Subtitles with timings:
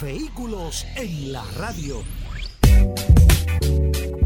[0.00, 2.02] Vehículos en la radio.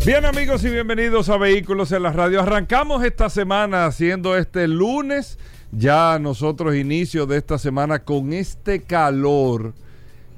[0.05, 2.41] Bien amigos y bienvenidos a Vehículos en la Radio.
[2.41, 5.39] Arrancamos esta semana haciendo este lunes,
[5.71, 9.75] ya nosotros inicio de esta semana con este calor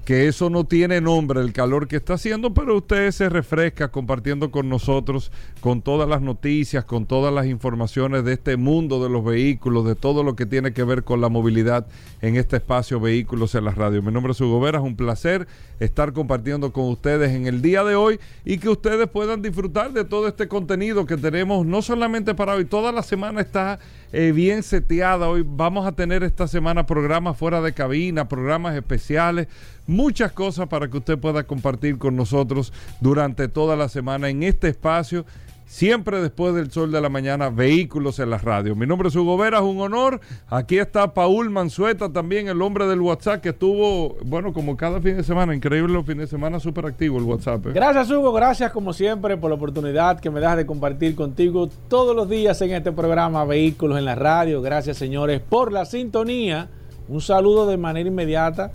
[0.05, 4.51] que eso no tiene nombre, el calor que está haciendo, pero usted se refresca compartiendo
[4.51, 9.25] con nosotros, con todas las noticias, con todas las informaciones de este mundo de los
[9.25, 11.87] vehículos, de todo lo que tiene que ver con la movilidad
[12.21, 14.03] en este espacio Vehículos en la Radio.
[14.03, 15.47] Mi nombre es Hugo Vera, es un placer
[15.79, 20.05] estar compartiendo con ustedes en el día de hoy y que ustedes puedan disfrutar de
[20.05, 23.79] todo este contenido que tenemos, no solamente para hoy, toda la semana está
[24.13, 25.29] eh, bien seteada.
[25.29, 29.49] Hoy vamos a tener esta semana programas fuera de cabina, programas especiales
[29.87, 34.69] muchas cosas para que usted pueda compartir con nosotros durante toda la semana en este
[34.69, 35.25] espacio.
[35.73, 38.77] Siempre después del sol de la mañana, vehículos en la radio.
[38.77, 40.21] Mi nombre es Hugo Vera, es un honor.
[40.51, 45.17] Aquí está Paul Manzueta, también el hombre del WhatsApp, que estuvo, bueno, como cada fin
[45.17, 47.69] de semana, increíble los fines de semana, súper activo el WhatsApp.
[47.69, 47.73] ¿eh?
[47.73, 48.35] Gracias, Hugo.
[48.35, 52.61] Gracias, como siempre, por la oportunidad que me das de compartir contigo todos los días
[52.61, 54.61] en este programa Vehículos en la radio.
[54.61, 56.69] Gracias, señores, por la sintonía.
[57.09, 58.73] Un saludo de manera inmediata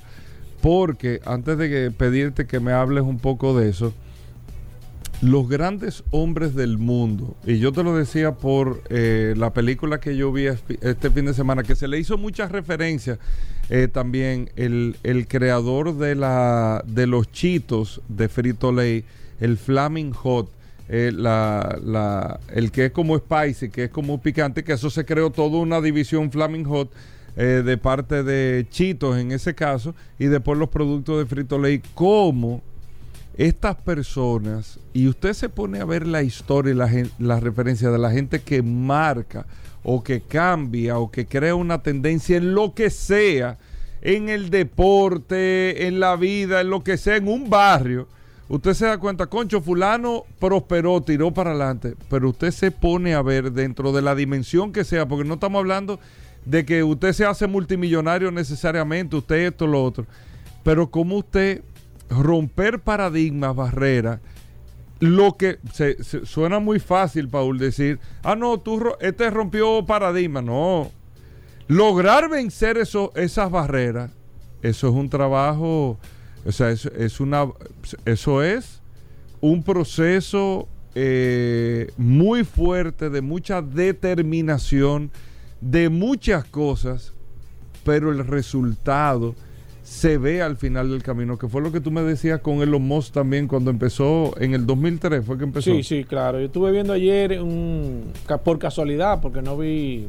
[0.60, 3.92] porque antes de pedirte que me hables un poco de eso,
[5.22, 10.16] los grandes hombres del mundo, y yo te lo decía por eh, la película que
[10.16, 13.18] yo vi este fin de semana, que se le hizo muchas referencias,
[13.70, 19.04] eh, también el, el, creador de, la, de los chitos de Frito Lay,
[19.40, 20.50] el Flaming Hot,
[20.88, 25.30] eh, la, el que es como spicy, que es como picante, que eso se creó
[25.30, 26.92] toda una división Flaming Hot
[27.36, 31.82] eh, de parte de Chitos en ese caso, y después los productos de Frito Lay,
[31.94, 32.62] como
[33.36, 37.98] estas personas, y usted se pone a ver la historia y la, la referencia de
[37.98, 39.44] la gente que marca
[39.82, 43.58] o que cambia o que crea una tendencia en lo que sea,
[44.02, 48.06] en el deporte, en la vida, en lo que sea, en un barrio
[48.48, 53.22] usted se da cuenta, concho, fulano prosperó, tiró para adelante, pero usted se pone a
[53.22, 55.98] ver dentro de la dimensión que sea, porque no estamos hablando
[56.44, 60.06] de que usted se hace multimillonario necesariamente, usted esto, lo otro,
[60.62, 61.62] pero como usted
[62.08, 64.20] romper paradigmas, barreras,
[65.00, 70.90] lo que se, suena muy fácil, Paul, decir, ah, no, tú, este rompió paradigmas, no.
[71.68, 74.10] Lograr vencer eso, esas barreras,
[74.62, 75.98] eso es un trabajo
[76.46, 77.46] o sea, es, es una,
[78.04, 78.80] eso es
[79.40, 85.10] un proceso eh, muy fuerte, de mucha determinación,
[85.60, 87.12] de muchas cosas,
[87.84, 89.34] pero el resultado
[89.82, 92.82] se ve al final del camino, que fue lo que tú me decías con Elon
[92.82, 95.62] Musk también cuando empezó, en el 2003 fue que.
[95.62, 96.40] Sí, sí, claro.
[96.40, 98.12] Yo estuve viendo ayer un,
[98.42, 100.06] por casualidad, porque no vi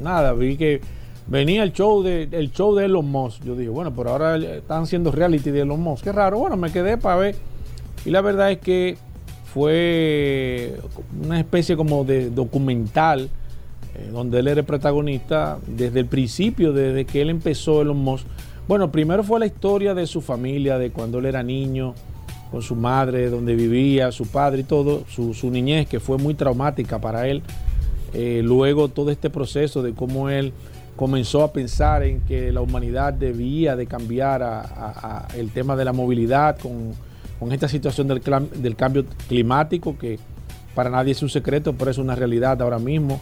[0.00, 0.80] nada, vi que
[1.28, 3.44] venía el show de el show de Elon Musk.
[3.44, 6.04] Yo dije, bueno, pero ahora están haciendo reality de Elon Musk.
[6.04, 6.38] Qué raro.
[6.38, 7.36] Bueno, me quedé para ver.
[8.04, 8.96] Y la verdad es que
[9.52, 10.74] fue
[11.24, 13.30] una especie como de documental
[13.98, 18.26] eh, donde él era protagonista desde el principio, desde que él empezó Elon Musk.
[18.68, 21.94] Bueno, primero fue la historia de su familia, de cuando él era niño,
[22.50, 26.98] con su madre, donde vivía, su padre y todo, su, niñez, que fue muy traumática
[27.00, 27.42] para él.
[28.14, 30.52] Eh, luego todo este proceso de cómo él
[30.98, 35.92] comenzó a pensar en que la humanidad debía de cambiar a, el tema de la
[35.92, 36.92] movilidad con,
[37.38, 38.20] con esta situación del,
[38.56, 40.18] del cambio climático, que
[40.74, 43.20] para nadie es un secreto, pero es una realidad ahora mismo.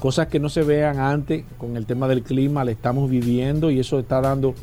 [0.00, 3.78] Cosas que no se vean antes con el tema del clima, le estamos viviendo y
[3.80, 4.54] eso está dando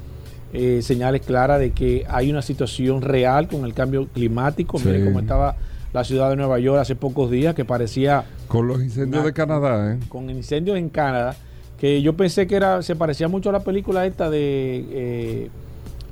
[0.51, 4.79] eh, señales claras de que hay una situación real con el cambio climático.
[4.79, 4.87] Sí.
[4.87, 5.57] Miren cómo estaba
[5.93, 9.33] la ciudad de Nueva York hace pocos días, que parecía Con los incendios Una- de
[9.33, 9.99] Canadá, ¿eh?
[10.09, 11.35] con incendios en Canadá,
[11.79, 15.49] que yo pensé que era se parecía mucho a la película esta de eh,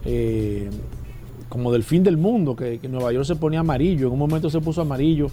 [0.06, 0.70] eh,
[1.50, 4.50] como del fin del mundo, que, que Nueva York se ponía amarillo, en un momento
[4.50, 5.28] se puso amarillo.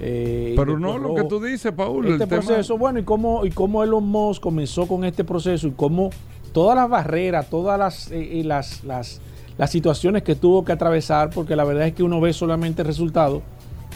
[0.00, 2.04] eh, Pero no lo que tú dices, Paul.
[2.06, 5.66] Este el tema- proceso, bueno, y cómo, y cómo Elon Musk comenzó con este proceso
[5.68, 6.10] y cómo
[6.52, 9.20] todas las barreras, todas las, eh, las, las,
[9.56, 12.88] las situaciones que tuvo que atravesar, porque la verdad es que uno ve solamente el
[12.88, 13.42] resultado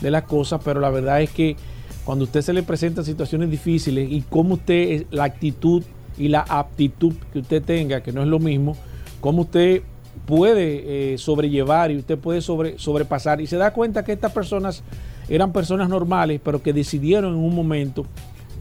[0.00, 1.56] de las cosas, pero la verdad es que
[2.04, 5.82] cuando usted se le presenta situaciones difíciles y cómo usted, la actitud
[6.18, 8.76] y la aptitud que usted tenga, que no es lo mismo,
[9.20, 9.82] cómo usted
[10.26, 13.40] puede eh, sobrellevar y usted puede sobre, sobrepasar.
[13.40, 14.82] Y se da cuenta que estas personas
[15.28, 18.04] eran personas normales, pero que decidieron en un momento,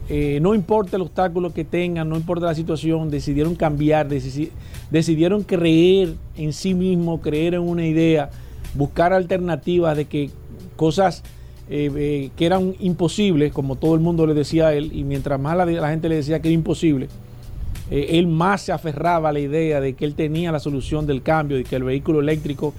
[0.08, 6.14] eh, no importa el obstáculo que tengan, no importa la situación, decidieron cambiar, decidieron creer
[6.36, 8.30] en sí mismo, creer en una idea,
[8.74, 10.30] buscar alternativas de que
[10.74, 11.22] cosas
[11.70, 15.38] eh, eh, que eran imposibles, como todo el mundo le decía a él, y mientras
[15.38, 17.08] más la, gente le decía que era imposible,
[17.90, 21.22] eh, él más se aferraba a la idea de que él tenía la solución del
[21.22, 22.74] cambio y que el vehículo eléctrico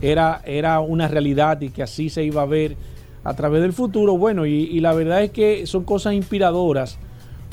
[0.00, 2.76] era, era una realidad y que así se iba a ver
[3.24, 4.16] a través del futuro.
[4.16, 6.98] Bueno, y, y la verdad es que son cosas inspiradoras,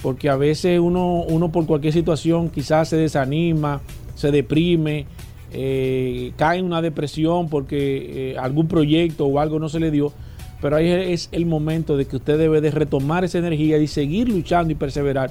[0.03, 3.81] porque a veces uno, uno por cualquier situación quizás se desanima,
[4.15, 5.07] se deprime,
[5.51, 10.11] eh, cae en una depresión porque eh, algún proyecto o algo no se le dio.
[10.63, 14.30] Pero ahí es el momento de que usted debe de retomar esa energía y seguir
[14.30, 15.30] luchando y perseverar.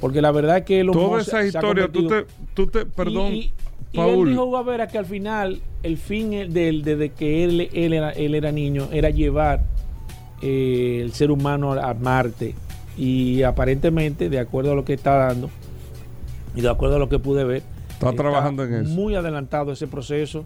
[0.00, 2.24] Porque la verdad es que los Toda esa historia, tú te,
[2.54, 3.52] tú te, perdón, y, y-
[3.94, 4.26] Paul.
[4.28, 8.34] él dijo Guavera que al final el fin del- desde que él, él, era, él
[8.34, 9.62] era niño era llevar
[10.40, 12.54] eh, el ser humano a, a Marte
[12.96, 15.50] y aparentemente de acuerdo a lo que está dando
[16.56, 18.90] y de acuerdo a lo que pude ver Está trabajando en eso.
[18.94, 20.44] muy adelantado ese proceso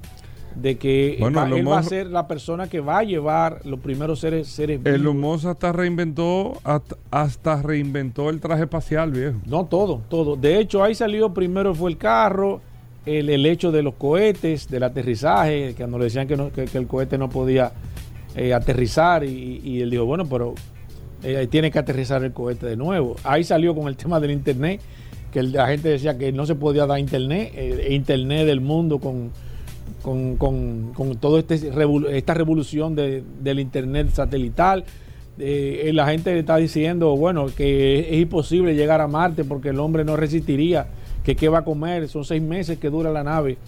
[0.56, 3.60] de que Bueno, va- Elon él va a ser la persona que va a llevar
[3.64, 4.98] los primeros seres seres vivos.
[4.98, 9.36] Elon Musk hasta reinventó, hasta, hasta reinventó el traje espacial, viejo.
[9.46, 10.36] No, todo, todo.
[10.36, 12.60] De hecho, ahí salió primero fue el carro,
[13.04, 16.64] el, el hecho de los cohetes, del aterrizaje, que cuando le decían que, no- que-
[16.64, 17.72] que el cohete no podía
[18.34, 20.54] eh, aterrizar y, y él dijo, bueno, pero
[21.22, 23.16] eh, tiene que aterrizar el cohete de nuevo.
[23.24, 24.80] Ahí salió con el tema del internet,
[25.30, 28.98] que el- la gente decía que no se podía dar internet, eh, internet del mundo
[28.98, 29.30] con,
[30.06, 34.84] con, con, con toda este revol- esta revolución de- del internet satelital.
[35.36, 40.04] Eh, la gente está diciendo, bueno, que es imposible llegar a Marte porque el hombre
[40.04, 40.86] no resistiría,
[41.24, 43.58] que qué va a comer, son seis meses que dura la nave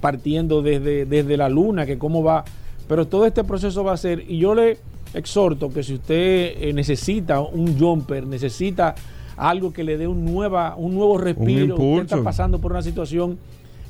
[0.00, 2.44] partiendo desde, desde la luna, que cómo va,
[2.88, 4.78] pero todo este proceso va a ser, y yo le
[5.14, 8.96] exhorto que si usted eh, necesita un jumper, necesita
[9.36, 13.38] algo que le dé un, nueva, un nuevo respiro, usted está pasando por una situación,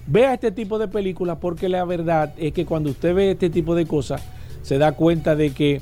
[0.06, 3.74] vea este tipo de películas porque la verdad es que cuando usted ve este tipo
[3.74, 4.22] de cosas,
[4.62, 5.80] se da cuenta de que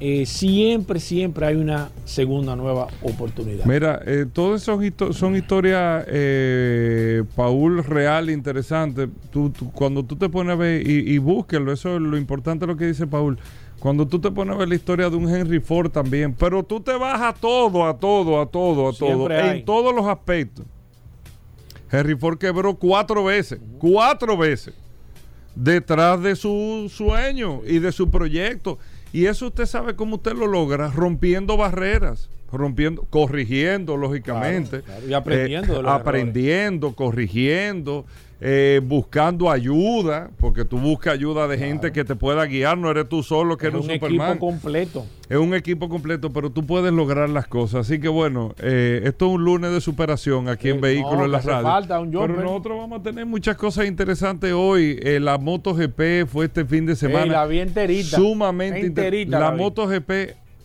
[0.00, 3.64] eh, siempre, siempre hay una segunda nueva oportunidad.
[3.64, 9.08] Mira, eh, todas esas histo- son historias, eh, Paul, real, interesantes.
[9.30, 12.66] Tú, tú- cuando tú te pones a ver, y, y búsquenlo, eso es lo importante
[12.66, 13.38] lo que dice Paul.
[13.78, 16.80] Cuando tú te pones a ver la historia de un Henry Ford también, pero tú
[16.80, 19.58] te vas a todo, a todo, a todo, a todo, hay.
[19.60, 20.66] en todos los aspectos.
[21.94, 24.74] Henry Ford quebró cuatro veces, cuatro veces,
[25.54, 28.78] detrás de su sueño y de su proyecto.
[29.12, 34.80] Y eso usted sabe cómo usted lo logra, rompiendo barreras, rompiendo, corrigiendo, lógicamente.
[34.82, 38.06] Claro, claro, y aprendiendo los aprendiendo, corrigiendo,
[38.46, 43.08] eh, buscando ayuda, porque tú buscas ayuda de gente que te pueda guiar, no eres
[43.08, 44.30] tú solo que es eres un un Superman.
[44.32, 45.06] equipo completo.
[45.30, 47.86] Es un equipo completo, pero tú puedes lograr las cosas.
[47.86, 51.24] Así que bueno, eh, esto es un lunes de superación aquí en Eh, Vehículos no,
[51.24, 51.62] en la radio.
[51.66, 54.98] falta un pero nosotros vamos a tener muchas cosas interesantes hoy.
[55.02, 57.24] Eh, la MotoGP fue este fin de semana.
[57.24, 58.18] La vi enterita.
[58.18, 59.56] Sumamente inter- Enterita La la.
[59.56, 60.10] MotoGP,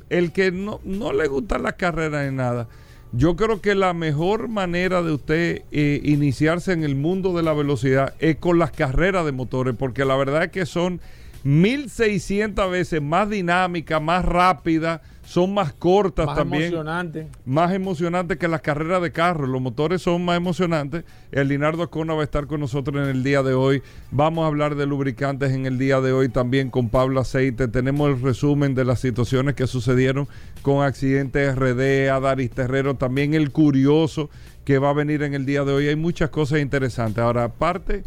[0.09, 2.67] el que no, no le gustan las carreras ni nada.
[3.11, 7.53] Yo creo que la mejor manera de usted eh, iniciarse en el mundo de la
[7.53, 11.01] velocidad es con las carreras de motores, porque la verdad es que son
[11.43, 17.27] 1600 veces más dinámicas, más rápidas, son más cortas Más también emocionante.
[17.45, 19.45] más emocionante que las carreras de carro.
[19.45, 21.03] Los motores son más emocionantes.
[21.31, 23.83] El Linardo Acona va a estar con nosotros en el día de hoy.
[24.09, 27.67] Vamos a hablar de lubricantes en el día de hoy también con Pablo Aceite.
[27.67, 30.27] Tenemos el resumen de las situaciones que sucedieron
[30.63, 34.31] con accidentes RD, Adaris Terrero, también el curioso
[34.65, 35.87] que va a venir en el día de hoy.
[35.89, 37.23] Hay muchas cosas interesantes.
[37.23, 38.03] Ahora, aparte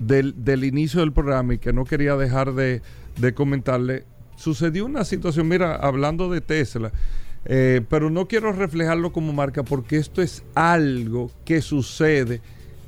[0.00, 2.82] del, del inicio del programa y que no quería dejar de,
[3.18, 4.04] de comentarle,
[4.38, 6.92] sucedió una situación, mira, hablando de Tesla,
[7.44, 12.40] eh, pero no quiero reflejarlo como marca porque esto es algo que sucede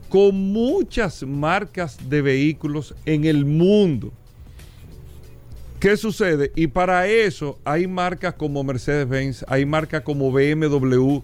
[0.09, 4.13] con muchas marcas de vehículos en el mundo.
[5.79, 6.53] ¿Qué sucede?
[6.57, 11.21] Y para eso hay marcas como Mercedes-Benz, hay marcas como BMW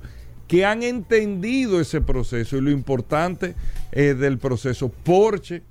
[0.49, 3.55] que han entendido ese proceso y lo importante
[3.93, 4.89] eh, del proceso.
[4.89, 5.63] Porsche,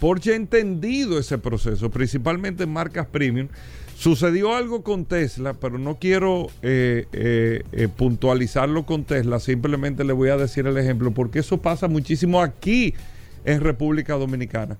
[0.00, 3.48] Porsche ha entendido ese proceso, principalmente en marcas premium.
[3.96, 10.12] Sucedió algo con Tesla, pero no quiero eh, eh, eh, puntualizarlo con Tesla, simplemente le
[10.12, 12.94] voy a decir el ejemplo, porque eso pasa muchísimo aquí
[13.44, 14.76] en República Dominicana.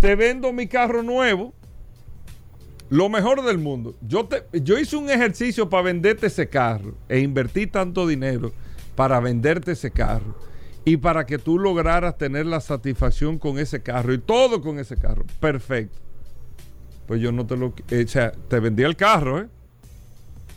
[0.00, 1.54] Te vendo mi carro nuevo,
[2.88, 3.94] lo mejor del mundo.
[4.08, 8.52] Yo, te, yo hice un ejercicio para venderte ese carro e invertí tanto dinero
[8.96, 10.49] para venderte ese carro
[10.92, 14.96] y para que tú lograras tener la satisfacción con ese carro y todo con ese
[14.96, 15.24] carro.
[15.40, 15.98] Perfecto
[17.10, 17.74] pues yo no te lo...
[17.90, 19.48] Eh, o sea, te vendí el carro, ¿eh?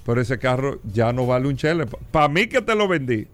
[0.06, 1.88] Pero ese carro ya no vale un chele.
[2.12, 3.26] Para mí que te lo vendí.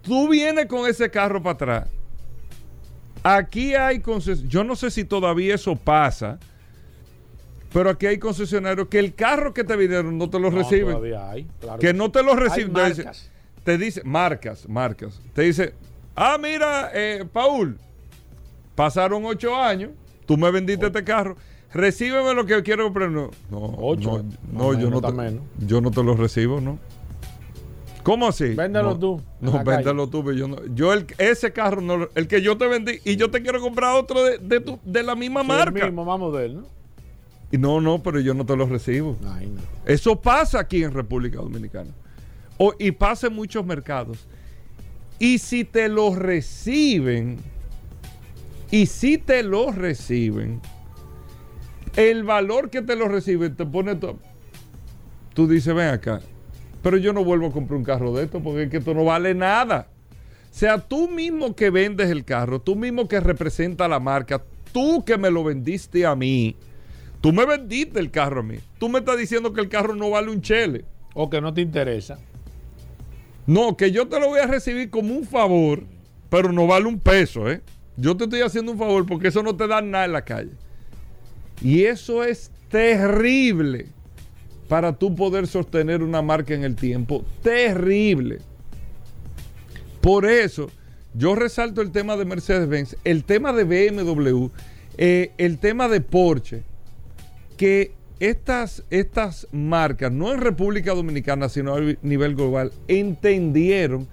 [0.00, 1.88] Tú vienes con ese carro para atrás.
[3.24, 4.48] Aquí hay concesionarios.
[4.48, 6.38] Yo no sé si todavía eso pasa.
[7.72, 10.94] Pero aquí hay concesionarios que el carro que te vendieron no te lo no, reciben.
[10.94, 12.94] Todavía hay, claro que no te lo reciben.
[13.64, 15.20] Te dice, marcas, marcas.
[15.34, 15.74] Te dice,
[16.16, 17.78] ah, mira, eh, Paul,
[18.74, 19.90] pasaron ocho años,
[20.26, 21.36] tú me vendiste este carro
[21.72, 23.10] recíbeme lo que quiero comprar.
[23.10, 24.22] No, no, Ocho.
[24.52, 26.78] no, no yo, no te, yo no te lo recibo, ¿no?
[28.02, 28.54] ¿Cómo así?
[28.54, 29.20] Véndelo tú.
[29.40, 30.32] No, véndelo tú.
[30.32, 33.42] Yo, no, yo el, ese carro, no, el que yo te vendí, y yo te
[33.42, 35.86] quiero comprar otro de, de, tu, de la misma marca.
[35.86, 36.66] El mismo más él, ¿no?
[37.52, 39.16] Y no, no, pero yo no te lo recibo.
[39.26, 39.60] Ay, no.
[39.84, 41.90] Eso pasa aquí en República Dominicana.
[42.56, 44.26] O, y pasa en muchos mercados.
[45.22, 47.36] Y si te lo reciben,
[48.72, 50.60] y si te lo reciben,
[51.94, 54.18] el valor que te lo recibe te pone todo.
[55.32, 56.22] Tú dices, ven acá,
[56.82, 59.32] pero yo no vuelvo a comprar un carro de esto porque que esto no vale
[59.32, 59.86] nada.
[60.50, 65.04] O sea, tú mismo que vendes el carro, tú mismo que representa la marca, tú
[65.04, 66.56] que me lo vendiste a mí,
[67.20, 68.58] tú me vendiste el carro a mí.
[68.80, 70.84] Tú me estás diciendo que el carro no vale un chele.
[71.14, 72.18] O que no te interesa.
[73.46, 75.84] No, que yo te lo voy a recibir como un favor,
[76.30, 77.60] pero no vale un peso, ¿eh?
[77.96, 80.52] Yo te estoy haciendo un favor porque eso no te da nada en la calle.
[81.60, 83.86] Y eso es terrible
[84.68, 87.24] para tú poder sostener una marca en el tiempo.
[87.42, 88.38] Terrible.
[90.00, 90.70] Por eso,
[91.14, 94.48] yo resalto el tema de Mercedes-Benz, el tema de BMW,
[94.96, 96.62] eh, el tema de Porsche,
[97.56, 104.06] que estas, estas marcas, no en República Dominicana, sino a nivel global, entendieron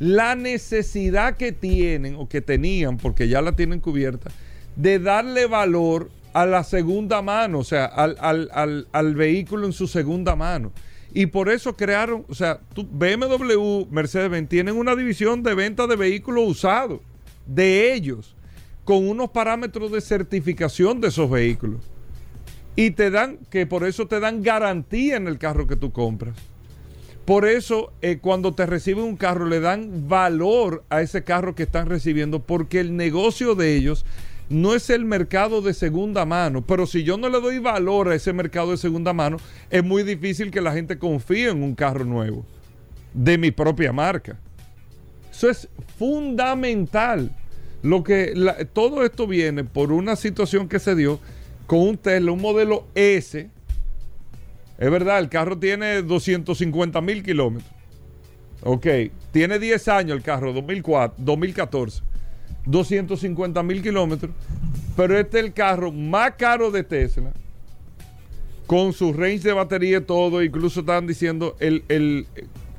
[0.00, 4.32] la necesidad que tienen o que tenían, porque ya la tienen cubierta,
[4.74, 10.72] de darle valor a la segunda mano, o sea, al, vehículo en su segunda mano.
[11.14, 16.48] Y por eso crearon, o sea, BMW, Mercedes-Benz tienen una división de venta de vehículos
[16.48, 16.98] usados,
[17.46, 18.34] de ellos,
[18.84, 21.91] con unos parámetros de certificación de esos vehículos.
[22.74, 26.34] Y te dan, que por eso te dan garantía en el carro que tú compras.
[27.24, 31.62] Por eso, eh, cuando te reciben un carro, le dan valor a ese carro que
[31.64, 34.04] están recibiendo, porque el negocio de ellos
[34.48, 38.14] no es el mercado de segunda mano, pero si yo no le doy valor a
[38.14, 39.36] ese mercado de segunda mano,
[39.70, 42.44] es muy difícil que la gente confíe en un carro nuevo
[43.14, 44.38] de mi propia marca.
[45.30, 47.30] Eso es fundamental.
[47.82, 51.18] Lo que todo esto viene por una situación que se dio
[51.66, 53.48] con un Tesla, un modelo S.
[54.78, 57.70] Es verdad, el carro tiene 250 mil kilómetros.
[58.62, 58.86] Ok,
[59.32, 62.02] tiene 10 años el carro, 2004, 2014.
[62.66, 64.32] 250 mil kilómetros,
[64.96, 67.32] pero este es el carro más caro de Tesla,
[68.66, 72.26] con su range de batería y todo, incluso estaban diciendo, el, el,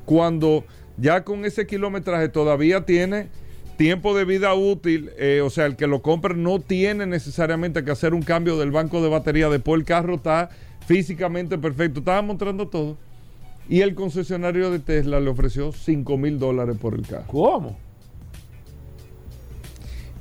[0.06, 0.64] cuando
[0.98, 3.28] ya con ese kilometraje todavía tiene
[3.78, 7.92] tiempo de vida útil, eh, o sea, el que lo compre no tiene necesariamente que
[7.92, 10.50] hacer un cambio del banco de batería, después el carro está
[10.86, 12.98] físicamente perfecto, estaba mostrando todo.
[13.70, 17.28] Y el concesionario de Tesla le ofreció 5 mil dólares por el carro.
[17.28, 17.78] ¿Cómo?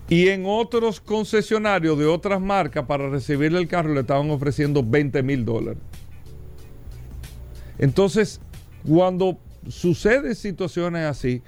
[0.09, 5.23] Y en otros concesionarios de otras marcas para recibirle el carro le estaban ofreciendo 20
[5.23, 5.82] mil dólares.
[7.78, 8.40] Entonces,
[8.87, 11.42] cuando suceden situaciones así,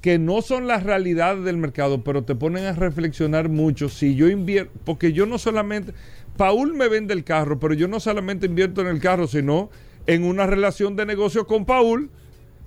[0.00, 3.88] que no son las realidades del mercado, pero te ponen a reflexionar mucho.
[3.88, 5.92] Si yo invierto, porque yo no solamente,
[6.36, 9.70] Paul me vende el carro, pero yo no solamente invierto en el carro, sino
[10.06, 12.10] en una relación de negocio con Paul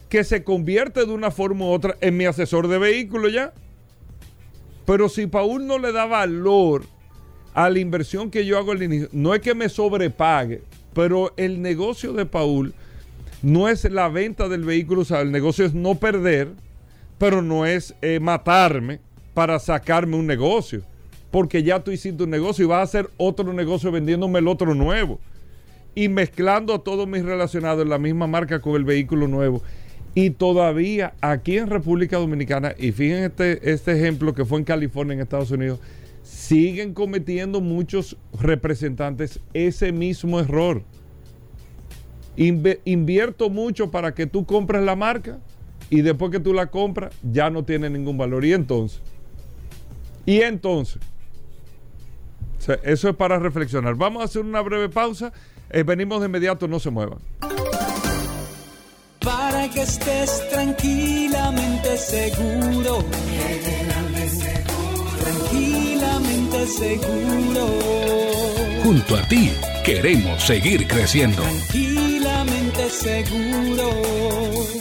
[0.09, 3.53] que se convierte de una forma u otra en mi asesor de vehículo ya.
[4.85, 6.83] Pero si Paul no le da valor
[7.53, 10.63] a la inversión que yo hago al inicio, no es que me sobrepague,
[10.93, 12.73] pero el negocio de Paul
[13.41, 16.49] no es la venta del vehículo usado, el negocio es no perder,
[17.19, 18.99] pero no es eh, matarme
[19.35, 20.81] para sacarme un negocio,
[21.29, 24.73] porque ya tú hiciste un negocio y vas a hacer otro negocio vendiéndome el otro
[24.73, 25.19] nuevo
[25.93, 29.61] y mezclando a todos mis relacionados en la misma marca con el vehículo nuevo.
[30.15, 35.13] Y todavía aquí en República Dominicana, y fíjense este, este ejemplo que fue en California,
[35.13, 35.79] en Estados Unidos,
[36.23, 40.83] siguen cometiendo muchos representantes ese mismo error.
[42.35, 45.39] invierto mucho para que tú compres la marca
[45.89, 48.45] y después que tú la compras ya no tiene ningún valor.
[48.45, 49.01] Y entonces,
[50.25, 51.01] y entonces,
[52.83, 53.95] eso es para reflexionar.
[53.95, 55.31] Vamos a hacer una breve pausa.
[55.69, 57.19] Eh, venimos de inmediato, no se muevan.
[59.19, 63.03] Para que estés tranquilamente seguro.
[65.23, 67.67] Tranquilamente seguro.
[68.83, 69.51] Junto a ti
[69.83, 71.43] queremos seguir creciendo.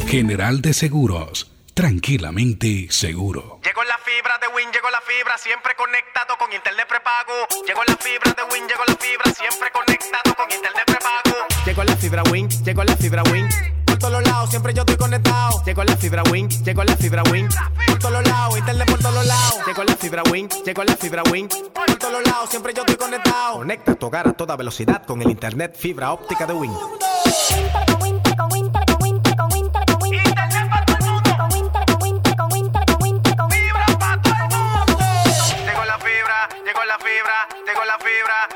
[0.06, 1.50] General de Seguros.
[1.74, 3.60] Tranquilamente seguro.
[3.64, 7.34] Llegó la fibra de Win, llegó la fibra, siempre conectado con internet prepago.
[7.66, 11.36] Llegó la fibra de Win, llegó la fibra, siempre conectado con internet prepago.
[11.66, 13.48] Llegó la fibra Win, llegó la fibra Win.
[13.84, 15.62] Por todos lados, siempre yo estoy conectado.
[15.66, 17.48] Llegó la fibra Win, llegó la fibra Win.
[17.86, 19.66] Por todos lados, internet por todos lados.
[19.66, 21.48] Llegó la fibra Win, llegó la fibra Win.
[21.48, 23.58] Por todos lados, siempre yo estoy conectado.
[23.58, 26.72] Conecta tu hogar a toda velocidad con el internet fibra óptica de Win.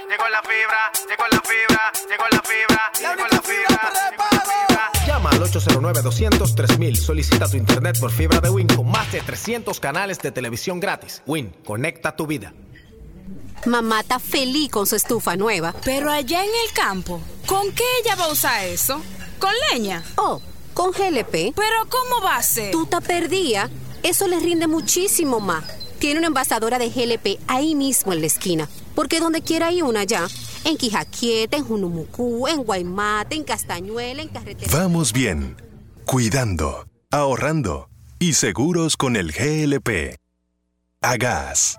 [0.09, 3.73] Llegó la fibra, llegó la fibra, llegó la fibra.
[5.07, 10.19] Llama al 809-203 Solicita tu internet por fibra de Win con más de 300 canales
[10.19, 11.23] de televisión gratis.
[11.27, 12.53] Win, conecta tu vida.
[13.67, 15.75] Mamá está feliz con su estufa nueva.
[15.85, 19.01] Pero allá en el campo, ¿con qué ella va a usar eso?
[19.39, 20.03] ¿Con leña?
[20.17, 20.41] Oh,
[20.75, 21.55] con GLP.
[21.55, 22.73] ¿Pero cómo va a ser?
[22.73, 23.71] Tú te perdida.
[24.03, 25.65] Eso le rinde muchísimo más.
[26.01, 28.69] Tiene una envasadora de GLP ahí mismo en la esquina.
[28.97, 30.27] Porque donde quiera hay una ya
[30.65, 34.71] en Quijaquieta, en Junumucú, en Guaymate, en Castañuela, en Carretera.
[34.77, 35.57] Vamos bien,
[36.05, 40.17] cuidando, ahorrando y seguros con el GLP.
[41.01, 41.79] Agas.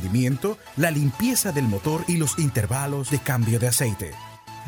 [0.77, 4.11] la limpieza del motor y los intervalos de cambio de aceite.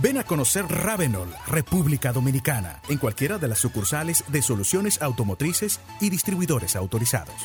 [0.02, 6.10] Ven a conocer Ravenol, República Dominicana, en cualquiera de las sucursales de soluciones automotrices y
[6.10, 7.36] distribuidores autorizados.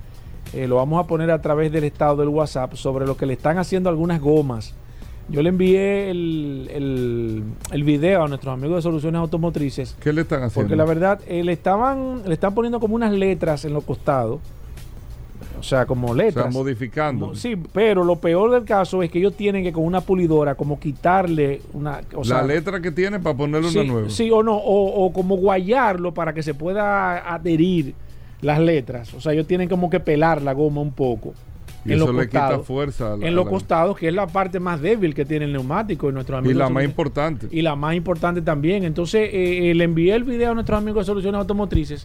[0.52, 3.34] eh, lo vamos a poner a través del estado del WhatsApp sobre lo que le
[3.34, 4.74] están haciendo algunas gomas.
[5.28, 9.96] Yo le envié el, el, el video a nuestros amigos de Soluciones Automotrices.
[10.00, 10.68] ¿Qué le están haciendo?
[10.68, 14.40] Porque la verdad, eh, le, estaban, le están poniendo como unas letras en los costados.
[15.58, 16.46] O sea, como letras.
[16.46, 17.34] O sea, modificando.
[17.34, 20.80] Sí, pero lo peor del caso es que ellos tienen que con una pulidora como
[20.80, 22.00] quitarle una...
[22.14, 24.10] O la sea, letra que tiene para ponerle sí, una nueva.
[24.10, 27.94] Sí o no, o, o como guayarlo para que se pueda adherir
[28.42, 29.12] las letras.
[29.14, 31.34] O sea, ellos tienen como que pelar la goma un poco.
[31.84, 33.16] Y eso le quita fuerza.
[33.16, 36.08] la- en los la- costados, que es la parte más débil que tiene el neumático
[36.08, 36.54] de nuestros amigos.
[36.54, 37.48] Y la más importante.
[37.50, 38.84] Y la más importante también.
[38.84, 42.04] Entonces, eh, eh, le envié el video a nuestros amigos de Soluciones Automotrices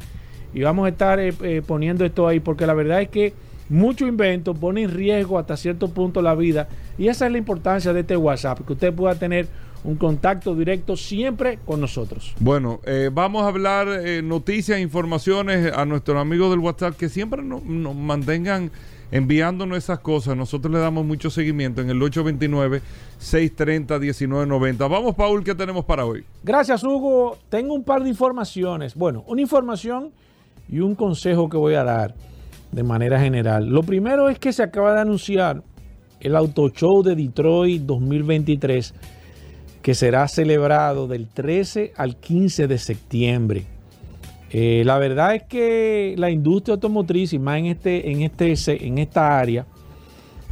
[0.54, 3.34] y vamos a estar eh, eh, poniendo esto ahí porque la verdad es que
[3.68, 7.92] mucho invento pone en riesgo hasta cierto punto la vida y esa es la importancia
[7.92, 9.48] de este WhatsApp, que usted pueda tener
[9.86, 12.34] un contacto directo siempre con nosotros.
[12.40, 17.44] Bueno, eh, vamos a hablar eh, noticias, informaciones a nuestros amigos del WhatsApp que siempre
[17.44, 18.72] no- nos mantengan
[19.12, 20.36] enviándonos esas cosas.
[20.36, 24.90] Nosotros le damos mucho seguimiento en el 829-630-1990.
[24.90, 26.24] Vamos, Paul, ¿qué tenemos para hoy?
[26.44, 27.38] Gracias, Hugo.
[27.50, 28.96] Tengo un par de informaciones.
[28.96, 30.12] Bueno, una información
[30.70, 32.16] y un consejo que voy a dar
[32.72, 33.68] de manera general.
[33.68, 35.62] Lo primero es que se acaba de anunciar
[36.20, 38.94] el Auto Show de Detroit 2023,
[39.86, 43.66] que será celebrado del 13 al 15 de septiembre.
[44.50, 48.98] Eh, la verdad es que la industria automotriz, y más en, este, en, este, en
[48.98, 49.68] esta área,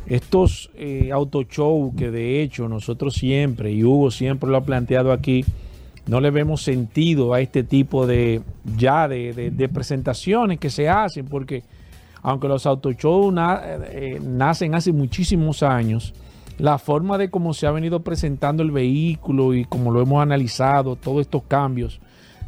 [0.05, 1.41] estos eh, auto
[1.95, 5.43] que de hecho nosotros siempre, y Hugo siempre lo ha planteado aquí,
[6.05, 8.41] no le vemos sentido a este tipo de
[8.77, 9.33] ya de,
[9.73, 11.63] presentaciones que se hacen, porque
[12.21, 16.13] aunque los auto show na- eh, nacen hace muchísimos años,
[16.57, 20.95] la forma de cómo se ha venido presentando el vehículo y como lo hemos analizado,
[20.95, 21.99] todos estos cambios,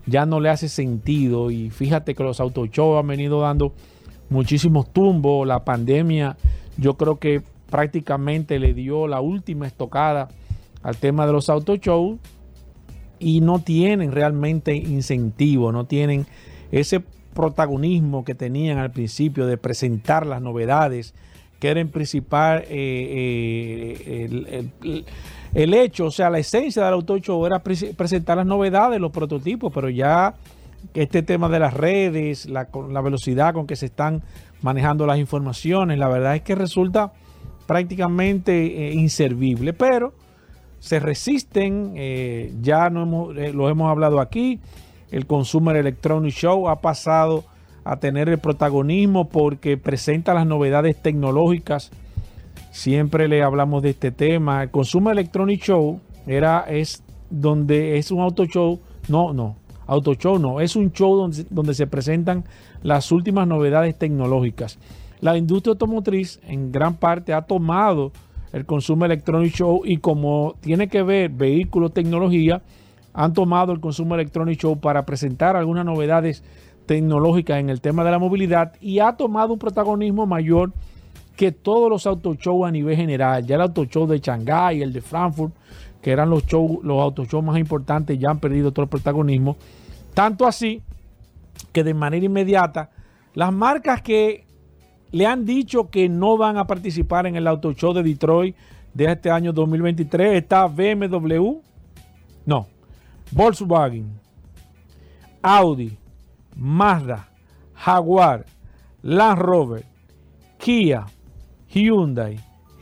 [0.05, 1.51] ya no le hace sentido.
[1.51, 3.73] Y fíjate que los auto show han venido dando
[4.29, 5.47] muchísimos tumbos.
[5.47, 6.37] La pandemia,
[6.77, 10.29] yo creo que prácticamente le dio la última estocada
[10.83, 12.19] al tema de los auto show
[13.19, 16.27] y no tienen realmente incentivo, no tienen
[16.71, 21.13] ese protagonismo que tenían al principio de presentar las novedades,
[21.59, 25.03] que era principal eh, eh,
[25.53, 29.11] el, hecho, o sea, la esencia del auto show era pre- presentar las novedades, los
[29.11, 30.35] prototipos, pero ya
[30.93, 34.21] este tema de las redes, la, la velocidad con que se están
[34.61, 37.13] manejando las informaciones, la verdad es que resulta
[37.67, 40.13] prácticamente eh, inservible, pero
[40.79, 44.59] se resisten, eh, ya no hemos, eh, lo hemos hablado aquí,
[45.11, 47.43] el Consumer Electronic Show ha pasado
[47.85, 51.91] a tener el protagonismo porque presenta las novedades tecnológicas.
[52.71, 54.63] Siempre le hablamos de este tema.
[54.63, 58.79] El Consumer Electronic Show era, es donde es un auto show.
[59.07, 59.55] No, no.
[59.85, 60.59] Auto show no.
[60.59, 62.43] Es un show donde, donde se presentan
[62.81, 64.79] las últimas novedades tecnológicas.
[65.21, 68.11] La industria automotriz en gran parte ha tomado
[68.51, 72.63] el Consumer Electronic Show y como tiene que ver vehículos, tecnología,
[73.13, 78.11] han tomado el Consumer Electronic Show para presentar algunas novedades tecnológicas en el tema de
[78.11, 80.71] la movilidad y ha tomado un protagonismo mayor
[81.35, 83.45] que todos los auto show a nivel general.
[83.45, 85.53] Ya el auto show de Shanghái, el de Frankfurt,
[86.01, 89.57] que eran los show, los auto show más importantes, ya han perdido todo el protagonismo.
[90.13, 90.81] Tanto así
[91.71, 92.89] que de manera inmediata
[93.33, 94.45] las marcas que
[95.11, 98.55] le han dicho que no van a participar en el auto show de Detroit
[98.93, 101.57] de este año 2023 está BMW,
[102.45, 102.67] no,
[103.31, 104.09] Volkswagen,
[105.41, 105.97] Audi,
[106.55, 107.27] Mazda,
[107.73, 108.45] Jaguar,
[109.03, 109.83] Land Rover,
[110.57, 111.05] Kia,
[111.67, 112.39] Hyundai,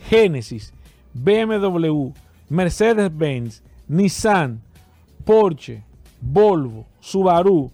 [0.10, 0.72] Genesis,
[1.14, 2.14] BMW,
[2.50, 4.62] Mercedes-Benz, Nissan,
[5.26, 5.84] Porsche,
[6.22, 7.72] Volvo, Subaru,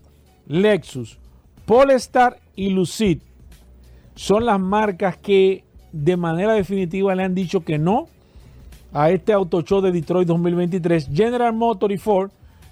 [0.47, 1.17] Lexus,
[1.65, 3.19] Polestar y Lucid
[4.19, 8.07] son las marcas que de manera definitiva le han dicho que no
[8.91, 11.09] a este Auto Show de Detroit 2023.
[11.13, 12.31] General Motors y Ford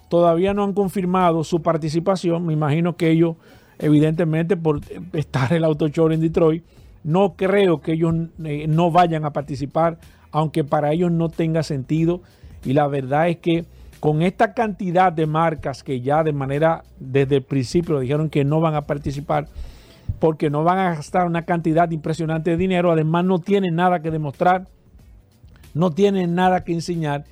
[0.09, 2.45] todavía no han confirmado su participación.
[2.45, 3.35] Me imagino que ellos,
[3.79, 4.81] evidentemente, por
[5.13, 6.63] estar el Auto Show en Detroit,
[7.03, 9.97] no creo que ellos eh, no vayan a participar,
[10.31, 12.21] aunque para ellos no tenga sentido.
[12.65, 13.65] Y la verdad es que
[13.99, 18.59] con esta cantidad de marcas que ya de manera desde el principio dijeron que no
[18.59, 19.47] van a participar,
[20.19, 24.11] porque no van a gastar una cantidad impresionante de dinero, además no tienen nada que
[24.11, 24.67] demostrar,
[25.73, 27.25] no tienen nada que enseñar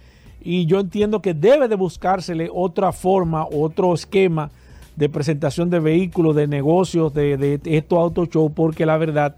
[0.46, 4.52] y yo entiendo que debe de buscársele otra forma, otro esquema
[4.96, 9.36] de presentación de vehículos, de negocios, de, de estos auto show, porque la verdad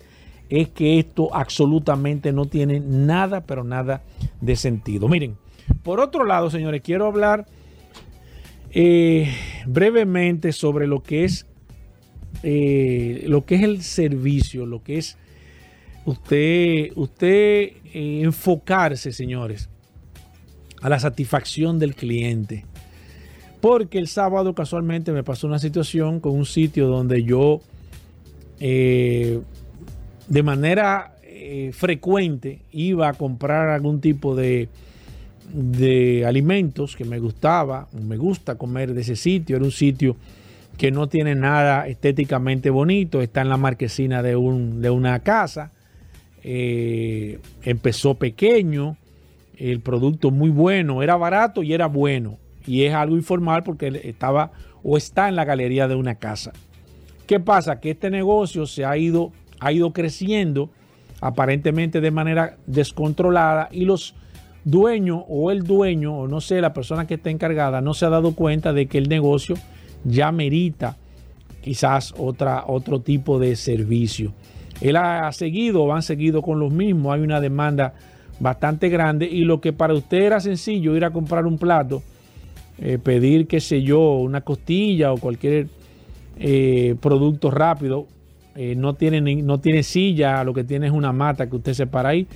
[0.50, 4.04] es que esto absolutamente no tiene nada, pero nada
[4.40, 5.08] de sentido.
[5.08, 5.38] Miren,
[5.82, 7.48] por otro lado, señores, quiero hablar
[8.72, 9.34] eh,
[9.66, 11.48] brevemente sobre lo que es
[12.44, 15.18] eh, lo que es el servicio, lo que es
[16.06, 19.70] usted, usted eh, enfocarse, señores,
[20.82, 22.66] a la satisfacción del cliente.
[23.62, 27.62] Porque el sábado casualmente me pasó una situación con un sitio donde yo
[28.60, 29.40] eh,
[30.28, 34.70] de manera eh, frecuente iba a comprar algún tipo de,
[35.54, 39.56] de alimentos que me gustaba, me gusta comer de ese sitio.
[39.56, 40.16] Era un sitio
[40.78, 45.72] que no tiene nada estéticamente bonito, está en la marquesina de, un, de una casa.
[46.44, 48.96] Eh, empezó pequeño,
[49.58, 52.38] el producto muy bueno, era barato y era bueno.
[52.66, 54.52] Y es algo informal porque estaba
[54.84, 56.54] o está en la galería de una casa.
[57.26, 57.80] ¿Qué pasa?
[57.80, 60.70] Que este negocio se ha ido, ha ido creciendo
[61.20, 64.16] aparentemente de manera descontrolada y los
[64.64, 68.10] dueños o el dueño o no sé, la persona que está encargada no se ha
[68.10, 69.56] dado cuenta de que el negocio
[70.04, 70.98] ya merita
[71.62, 74.34] quizás otra, otro tipo de servicio.
[74.80, 77.94] Él ha seguido o han seguido con los mismos, hay una demanda
[78.40, 82.04] bastante grande y lo que para usted era sencillo ir a comprar un plato,
[82.80, 85.68] eh, pedir, qué sé yo, una costilla o cualquier
[86.40, 88.08] eh, producto rápido,
[88.56, 91.88] eh, no, tiene, no tiene silla, lo que tiene es una mata que usted se
[91.88, 92.28] para ahí.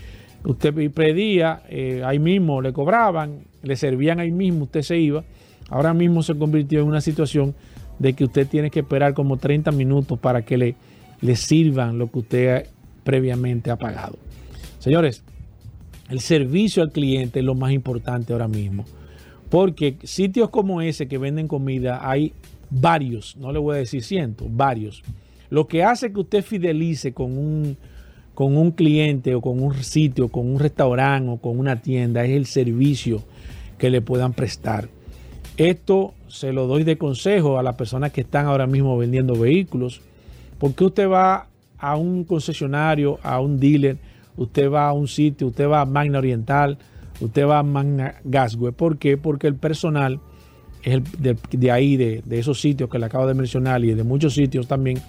[0.44, 1.62] Usted pedía,
[2.04, 5.24] ahí mismo le cobraban, le servían ahí mismo, usted se iba.
[5.70, 7.54] Ahora mismo se convirtió en una situación
[8.00, 10.76] de que usted tiene que esperar como 30 minutos para que le,
[11.22, 12.66] le sirvan lo que usted
[13.04, 14.18] previamente ha pagado.
[14.80, 15.24] Señores,
[16.12, 18.84] el servicio al cliente es lo más importante ahora mismo.
[19.50, 22.34] Porque sitios como ese que venden comida hay
[22.70, 25.04] varios, no le voy a decir cientos, varios.
[25.50, 27.78] Lo que hace que usted fidelice con un,
[28.34, 32.32] con un cliente o con un sitio, con un restaurante o con una tienda es
[32.32, 33.24] el servicio
[33.78, 34.90] que le puedan prestar.
[35.56, 40.02] Esto se lo doy de consejo a las personas que están ahora mismo vendiendo vehículos.
[40.60, 41.48] Porque usted va
[41.78, 43.98] a un concesionario, a un dealer,
[44.42, 46.78] usted va a un sitio, usted va a Magna Oriental,
[47.20, 48.72] usted va a Magna Gasway.
[48.72, 49.18] ¿Por qué?
[49.18, 50.20] Porque el personal
[50.84, 51.04] es el
[51.52, 55.00] de, ahí, de, esos sitios que le acabo de mencionar y de muchos sitios también,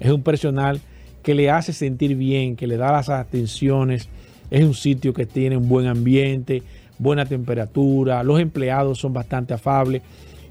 [0.00, 0.80] es un personal
[1.22, 4.08] que le hace sentir bien, que le da las atenciones,
[4.50, 6.62] es un sitio que tiene un buen ambiente,
[6.98, 10.02] buena temperatura, los empleados son bastante afables.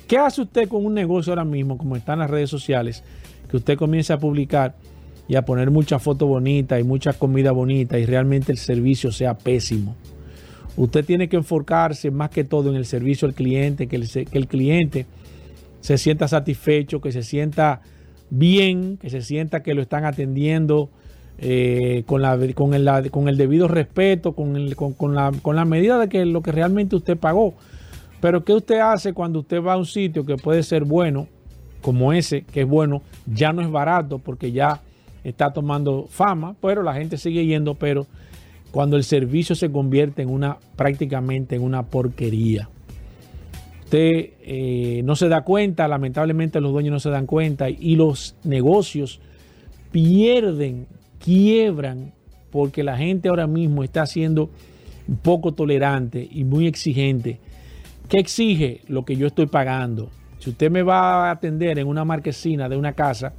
[0.08, 3.04] ¿Qué hace usted con un negocio ahora mismo, como está en las redes sociales,
[3.50, 4.76] que usted comienza a publicar
[5.30, 9.38] y a poner muchas fotos bonitas y mucha comida bonita y realmente el servicio sea
[9.38, 9.96] pésimo.
[10.76, 13.96] Usted tiene que enfocarse más que todo en el servicio al cliente, que
[14.32, 15.06] el, cliente
[15.82, 17.82] se sienta satisfecho, que se sienta
[18.32, 20.90] bien, que se sienta que lo están atendiendo
[21.38, 25.66] eh, con, la, con, el, con, el, debido respeto, con, el, con, la, con la
[25.66, 27.54] medida de que lo que realmente usted pagó.
[28.20, 31.28] Pero ¿qué usted hace cuando usted va a un sitio que puede ser bueno,
[31.82, 34.82] como ese, que es bueno, ya no es barato porque ya
[35.30, 38.08] está tomando fama, pero la gente sigue yendo, pero
[38.72, 42.70] cuando el servicio se convierte en una prácticamente en una porquería.
[43.84, 48.36] Usted eh, no se da cuenta, lamentablemente los dueños no se dan cuenta y los
[48.44, 49.20] negocios
[49.92, 50.86] pierden,
[51.18, 52.14] quiebran,
[52.52, 54.52] porque la gente ahora mismo está siendo
[55.24, 57.40] poco tolerante y muy exigente.
[58.08, 60.10] ¿Qué exige lo que yo estoy pagando?
[60.40, 63.34] Si usted me va a atender en una marquesina de una casa,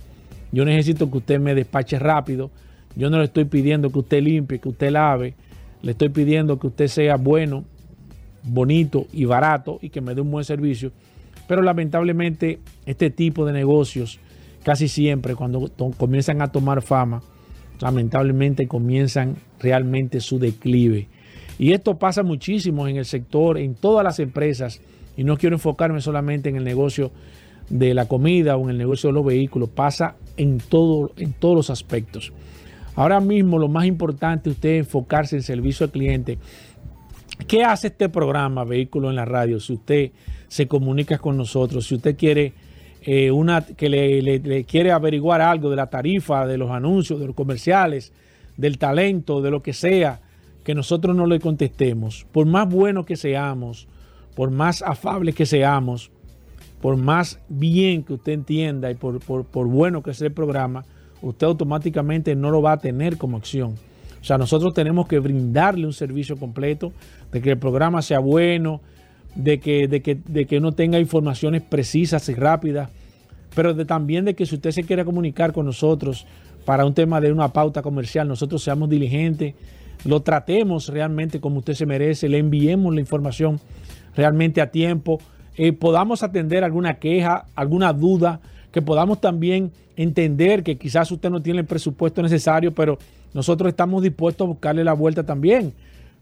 [0.53, 2.51] yo necesito que usted me despache rápido.
[2.97, 5.35] Yo no le estoy pidiendo que usted limpie, que usted lave.
[5.83, 7.65] Le estoy pidiendo que usted sea bueno,
[8.43, 10.93] bonito y barato y que me dé un buen servicio.
[11.47, 14.19] Pero lamentablemente este tipo de negocios
[14.63, 17.23] casi siempre cuando comienzan a tomar fama,
[17.81, 21.09] lamentablemente comienzan realmente su declive.
[21.59, 24.81] Y esto pasa muchísimo en el sector, en todas las empresas,
[25.17, 27.11] y no quiero enfocarme solamente en el negocio
[27.70, 31.56] de la comida o en el negocio de los vehículos, pasa en, todo, en todos
[31.56, 32.33] los aspectos.
[32.96, 36.38] Ahora mismo lo más importante es usted enfocarse en servicio al cliente.
[37.46, 39.61] ¿Qué hace este programa Vehículo en la Radio?
[39.61, 40.11] Si usted
[40.48, 42.52] se comunica con nosotros, si usted quiere
[43.02, 47.26] eh, una que le, le, quiere averiguar algo de la tarifa, de los anuncios, de
[47.26, 48.12] los comerciales,
[48.56, 50.20] del talento, de lo que sea,
[50.64, 52.26] que nosotros no le contestemos.
[52.30, 53.88] Por más buenos que seamos,
[54.35, 56.11] por más afables que seamos,
[56.81, 60.85] por más bien que usted entienda y por, por, bueno que sea el programa,
[61.23, 63.75] usted automáticamente no lo va a tener como acción.
[64.21, 66.93] O sea, nosotros tenemos que brindarle un servicio completo,
[67.33, 68.81] de que el programa sea bueno,
[69.35, 72.90] de que, de que, de que uno tenga informaciones precisas y rápidas,
[73.55, 76.27] pero de, también de que si usted se quiere comunicar con nosotros
[76.64, 79.55] para un tema de una pauta comercial, nosotros seamos diligentes,
[80.05, 83.61] lo tratemos realmente como usted se merece, le enviemos la información
[84.14, 85.21] realmente a tiempo,
[85.62, 88.40] eh, podamos atender alguna queja, alguna duda,
[88.73, 92.99] que podamos también entender que quizás usted no tiene el presupuesto necesario, pero
[93.35, 95.75] nosotros estamos dispuestos a buscarle la vuelta también,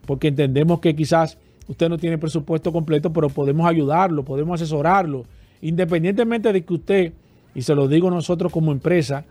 [0.07, 5.25] porque entendemos que quizás usted no tiene presupuesto completo, pero podemos ayudarlo, podemos asesorarlo,
[5.63, 7.13] independientemente de que usted,
[7.55, 9.25] y se lo digo nosotros como empresa,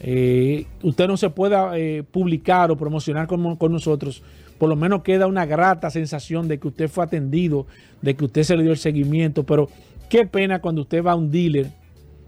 [0.00, 4.22] eh, usted no se pueda eh, publicar o promocionar con, con nosotros,
[4.62, 7.66] por lo menos queda una grata sensación de que usted fue atendido,
[8.00, 9.68] de que usted se le dio el seguimiento, pero
[10.08, 11.66] qué pena cuando usted va a un dealer,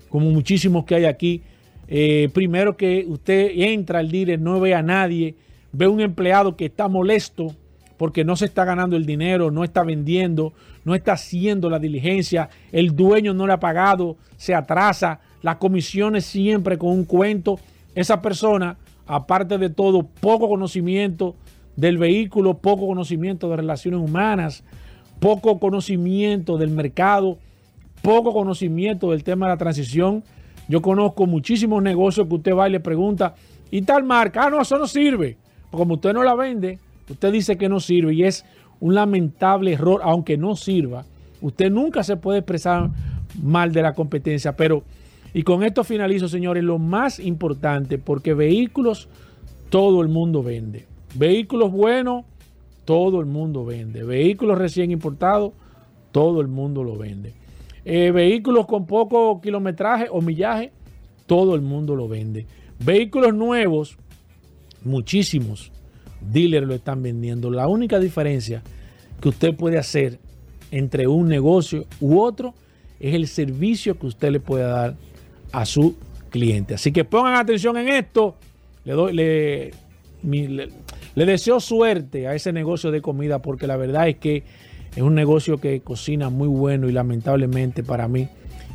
[0.09, 1.43] como muchísimos que hay aquí,
[1.87, 5.37] eh, primero que usted entra al dealer, no ve a nadie,
[5.71, 7.55] ve un empleado que está molesto
[7.99, 12.51] porque no se está ganando el dinero, no está vendiendo, no está haciendo la diligencia,
[12.73, 17.61] el dueño no le ha pagado, se atrasa, las comisiones siempre con un cuento.
[17.95, 21.37] Esa persona, aparte de todo, poco conocimiento
[21.77, 24.65] del vehículo, poco conocimiento de relaciones humanas,
[25.21, 27.39] poco conocimiento del mercado,
[28.03, 30.23] poco conocimiento del tema de la transición.
[30.69, 33.35] Yo conozco muchísimos negocios que usted va y le pregunta,
[33.71, 34.45] ¿y tal marca?
[34.45, 35.37] Ah, no, eso no sirve.
[35.71, 38.45] como usted no la vende, usted dice que no sirve y es
[38.81, 41.05] un lamentable error, aunque no sirva.
[41.41, 42.91] Usted nunca se puede expresar
[43.43, 44.85] mal de la competencia, pero,
[45.33, 49.09] y con esto finalizo, señores, lo más importante, porque vehículos
[49.71, 50.87] todo el mundo vende.
[51.15, 52.25] Vehículos buenos,
[52.85, 54.03] todo el mundo vende.
[54.03, 55.53] Vehículos recién importados,
[56.13, 57.35] todo el mundo lo vende.
[57.85, 60.73] Eh, vehículos con poco kilometraje o millaje,
[61.27, 62.47] todo el mundo lo vende.
[62.79, 63.97] Vehículos nuevos,
[64.85, 65.71] muchísimos
[66.21, 67.51] dealers lo están vendiendo.
[67.51, 68.63] La única diferencia
[69.21, 70.19] que usted puede hacer
[70.71, 72.55] entre un negocio u otro
[72.99, 74.97] es el servicio que usted le puede dar
[75.53, 75.97] a su
[76.31, 76.75] cliente.
[76.75, 78.37] Así que pongan atención en esto.
[78.85, 79.71] Le doy, le,
[80.23, 80.69] le
[81.15, 84.45] deseo suerte a ese negocio de comida porque la verdad es que
[84.97, 88.29] es un negocio que cocina muy bueno y lamentablemente para mí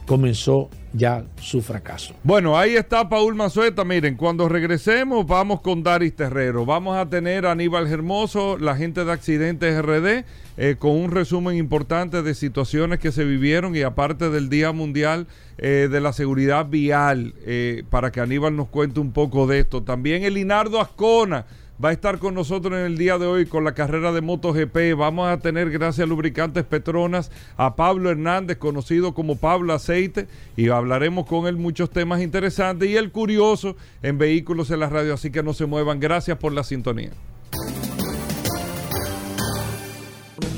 [0.06, 2.16] comenzó ya su fracaso.
[2.24, 3.86] Bueno, ahí está Paul Mazueta.
[3.86, 6.66] Miren, cuando regresemos vamos con Daris Terrero.
[6.66, 10.26] Vamos a tener a Aníbal Hermoso, la gente de Accidentes RD,
[10.58, 15.28] eh, con un resumen importante de situaciones que se vivieron y aparte del Día Mundial
[15.60, 19.84] eh, de la Seguridad Vial, eh, para que Aníbal nos cuente un poco de esto.
[19.84, 21.46] También el Linardo Ascona
[21.84, 24.98] va a estar con nosotros en el día de hoy con la carrera de MotoGP.
[24.98, 30.70] Vamos a tener, gracias a Lubricantes Petronas, a Pablo Hernández, conocido como Pablo Aceite, y
[30.70, 32.90] hablaremos con él muchos temas interesantes.
[32.90, 36.00] Y el curioso en Vehículos en la Radio, así que no se muevan.
[36.00, 37.12] Gracias por la sintonía.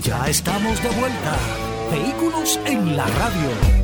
[0.04, 1.38] Ya estamos de vuelta.
[1.92, 3.81] Vehículos en la Radio.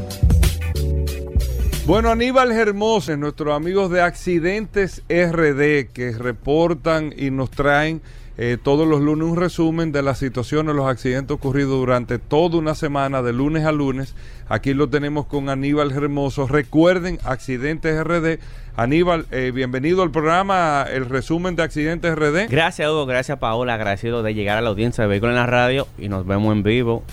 [1.87, 8.01] Bueno, Aníbal Hermoso, nuestros amigos de Accidentes RD, que reportan y nos traen
[8.37, 12.75] eh, todos los lunes un resumen de las situaciones, los accidentes ocurridos durante toda una
[12.75, 14.15] semana, de lunes a lunes.
[14.49, 16.45] Aquí lo tenemos con Aníbal Hermoso.
[16.45, 18.39] Recuerden, Accidentes RD.
[18.75, 22.49] Aníbal, eh, bienvenido al programa, el resumen de Accidentes RD.
[22.49, 23.05] Gracias, Hugo.
[23.05, 23.75] Gracias, Paola.
[23.75, 26.63] Agradecido de llegar a la audiencia de Vehículos en la Radio y nos vemos en
[26.63, 27.05] vivo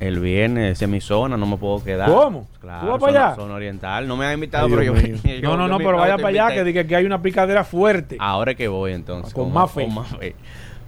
[0.00, 2.08] el viernes, es mi zona, no me puedo quedar.
[2.08, 2.46] ¿Cómo?
[2.60, 3.36] Claro, ¿Tú vas para allá?
[3.36, 4.06] Zona oriental.
[4.06, 4.94] No me han invitado, pero yo,
[5.42, 8.16] No, no, no, pero vaya para allá, que diga que hay una picadera fuerte.
[8.20, 9.34] Ahora que voy, entonces.
[9.34, 9.88] Con, más, fe.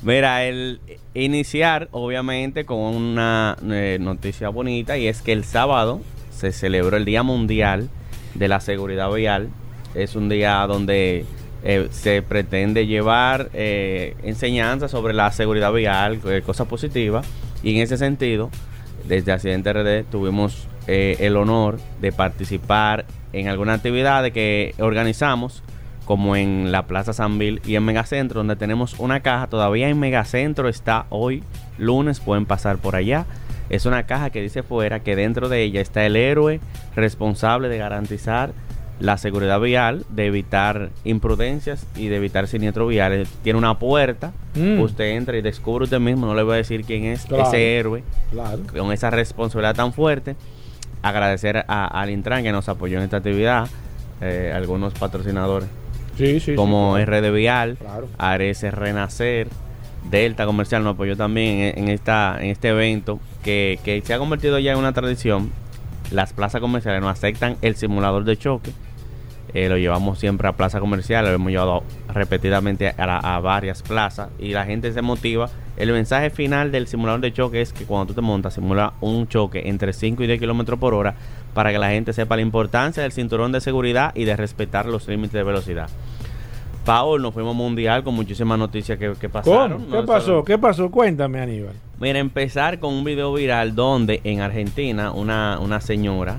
[0.03, 0.81] Mira, el
[1.13, 6.01] iniciar, obviamente, con una eh, noticia bonita, y es que el sábado
[6.31, 7.91] se celebró el Día Mundial
[8.35, 9.51] de la Seguridad Vial.
[9.95, 11.27] Es un día donde
[11.65, 17.27] eh, se pretende llevar eh, enseñanzas sobre la seguridad vial, cosas positivas,
[17.63, 18.51] y en ese sentido
[19.07, 25.63] desde Accidente RD tuvimos eh, el honor de participar en alguna actividad que organizamos
[26.05, 29.47] como en la Plaza Sanville y en Megacentro, donde tenemos una caja.
[29.47, 31.45] Todavía en Megacentro está hoy,
[31.79, 33.27] lunes, pueden pasar por allá.
[33.69, 36.59] Es una caja que dice fuera que dentro de ella está el héroe
[36.97, 38.53] responsable de garantizar
[39.01, 43.29] la seguridad vial, de evitar imprudencias y de evitar siniestros viales.
[43.43, 44.81] Tiene una puerta, Mm.
[44.81, 47.45] usted entra y descubre usted mismo, no le voy a decir quién es Claro.
[47.49, 48.61] ese héroe Claro.
[48.77, 50.37] con esa responsabilidad tan fuerte.
[51.03, 53.69] Agradecer a, al Intran que nos apoyó en esta actividad,
[54.21, 55.69] eh, algunos patrocinadores
[56.19, 57.21] Sí, sí, como sí, claro.
[57.29, 57.79] RD Vial.
[58.19, 59.49] Ares Renacer,
[60.11, 64.19] Delta Comercial nos apoyó también en, en esta, en este evento que, que se ha
[64.19, 65.51] convertido ya en una tradición.
[66.11, 68.73] Las plazas comerciales nos aceptan el simulador de choque.
[69.55, 71.83] Eh, lo llevamos siempre a plaza comercial, lo hemos llevado
[72.13, 75.49] repetidamente a, la- a varias plazas y la gente se motiva.
[75.77, 79.27] El mensaje final del simulador de choque es que cuando tú te montas, simula un
[79.29, 81.15] choque entre 5 y 10 kilómetros por hora
[81.55, 85.09] para que la gente sepa la importancia del cinturón de seguridad y de respetar los
[85.09, 85.89] límites de velocidad.
[86.85, 89.83] Paul, nos fuimos mundial con muchísimas noticias que, que pasaron.
[89.85, 89.91] ¿Cómo?
[89.91, 90.07] ¿Qué ¿no?
[90.07, 90.45] pasó?
[90.45, 90.91] ¿Qué pasó?
[90.91, 91.75] Cuéntame, Aníbal.
[92.01, 96.39] Mira, empezar con un video viral donde en Argentina una, una señora,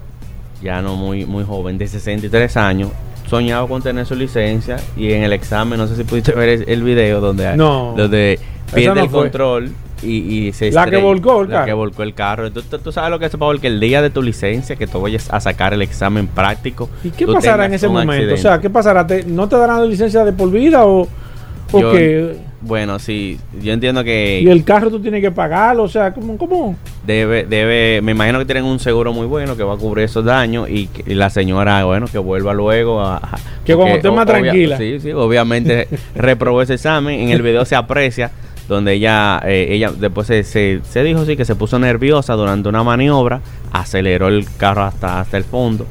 [0.61, 2.89] ya no muy, muy joven, de 63 años,
[3.29, 6.65] soñaba con tener su licencia y en el examen, no sé si pudiste ver el,
[6.69, 7.93] el video donde, No.
[7.95, 8.39] donde
[8.73, 9.21] pierde no el fue.
[9.21, 9.71] control
[10.03, 11.65] y, y se La que volcó el la carro.
[11.67, 12.47] que volcó el carro.
[12.47, 14.99] Entonces, tú, sabes lo que es, Paul, que el día de tu licencia, que tú
[14.99, 16.89] vayas a sacar el examen práctico.
[17.03, 18.11] ¿Y qué pasará en ese momento?
[18.13, 18.33] accidente.
[18.33, 19.05] O sea, ¿qué pasará?
[19.05, 21.07] ¿Te- ¿No te darán la licencia de por vida o,
[21.71, 22.35] o Yo- qué?
[22.63, 24.41] Bueno, sí, yo entiendo que...
[24.43, 26.37] Y el carro tú tienes que pagarlo, o sea, ¿cómo?
[26.37, 26.75] cómo?
[27.05, 30.23] Debe, debe, me imagino que tienen un seguro muy bueno que va a cubrir esos
[30.23, 33.17] daños y, que- y la señora, bueno, que vuelva luego a...
[33.17, 34.77] a- Que cuando esté más tranquila.
[34.77, 37.19] Sí, sí, obviamente reprobó ese examen.
[37.21, 38.29] En el video se aprecia
[38.69, 42.69] donde ella, eh, ella después se, se, se dijo sí que se puso nerviosa durante
[42.69, 43.41] una maniobra,
[43.71, 45.87] aceleró el carro hasta, hasta el fondo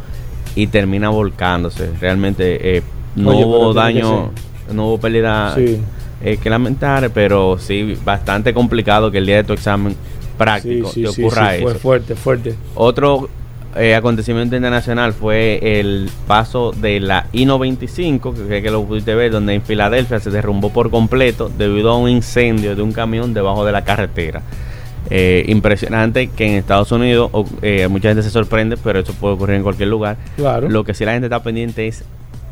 [0.55, 1.91] y termina volcándose.
[2.01, 2.83] Realmente eh,
[3.16, 4.31] no Oye, hubo daño,
[4.73, 5.81] no hubo pérdida Sí.
[6.23, 9.97] Eh, que lamentar, pero sí bastante complicado que el día de tu examen
[10.37, 11.81] práctico Sí, sí, te ocurra sí, fue eso.
[11.81, 12.55] fuerte, fuerte.
[12.75, 13.29] Otro
[13.77, 19.31] eh, acontecimiento internacional fue el paso de la I-95, que, creo que lo pudiste ver,
[19.31, 23.64] donde en Filadelfia se derrumbó por completo debido a un incendio de un camión debajo
[23.64, 24.43] de la carretera.
[25.09, 27.31] Eh, impresionante que en Estados Unidos
[27.62, 30.16] eh, mucha gente se sorprende, pero eso puede ocurrir en cualquier lugar.
[30.37, 30.68] Claro.
[30.68, 32.05] Lo que sí la gente está pendiente es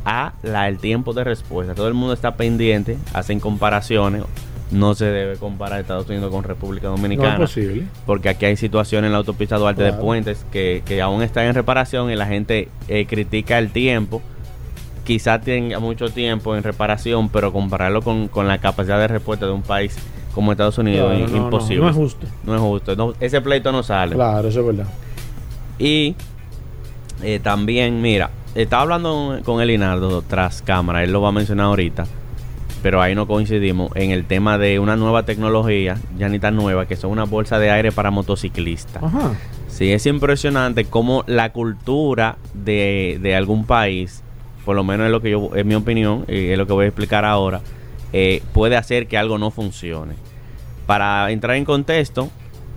[0.04, 1.74] a la, el tiempo de respuesta.
[1.74, 4.22] Todo el mundo está pendiente, hacen comparaciones.
[4.70, 7.38] No se debe comparar Estados Unidos con República Dominicana.
[7.38, 7.84] No es posible.
[8.04, 9.94] Porque aquí hay situaciones en la autopista Duarte de.
[9.94, 14.20] Puentes que, que aún están en reparación y la gente eh, critica el tiempo.
[15.04, 19.52] Quizás tenga mucho tiempo en reparación, pero compararlo con, con la capacidad de respuesta de
[19.52, 19.96] un país
[20.34, 21.80] como Estados Unidos Claro, es no, imposible.
[21.80, 22.26] no es justo.
[22.44, 23.14] No es justo.
[23.18, 24.16] Ese pleito no sale.
[24.16, 24.86] Claro, eso es verdad.
[25.78, 26.14] Y
[27.22, 28.30] eh, también, mira,
[28.62, 32.06] estaba hablando con Elinardo tras cámara, él lo va a mencionar ahorita,
[32.82, 36.86] pero ahí no coincidimos en el tema de una nueva tecnología, ya ni tan nueva,
[36.86, 39.02] que son una bolsa de aire para motociclistas.
[39.02, 39.32] Ajá.
[39.68, 44.24] Sí, es impresionante cómo la cultura de, de algún país,
[44.64, 46.86] por lo menos es lo que yo, es mi opinión, y es lo que voy
[46.86, 47.60] a explicar ahora,
[48.12, 50.14] eh, puede hacer que algo no funcione.
[50.86, 52.28] Para entrar en contexto,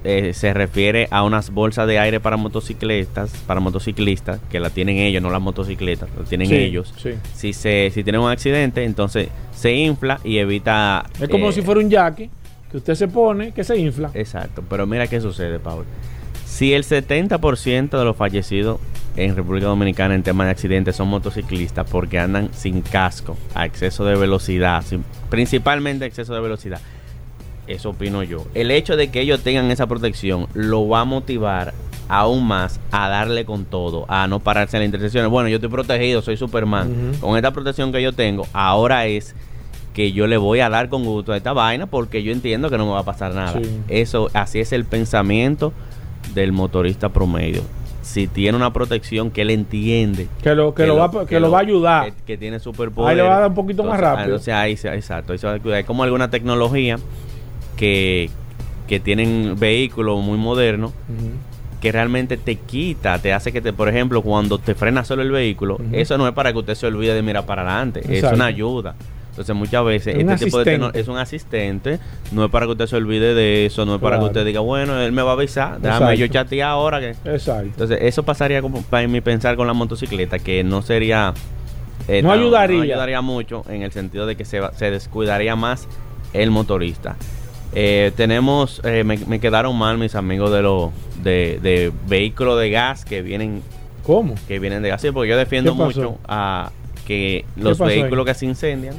[0.03, 4.97] eh, se refiere a unas bolsas de aire para motocicletas, para motociclistas, que la tienen
[4.97, 6.93] ellos, no las motocicletas, la tienen Sí, ellos.
[6.97, 7.11] sí.
[7.35, 11.05] Si se, si tienen un accidente, entonces se infla y evita.
[11.19, 12.29] Es como eh, si fuera un jaque
[12.71, 14.09] que usted se pone, que se infla.
[14.13, 15.85] Exacto, pero mira qué sucede, Pablo.
[16.45, 18.79] Si el 70% de los fallecidos
[19.17, 24.05] en República Dominicana en temas de accidentes son motociclistas porque andan sin casco, a exceso
[24.05, 26.79] de velocidad, sin- principalmente a exceso de velocidad,
[27.71, 28.45] eso opino yo.
[28.53, 31.73] El hecho de que ellos tengan esa protección lo va a motivar
[32.07, 35.31] aún más a darle con todo, a no pararse en las intersecciones.
[35.31, 37.13] Bueno, yo estoy protegido, soy Superman.
[37.21, 39.33] Con esta protección que yo tengo, ahora es
[39.93, 42.77] que yo le voy a dar con gusto a esta vaina porque yo entiendo que
[42.77, 43.59] no me va a pasar nada.
[43.61, 43.79] Sí.
[43.87, 45.73] Eso, así es el pensamiento
[46.33, 47.61] del motorista promedio.
[48.01, 51.59] Si tiene una protección que él entiende Que lo, que lo, va, que lo va
[51.59, 52.11] a ayudar.
[52.11, 53.11] que, que tiene superpoder.
[53.11, 54.35] Ahí le va a dar un poquito más rápido.
[54.35, 55.79] O sea, ahí se, exacto, ahí se va a cuidar.
[55.79, 56.97] Es como alguna tecnología
[57.75, 58.29] que,
[58.87, 60.91] que tienen vehículos muy modernos
[61.81, 65.31] que realmente te quita, te hace que te, por ejemplo, cuando te frena solo el
[65.31, 68.35] vehículo, eso no es para que usted se olvide de mirar para adelante, es Exacto.
[68.35, 68.95] una ayuda.
[69.31, 71.99] Entonces muchas veces Un este tipo de es un asistente,
[72.33, 74.59] no es para que usted se olvide de eso, no es para que usted diga,
[74.59, 76.13] bueno, él me va a avisar, déjame Exacto.
[76.19, 77.63] yo chatear ahora que Exacto.
[77.63, 81.33] entonces, eso pasaría como para mi pensar con la motocicleta, que no sería.
[82.09, 82.77] eh, No ayudaría.
[82.77, 85.87] no ayudaría mucho en el sentido de que se, va- se descuidaría más
[86.33, 87.15] el motorista.
[87.73, 90.91] Eh, tenemos, eh, me, me quedaron mal mis amigos de los
[91.23, 93.61] de, de vehículos de gas que vienen.
[94.03, 94.35] ¿Cómo?
[94.47, 95.01] Que vienen de gas.
[95.01, 96.71] Sí, porque yo defiendo mucho a
[97.05, 98.01] que los ahí?
[98.01, 98.95] vehículos que se incendian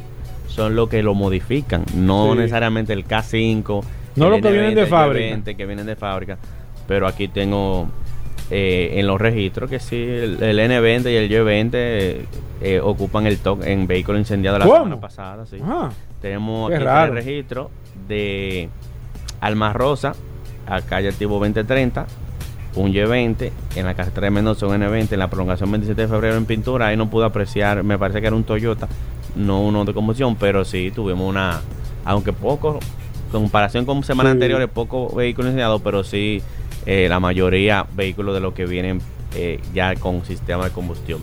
[0.48, 2.38] son los que lo modifican, no Sí.
[2.38, 3.82] necesariamente el K5,
[4.16, 5.36] No el los que vienen de N20, el fábrica.
[5.36, 6.38] G20, que vienen de fábrica.
[6.86, 7.88] Pero aquí tengo
[8.50, 12.24] eh, en los registros que sí, el, el N20 y el Y20 eh,
[12.60, 14.76] eh, ocupan el TOC en vehículos incendiados la ¿Cómo?
[14.78, 15.46] semana pasada.
[15.46, 15.56] Sí.
[16.20, 17.12] Tenemos Qué aquí raro.
[17.12, 17.68] tres registros
[18.08, 18.68] de
[19.40, 20.14] Alma Rosa,
[20.66, 22.06] a calle Activo 2030,
[22.76, 26.36] un Y20, en la carretera de Mendoza un N20, en la prolongación 27 de febrero
[26.36, 28.88] en pintura, ahí no pude apreciar, me parece que era un Toyota,
[29.36, 31.60] no uno de combustión, pero sí tuvimos una,
[32.04, 32.78] aunque poco,
[33.26, 34.36] en comparación con semanas Sí.
[34.36, 36.42] anteriores, pocos vehículos incendiados, pero sí
[36.86, 39.00] eh, la mayoría vehículos de los que vienen
[39.34, 41.20] eh, ya con sistema de combustión.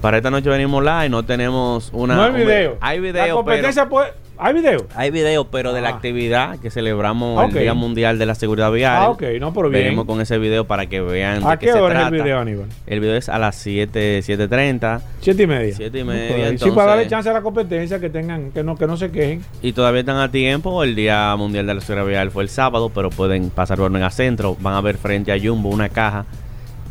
[0.00, 2.14] Para esta noche venimos live, no tenemos una...
[2.16, 2.76] no hay un- video.
[2.80, 3.36] Hay La video, pero...
[3.36, 4.86] competencia puede- ¿Hay video?
[4.94, 5.96] Hay video, pero de la Ah.
[5.96, 7.52] actividad que celebramos Ah, el.
[7.52, 8.96] Día Mundial de la Seguridad Vial.
[8.96, 9.84] Ah, ok, no, pero bien.
[9.84, 12.16] Venimos con ese video para que vean ¿A de qué qué, se hora es trata.
[12.16, 12.66] el video, Aníbal?
[12.86, 15.74] El video es a las 7, 7.30 Siete y media.
[15.76, 16.42] Siete y No, media, por ahí.
[16.44, 19.10] Sí, entonces- para darle chance a la competencia que tengan, que no, que no se
[19.10, 19.44] quejen.
[19.60, 20.82] y todavía están a tiempo.
[20.84, 24.08] El Día Mundial de la Seguridad Vial fue el sábado, pero pueden pasar por Mega
[24.10, 24.56] Centro.
[24.60, 26.24] Van a ver frente a Jumbo una caja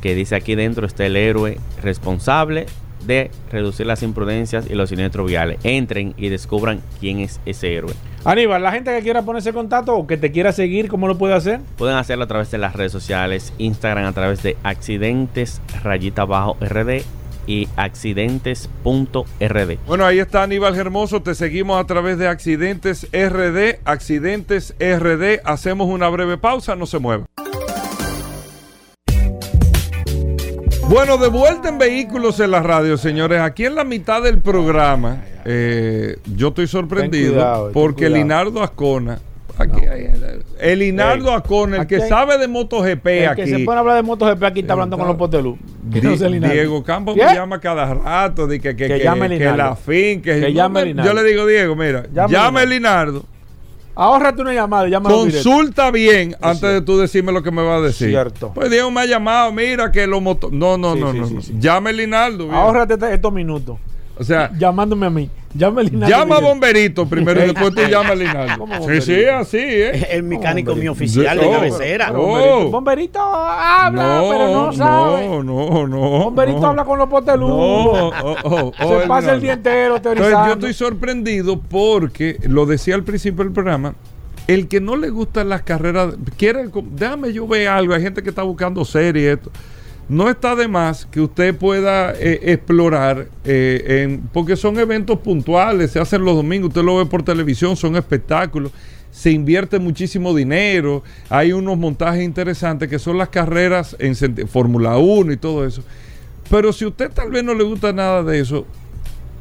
[0.02, 2.68] que dice aquí dentro está el héroe responsable
[3.10, 5.58] de reducir las imprudencias y los siniestros viales.
[5.64, 7.94] Entren y descubran quién es ese héroe.
[8.24, 11.18] Aníbal, la gente que quiera ponerse en contacto o que te quiera seguir, ¿cómo lo
[11.18, 11.60] puede hacer?
[11.78, 16.58] Pueden hacerlo a través de las redes sociales, Instagram a través de accidentes rayita bajo
[16.62, 17.02] RD
[17.48, 19.78] y accidentes.rd.
[19.88, 21.24] Bueno, ahí está Aníbal Hermoso.
[21.24, 23.80] Te seguimos a través de Accidentes RD.
[23.86, 25.40] Accidentes RD.
[25.44, 26.76] Hacemos una breve pausa.
[26.76, 27.26] No se mueva.
[30.90, 33.40] Bueno, de vuelta en Vehículos en la Radio, señores.
[33.42, 38.10] Aquí en la mitad del programa, eh, yo estoy sorprendido cuidado, porque.
[38.10, 39.20] Linardo Ascona.
[39.58, 40.10] Aquí hay-
[40.60, 43.42] el Linardo Ascona, el aquí que hay- sabe de MotoGP El aquí.
[43.44, 45.58] que se pone a hablar de MotoGP aquí está hablando con los potelú.
[45.84, 46.54] Di- no sé, Linaldo.
[46.56, 47.26] Diego Campos ¿Qué?
[47.26, 50.52] me llama cada rato de que, que, Que que- llame que la fin, que,
[50.96, 51.06] no.
[51.06, 53.26] Yo le digo, Diego, mira, Llame llame Linardo,
[54.02, 55.10] Ahórrate una llamada, directo.
[55.10, 58.10] consulta bien antes de tú decirme lo que me va a decir.
[58.10, 58.52] Cierto.
[58.56, 60.54] Pues Diego me ha llamado, mira que los motos.
[60.54, 61.28] No, no, Sí, no, sí, no.
[61.28, 61.42] sí, no.
[61.42, 61.54] sí.
[61.60, 62.50] Llame Linaldo.
[62.50, 63.78] Ahórrate este- estos minutos.
[64.20, 65.30] O sea, Llamándome a mí.
[65.54, 66.40] Llame a Linaldo llama a.
[66.42, 68.58] Bomberito primero y después tú llamas a Linaldo.
[68.60, 70.08] ¿Cómo Sí, sí, así, ¿eh?
[70.12, 71.20] El mecánico mío Bomberito.
[71.22, 72.12] oficial de Oh, cabecera.
[72.12, 72.16] oh.
[72.16, 75.28] Bomberito, Bomberito habla, pero no sabe.
[75.28, 76.00] No, no, no.
[76.26, 76.68] Bomberito no.
[76.68, 77.48] habla con los potelú.
[77.48, 78.12] No, oh,
[78.44, 80.48] oh, Se oh, pasa el día entero Entonces teorizando.
[80.48, 83.96] yo estoy sorprendido porque, lo decía al principio del programa,
[84.48, 88.30] el que no le gustan las carreras, quiere, déjame yo ver algo, hay gente que
[88.30, 89.52] está buscando series, esto.
[90.10, 96.00] No está de más que usted pueda eh, explorar, eh, porque son eventos puntuales, se
[96.00, 98.72] hacen los domingos, usted lo ve por televisión, son espectáculos,
[99.12, 104.16] se invierte muchísimo dinero, hay unos montajes interesantes que son las carreras en
[104.48, 105.84] Fórmula 1 y todo eso.
[106.50, 108.66] Pero si usted tal vez no le gusta nada de eso,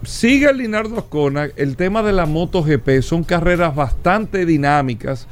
[0.04, 1.48] siga Linardo Ascona.
[1.56, 5.26] El tema de la MotoGP son carreras bastante dinámicas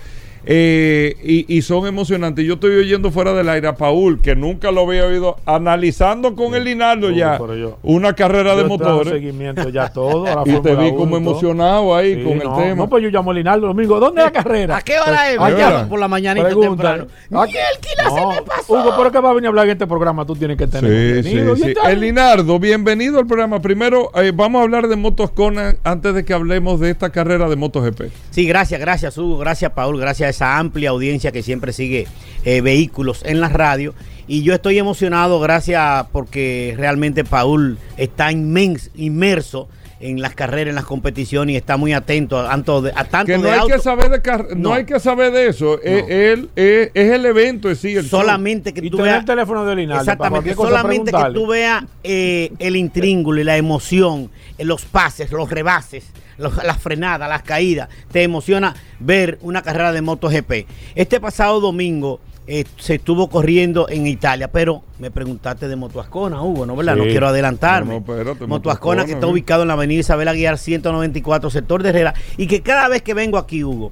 [0.49, 2.45] eh, y, y son emocionantes.
[2.45, 6.55] Yo estoy oyendo fuera del aire a Paul, que nunca lo había oído, analizando con
[6.55, 9.13] el Linardo ya yo- una carrera de Yo motores.
[9.13, 10.25] seguimiento ya todo.
[10.27, 12.75] a la Y te vi 1 como emocionado ahí Sí, con no, el tema.
[12.77, 13.99] No, pues yo llamo a Linaldo domingo.
[13.99, 14.77] ¿Dónde es la carrera?
[14.77, 15.37] ¿A qué hora es?
[15.39, 15.75] Pues, ¿A qué allá.
[15.79, 15.89] hora?
[15.89, 17.07] Por la mañanita temprano.
[17.33, 18.73] ¿A qué alquila se me pasó?
[18.73, 21.25] Hugo, pero que va a venir a hablar en este programa, tú tienes que tener
[21.25, 21.75] Sí, sí, sí.
[21.89, 23.61] El Linardo, bienvenido al programa.
[23.61, 27.49] Primero, eh, vamos a hablar de Motos Ascona antes de que hablemos de esta carrera
[27.49, 28.03] de MotoGP.
[28.31, 32.07] Sí, gracias, gracias Hugo, gracias Paul, gracias a esa amplia audiencia que siempre sigue
[32.45, 33.95] eh, vehículos en la radio.
[34.29, 39.69] Y yo estoy emocionado, gracias porque realmente Paul está inmens, inmerso
[39.99, 43.27] en las carreras, en las competiciones y está muy atento a tanto de, a tanto
[43.33, 44.69] Que no de hay auto- que saber de car- no.
[44.69, 44.75] No.
[44.75, 45.81] hay que saber de eso.
[45.83, 47.97] Eh, él, eh, es el evento en sí.
[47.97, 48.21] el show.
[48.21, 50.05] solamente que Y tú veas el teléfono de Linaldo.
[50.05, 55.31] para Exactamente, solamente que tú veas eh, el intríngulo y la emoción, eh, los pases,
[55.33, 56.05] los rebases,
[56.39, 57.89] los- las frenadas, las caídas.
[58.13, 60.67] Te emociona ver una carrera de MotoGP.
[60.95, 66.65] Este pasado domingo eh, se estuvo corriendo en Italia, pero me preguntaste de Motoascona, Hugo,
[66.65, 66.77] ¿no?
[66.77, 66.95] ¿Verdad?
[66.95, 67.95] No quiero adelantarme.
[67.95, 71.89] No, no, espérate, Motoascona, que está ubicado en la avenida Isabel Aguiar 194, sector de
[71.89, 73.91] Herrera, y que cada vez que vengo aquí, Hugo,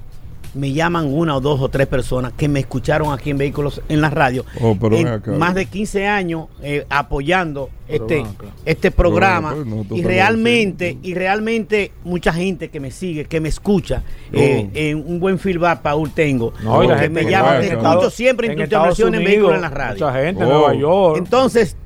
[0.55, 4.01] me llaman una o dos o tres personas que me escucharon aquí en Vehículos en
[4.01, 4.45] la radio.
[4.61, 5.33] Oh, pero En ven acá.
[5.33, 8.47] más de 15 años eh, apoyando este, acá.
[8.65, 13.41] este programa Pero, no, tú y realmente y realmente mucha gente que me sigue que
[13.41, 14.03] me escucha
[14.33, 17.49] eh, en un buen feedback Paul tengo No, y la que gente me que llama
[17.55, 18.77] va te en escucho siempre en, en tu
[19.19, 20.53] en vehículos en la radio Mucha gente en Oh.
[20.59, 21.17] Nueva York.
[21.19, 21.77] entonces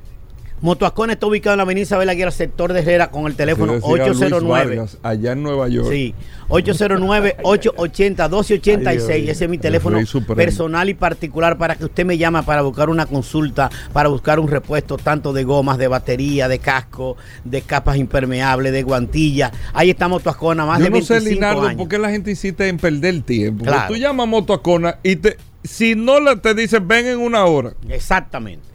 [0.61, 3.79] Motoascona está ubicado en la avenida Isabel Aguirre, sector de Herrera, con el teléfono Se
[3.79, 4.75] decía Luis 809.
[4.75, 5.87] Vargas, allá en Nueva York.
[5.89, 6.13] Sí,
[6.49, 8.85] 809-880-1286.
[9.09, 9.99] Ay, Ese es mi el teléfono
[10.35, 14.47] personal y particular para que usted me llame para buscar una consulta, para buscar un
[14.47, 19.51] repuesto tanto de gomas, de batería, de casco, de capas impermeables, de guantillas.
[19.73, 21.77] Ahí está Motoascona, más Yo de no sé, 25 Linardo, años.
[21.77, 23.65] por qué la gente insiste en perder el tiempo.
[23.65, 23.93] Claro.
[23.93, 27.73] Tú llamas a Motoacona y te, si no le te dicen ven en una hora.
[27.89, 28.67] Exactamente.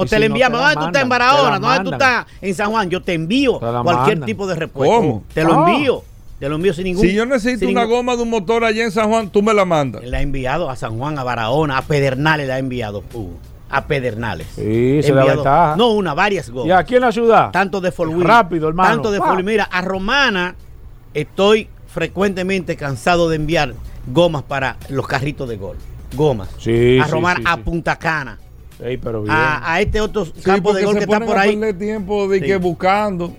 [0.00, 1.08] O te si la no enviamos, te la ¿dónde tú estás en?
[1.08, 1.50] Barahona?
[1.50, 2.90] La ¿Dónde tú estás en San Juan?
[2.90, 4.26] Yo te envío Te la cualquier mandan.
[4.26, 4.96] tipo de repuesto.
[4.96, 5.24] ¿Cómo?
[5.34, 5.70] Te lo Ah.
[5.72, 6.02] envío.
[6.38, 8.82] Te lo envío sin ningún Si yo necesito una ningún- goma de un motor allá
[8.82, 10.02] en San Juan, tú me la mandas.
[10.04, 13.02] La ha enviado a San Juan, a Barahona, a Pedernales la ha enviado.
[13.12, 13.28] uh,
[13.72, 14.46] a Pedernales.
[14.56, 15.76] Sí, se He enviado- ventaja.
[15.76, 16.66] No, una, varias gomas.
[16.68, 17.50] ¿Y aquí en la ciudad?
[17.52, 18.88] Tanto de Wayne, Rápido, hermano.
[18.94, 19.42] Tanto de Wayne.
[19.44, 20.56] Mira, a Romana
[21.14, 23.74] estoy frecuentemente cansado de enviar
[24.06, 25.76] gomas para los carritos de gol.
[26.14, 26.48] Gomas.
[26.58, 27.56] Sí, a Romana, sí, a.
[27.58, 28.38] Punta Cana.
[29.02, 29.34] Pero bien.
[29.34, 31.50] A, a este otro Sí, campo de gol se que está por ahí.
[31.74, 32.46] tiempo de Sí.
[32.46, 33.32] que buscando.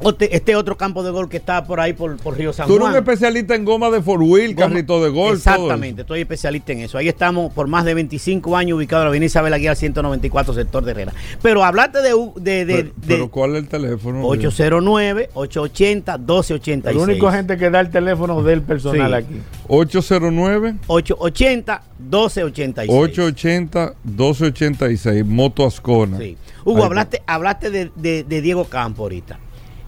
[0.00, 2.72] Este, este otro campo de gol que está por ahí por, por Río San Tú
[2.74, 2.92] eres Juan.
[2.92, 5.34] un especialista en goma de four wheel, Goma- carrito de gol.
[5.36, 6.98] Exactamente, estoy especialista en eso.
[6.98, 10.84] Ahí estamos por más de 25 años ubicados en la avenida Isabel Aguilar 194, sector
[10.84, 11.12] de Herrera.
[11.42, 14.22] Pero hablate de, de, de- Pero, de pero ¿cuál es el teléfono?
[14.24, 16.90] 809-880-1286.
[16.90, 19.14] El único gente que da el teléfono del personal Sí.
[19.34, 19.40] aquí.
[19.68, 22.86] 809 880-1286.
[22.88, 26.18] 880 1286 Moto Ascona.
[26.18, 26.36] Sí.
[26.64, 29.38] Hugo, Ahí hablaste, hablaste de, de- de Diego Campo ahorita.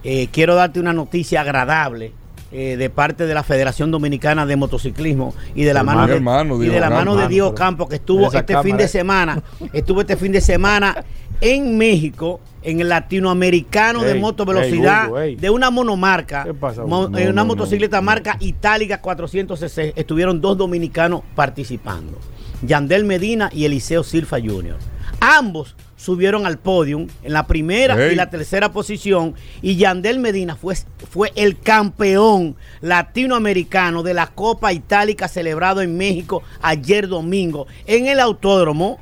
[0.05, 2.13] Eh, quiero darte una noticia agradable
[2.51, 6.17] eh, de parte de la Federación Dominicana de Motociclismo y de la Hermano, mano de,
[6.17, 7.31] hermano, y Diego de la mano de Campo.
[7.31, 9.43] Diego Campo que estuvo este fin de semana,
[9.73, 11.05] estuvo este fin de semana
[11.41, 16.45] en México en el latinoamericano de moto velocidad de una monomarca,
[16.87, 17.45] mo- eh, una no, no.
[17.47, 19.93] motocicleta marca itálica 400cc.
[19.97, 22.19] Estuvieron dos dominicanos participando,
[22.63, 24.77] Yandel Medina y Eliseo Silfa Jr.
[25.25, 30.75] Ambos subieron al podium en la primera y la tercera posición y Yandel Medina fue,
[31.09, 38.19] fue el campeón latinoamericano de la Copa Itálica celebrado en México ayer domingo en el
[38.19, 38.99] autódromo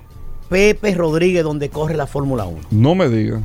[0.51, 2.61] Pepe Rodríguez donde corre la Fórmula 1.
[2.71, 3.41] No me digas.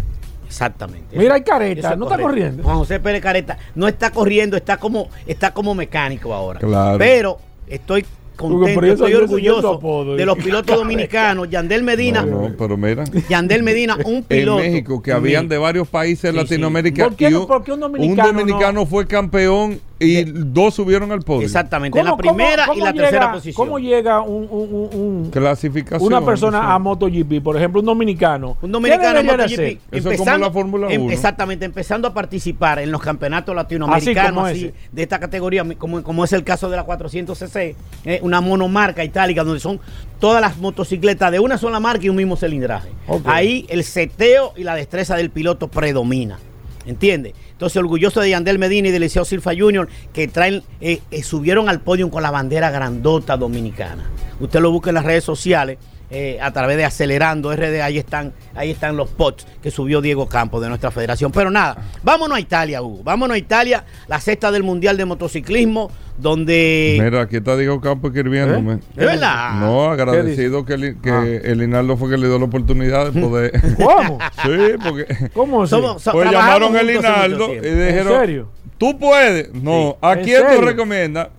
[0.45, 1.17] Exactamente.
[1.17, 2.61] Mira, hay careta, es no está corriendo.
[2.61, 6.59] Juan José Pérez Careta no está corriendo, está como, está como mecánico ahora.
[6.59, 6.97] Claro.
[6.97, 8.05] Pero estoy
[8.35, 11.49] contento, estoy orgulloso apodo, de los pilotos dominicanos.
[11.49, 13.03] Yandel Medina, No, no, pero mira.
[13.29, 14.59] Yandel Medina, un En piloto.
[14.61, 16.61] México, que en habían de varios países de Sí, sí.
[17.09, 21.11] ¿Por qué y no- un, por qué un dominicano dominicano fue campeón y dos subieron
[21.11, 21.45] al podio.
[21.45, 23.65] Exactamente, en la primera y la llega, tercera posición.
[23.67, 24.89] ¿Cómo llega un, un- un-
[25.25, 26.05] un- Clasificación.
[26.05, 26.65] una persona sí.
[26.67, 27.41] a MotoGP?
[27.41, 28.57] Por ejemplo, un dominicano.
[28.61, 31.11] Un dominicano ¿Qué en debería de MotoGP, es como la Fórmula em- 1.
[31.13, 36.33] exactamente, empezando a participar en los campeonatos latinoamericanos Así de esta categoría, como, como es
[36.33, 37.75] el caso de la 400cc,
[38.05, 39.79] eh, una monomarca itálica donde son
[40.19, 42.89] todas las motocicletas de una sola marca y un mismo cilindraje.
[43.25, 46.37] Ahí el seteo y la destreza del piloto predomina.
[46.85, 47.33] ¿Entiendes?
[47.55, 51.69] Entonces, orgulloso de Yandel Medina y de Liceo Silfa Jr., que traen, eh, eh, subieron
[51.69, 54.09] al podio con la bandera grandota dominicana.
[54.41, 55.77] Usted lo busca en las redes sociales.
[56.11, 60.29] eh, a través de Acelerando RD, ahí están, ahí están los pots que subió Diego
[60.29, 61.31] Campos de nuestra federación.
[61.31, 63.01] Pero nada, vámonos a Italia, Hugo.
[63.03, 66.97] Vámonos a Italia, la sexta del Mundial de Motociclismo, donde.
[67.01, 68.79] Mira, aquí está Diego Campos escribiéndome.
[68.95, 69.59] ¿De verdad?
[69.59, 71.25] No, agradecido que, el, que Ah.
[71.25, 73.51] el Hinaldo fue que le dio la oportunidad de poder.
[73.77, 74.19] ¿Cómo?
[74.43, 74.49] sí,
[74.83, 75.05] porque.
[75.33, 75.75] ¿Cómo así?
[75.75, 78.13] Somos- so- Pues llamaron el mucho y dijeron.
[78.13, 78.49] ¿En serio?
[78.77, 79.53] ¿Tú puedes?
[79.53, 79.95] No.
[80.01, 80.65] ¿A ¿En quién tú serio?
[80.67, 81.29] recomiendas?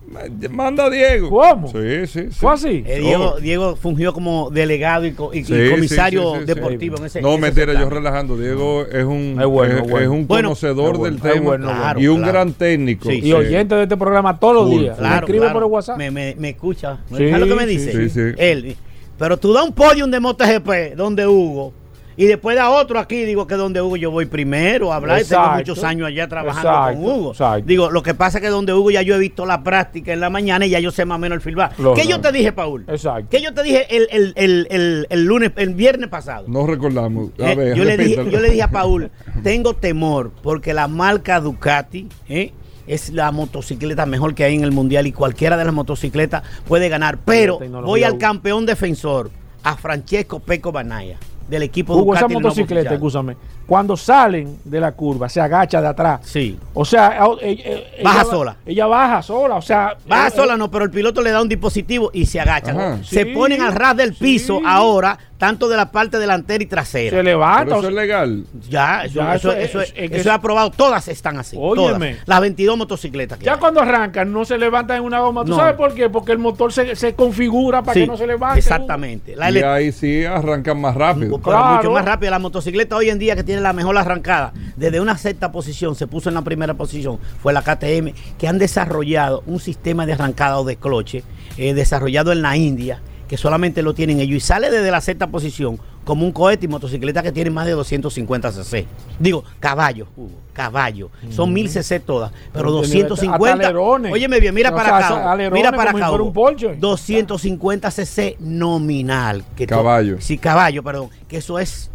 [0.49, 1.29] Manda a Diego.
[1.29, 1.67] ¿Cómo?
[1.67, 2.39] Sí, sí, sí.
[2.39, 2.83] ¿Fue así?
[2.87, 6.39] Eh, Diego, Diego fungió como delegado y, co- y- y Sí, sí, comisario sí, sí,
[6.39, 6.45] sí.
[6.55, 8.37] deportivo en ese No, en ese mentira, yo relajando.
[8.37, 10.05] Diego es un, Es bueno, es, es bueno.
[10.05, 12.31] es un conocedor es bueno, del es tema claro, y un claro.
[12.33, 13.09] gran técnico.
[13.09, 14.95] Sí, Y oyente de este programa todos los Días.
[14.97, 15.01] full.
[15.03, 15.53] Me Claro, escribe claro.
[15.53, 15.97] por el WhatsApp.
[15.97, 16.97] Me, me, me escucha.
[17.09, 17.91] Sí, ¿Sabes lo que me dice?
[17.91, 18.35] sí, sí.
[18.37, 18.75] Él.
[19.17, 21.73] Pero tú da un podium de MotoGP donde Hugo.
[22.19, 25.19] Y después da otro aquí, digo que donde Hugo yo voy primero a hablar.
[25.21, 25.57] y Tengo Exacto.
[25.59, 27.31] muchos años allá trabajando Exacto, con Hugo.
[27.31, 27.63] exacto.
[27.67, 30.19] Digo, lo que pasa es que donde Hugo ya yo he visto la práctica en
[30.19, 31.73] la mañana y ya yo sé más o menos el filbar.
[31.95, 32.85] ¿Qué yo te dije, Paul?
[32.87, 33.27] Exacto.
[33.29, 36.45] ¿Qué yo te dije el, el, el, el, el lunes, el viernes pasado?
[36.47, 37.29] No recordamos.
[37.39, 39.11] A Eh, ver, yo, le dije, yo le dije a Paul,
[39.43, 42.51] tengo temor porque la marca Ducati eh,
[42.87, 46.89] es la motocicleta mejor que hay en el mundial y cualquiera de las motocicletas puede
[46.89, 47.19] ganar.
[47.23, 49.29] Pero voy al campeón defensor,
[49.63, 51.17] a Francesco Peco Banaya,
[51.49, 52.33] del equipo Hugo, esa Ducati.
[52.33, 53.35] nuevo motocicleta, escúchame,
[53.67, 56.21] cuando salen de la curva, se agacha de atrás.
[56.23, 56.57] Sí.
[56.73, 57.61] O sea, eh,
[57.97, 58.55] eh, Baja va- sola.
[58.65, 59.95] Ella baja sola, o sea.
[60.07, 62.79] Baja eh, sola no, pero el piloto le da un dispositivo y se agachan.
[62.79, 62.97] Ajá.
[63.03, 64.63] Se Sí, ponen al ras del piso sí.
[64.65, 67.17] ahora, tanto de la parte delantera y trasera.
[67.17, 67.65] Se levanta.
[67.65, 68.45] Pero o eso es legal.
[68.69, 70.71] Ya, eso, Ya, eso, eso es- eso, es, eso aprobado.
[70.71, 71.57] Todas están así.
[71.59, 72.11] Óyeme.
[72.13, 72.27] Todas.
[72.27, 73.37] Las 22 motocicletas.
[73.37, 73.59] que ya hay.
[73.59, 75.43] cuando arrancan, no se levantan en una goma.
[75.43, 75.57] ¿Tú No.
[75.57, 76.09] sabes por qué?
[76.09, 78.59] Porque el motor se, se configura para Sí, que no se levante.
[78.59, 79.35] Exactamente.
[79.35, 81.37] La Y ahí sí arrancan más rápido.
[81.39, 81.75] Claro.
[81.75, 82.31] mucho más rápido.
[82.31, 85.95] Las motocicletas hoy en día que tienen tiene la mejor arrancada, desde una sexta posición
[85.95, 90.13] se puso en la primera posición, fue la KTM, que han desarrollado un sistema de
[90.13, 91.23] arrancada o de cloche
[91.57, 95.25] eh, desarrollado en la India, que solamente lo tienen ellos, y sale desde la sexta
[95.27, 98.85] posición como un cohete y motocicleta que tiene más de 250 cc.
[99.19, 101.09] Digo, caballos, Hugo, caballos.
[101.31, 103.67] Son 1000 cc todas, pero Pero tiene hasta 250.
[103.67, 104.13] alerones.
[104.13, 105.49] Óyeme bien, mira O para sea, acá.
[105.51, 106.11] Mira para acá.
[106.11, 106.25] Hugo.
[106.25, 106.75] un Porsche.
[106.77, 109.43] 250 cc nominal.
[109.55, 110.17] Que Caballo.
[110.21, 111.09] Sí, caballo, perdón.
[111.27, 111.89] Que eso es,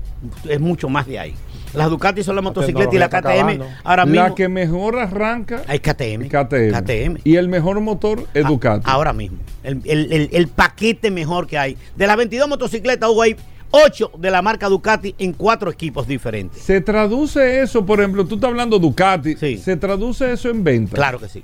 [0.46, 1.34] es mucho más de ahí.
[1.74, 3.16] Las Ducati son la motocicleta y la KTM.
[3.18, 3.66] acabando.
[3.84, 4.22] Ahora mismo.
[4.22, 6.28] La que mejor arranca es KTM.
[6.28, 7.18] KTM.
[7.24, 8.82] Y el mejor motor es Ducati.
[8.84, 9.38] Ahora mismo.
[9.62, 11.76] El, el- el- el paquete mejor que hay.
[11.96, 13.36] De las 22 motocicletas, Hugo, hay
[13.70, 16.60] 8 de la marca Ducati en cuatro equipos diferentes.
[16.62, 20.94] ¿Se traduce eso, por ejemplo, tú estás hablando Ducati, ¿se traduce eso en venta?
[20.94, 21.42] Claro que sí.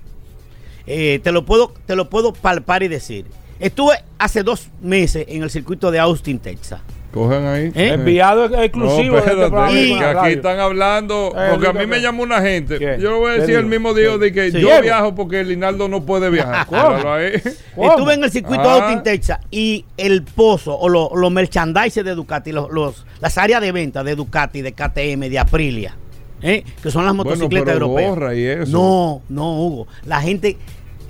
[0.87, 3.25] Eh, te, lo puedo, te lo puedo palpar y decir.
[3.61, 6.81] Estuve hace dos meses en el circuito de Austin, Texas.
[7.13, 7.73] Cojan ahí.
[7.75, 7.93] ¿Eh?
[7.95, 11.73] Enviado exclusivo de este espérate, programa que en la aquí están hablando, Eh, porque a
[11.73, 12.79] mí me llamó una gente.
[12.79, 12.99] ¿Qué?
[13.01, 14.61] Yo le voy a ¿Qué decir el mismo día de que Sí.
[14.61, 16.67] yo viajo porque Linaldo no puede viajar.
[17.77, 18.75] Estuve en el circuito de Ah.
[18.75, 23.61] Austin, Texas, y el pozo o los lo merchandise de Ducati, los, los- las áreas
[23.63, 25.97] de venta de Ducati, de KTM, de Aprilia,
[26.43, 26.63] ¿eh?
[26.83, 28.37] que son las Bueno, motocicletas pero europeas.
[28.37, 28.73] y eso.
[28.73, 29.87] No, no, Hugo.
[30.05, 30.57] La gente eh,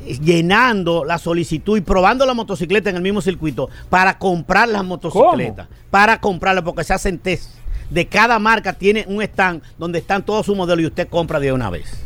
[0.06, 5.68] llenando la solicitud y probando la motocicleta en el mismo circuito para comprar las motocicletas.
[5.90, 7.50] Para comprarlas, porque se hacen test.
[7.90, 11.52] De cada marca tiene un stand donde están todos sus modelos y usted compra de
[11.52, 12.04] una vez.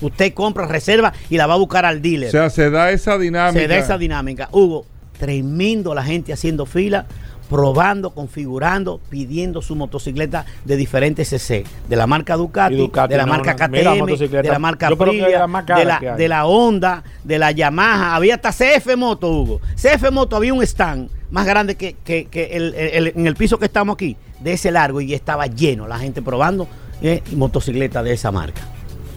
[0.00, 2.28] Usted compra, reserva y la va a buscar al dealer.
[2.28, 3.60] O sea, se da esa dinámica.
[3.60, 4.48] Se da esa dinámica.
[4.52, 4.84] Hugo,
[5.18, 7.06] tremendo la gente haciendo fila,
[7.48, 12.76] probando, configurando, pidiendo su motocicleta de diferentes CC, de la marca Ducati,
[13.08, 14.42] de la no, marca no, KTM, mira, motocicleta.
[14.42, 17.52] de la marca Yo creo que es Aprilia, de, la, de la Honda, de la
[17.52, 19.60] Yamaha, había hasta CF Moto, Hugo.
[19.76, 23.58] CF Moto había un stand más grande que, que- que el- el- en el piso
[23.58, 26.68] que estamos aquí, de ese largo, y estaba lleno la gente probando
[27.02, 28.62] eh, motocicletas de esa marca.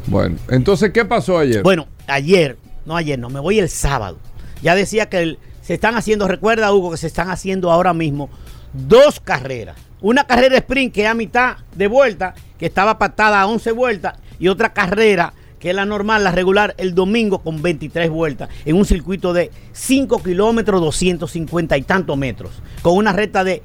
[0.07, 1.63] Bueno, entonces, ¿qué pasó ayer?
[1.63, 4.17] Bueno, ayer, no ayer, no, me voy el sábado.
[4.63, 8.29] Ya decía que el- se están haciendo, recuerda Hugo, que se están haciendo ahora mismo
[8.71, 9.75] dos carreras.
[9.99, 14.13] Una carrera sprint que es a mitad de vuelta, que estaba pactada a 11 vueltas,
[14.39, 18.77] y otra carrera que es la normal, la regular, el domingo con 23 vueltas, en
[18.77, 22.51] un circuito de 5 kilómetros, 250 y tantos metros,
[22.81, 23.61] con una recta de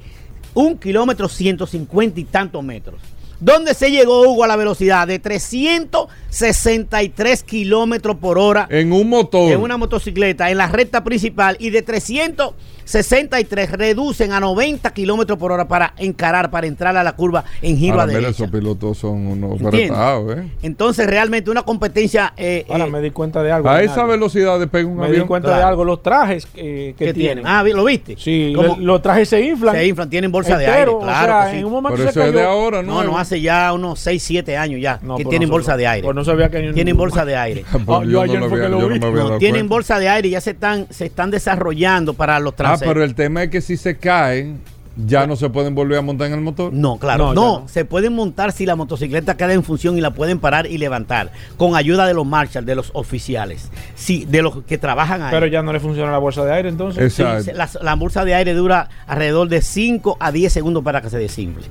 [0.55, 2.99] 1 kilómetro, 150 y tantos metros.
[3.39, 8.67] ¿Dónde se llegó Hugo a la velocidad de 363 kilómetros por hora?
[8.69, 9.51] En un motor.
[9.51, 15.51] En una motocicleta, en la recta principal, y de 363 reducen a 90 kilómetros por
[15.51, 18.29] hora para encarar, para entrar a la curva en giro Ahora, a derecha.
[18.29, 20.49] esos pilotos son unos apretados, ¿eh?
[20.61, 22.33] Entonces, realmente una competencia.
[22.37, 23.69] eh, Ahora eh, me di cuenta de algo.
[23.69, 25.21] A esa velocidad despega un Me avión.
[25.23, 25.83] di cuenta de algo.
[25.83, 27.45] Los trajes eh, que ¿Qué tienen.
[27.47, 28.15] Ah, ¿lo viste?
[28.17, 29.75] Sí, los trajes se inflan.
[29.75, 30.97] Se inflan, tienen bolsa de aire, claro.
[30.99, 31.57] O sea, que sí.
[31.59, 32.49] en un momento Pero se eso es de cayó.
[32.49, 32.93] ahora, ¿no?
[32.93, 35.87] No, no, hace ya unos 6, 7 años ya No, que tienen no bolsa de
[35.87, 36.03] aire.
[36.05, 37.65] Pues no sabía que Tienen bolsa de aire.
[37.71, 38.99] Ah, yo yo ayer no lo fue había- que lo yo vi.
[38.99, 39.75] no me había No, dado tienen cuenta.
[39.75, 42.87] bolsa de aire y ya se están, se están desarrollando para los Ah, transeúntes.
[42.87, 44.59] pero el tema es que si se caen,
[44.95, 46.71] ya no se pueden volver a montar en el motor.
[46.71, 47.67] No, claro, No, no, ya no.
[47.67, 51.31] se pueden montar si la motocicleta queda en función y la pueden parar y levantar
[51.57, 55.31] con ayuda de los marshals, de los oficiales, sí, de los que trabajan ahí.
[55.31, 57.19] Pero ya no le funciona la bolsa de aire entonces.
[57.19, 57.53] Exacto.
[57.81, 61.63] la bolsa de aire dura alrededor de 5 a 10 segundos para que se desinfle.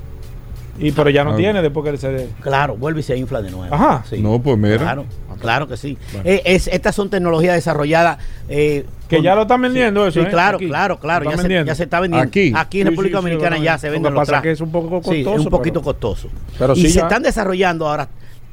[0.82, 1.36] Y pero ya no Ah.
[1.36, 2.28] tiene después que se.
[2.40, 3.74] Claro, vuelve y se infla de nuevo.
[3.74, 4.04] Ajá.
[4.10, 4.18] Sí.
[4.20, 4.78] No, pues mira.
[4.78, 5.04] Claro,
[5.40, 5.96] claro que sí.
[6.24, 8.18] Eh, es- estas son tecnologías desarrolladas.
[8.48, 10.30] eh, Que con- ya lo están vendiendo Sí, eso, ¿eh?
[10.30, 10.66] claro, Aquí.
[10.66, 11.24] claro, claro.
[11.24, 11.66] Ya se, vendiendo.
[11.66, 12.26] ya se está vendiendo.
[12.28, 12.48] Aquí.
[12.48, 14.48] en Sí, República sí, sí, Dominicana ya se venden Lo que los pasa es trajes.
[14.48, 16.28] que es un poco Sí, es costoso, un poquito pero- costoso.
[16.58, 18.08] pero y sí se están desarrollando ahora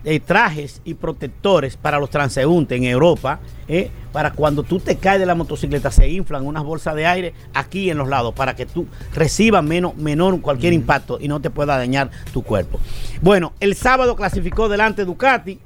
[0.06, 5.20] eh, trajes y protectores para los transeúntes en Europa, eh, para cuando tú te caes
[5.20, 8.66] de la motocicleta, se inflan unas bolsas de aire aquí en los lados, para que
[8.66, 12.80] tú recibas menos, menor cualquier impacto y no te pueda dañar tu cuerpo.
[13.22, 15.60] Bueno, el sábado clasificó delante Ducati,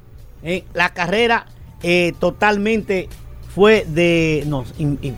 [0.44, 1.46] eh, la carrera
[1.84, 3.08] eh, totalmente
[3.54, 4.44] fue de...
[4.48, 5.16] No, in- in-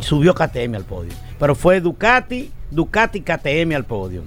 [0.00, 4.22] subió KTM al podio, pero fue Ducati, Ducati KTM al podio.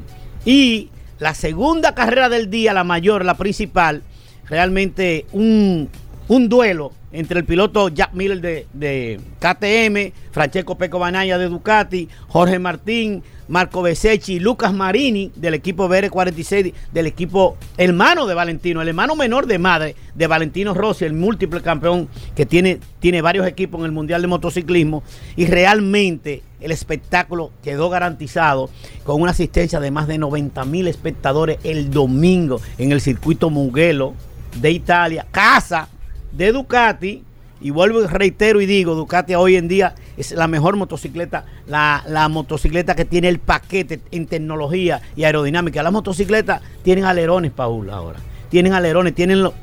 [0.45, 0.89] Y
[1.19, 4.03] la segunda carrera del día, la mayor, la principal,
[4.47, 5.89] realmente un,
[6.27, 12.09] un duelo entre el piloto Jack Miller de, de KTM, Francesco Peco Banaya de Ducati,
[12.27, 18.81] Jorge Martín, Marco Besecchi y Lucas Marini del equipo BR46, del equipo hermano de Valentino,
[18.81, 23.47] el hermano menor de madre de Valentino Rossi, el múltiple campeón que tiene, tiene varios
[23.47, 25.03] equipos en el Mundial de Motociclismo.
[25.35, 28.69] Y realmente el espectáculo quedó garantizado
[29.03, 34.13] con una asistencia de más de 90 mil espectadores el domingo en el circuito Mugello
[34.59, 35.89] de Italia, casa
[36.35, 37.23] de Ducati,
[37.61, 42.03] Y vuelvo y reitero y digo, Ducati hoy en día es la mejor motocicleta, la,
[42.07, 45.81] la motocicleta que tiene el paquete en tecnología y aerodinámica.
[45.81, 48.19] Las motocicletas tienen alerones, Paul, ahora.
[48.49, 49.53] Tienen alerones, tienen lo-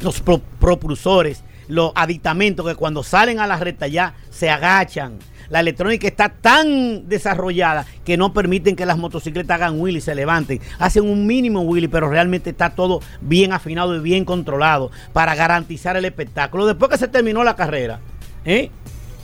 [0.00, 5.18] los pro- propulsores, los aditamentos que cuando salen a la recta ya se agachan.
[5.52, 10.62] La electrónica está tan desarrollada que no permiten que las motocicletas hagan wheelie, se levanten.
[10.78, 15.94] Hacen un mínimo wheelie, pero realmente está todo bien afinado y bien controlado para garantizar
[15.98, 16.64] el espectáculo.
[16.64, 18.00] Después que se terminó la carrera,
[18.46, 18.70] ¿eh?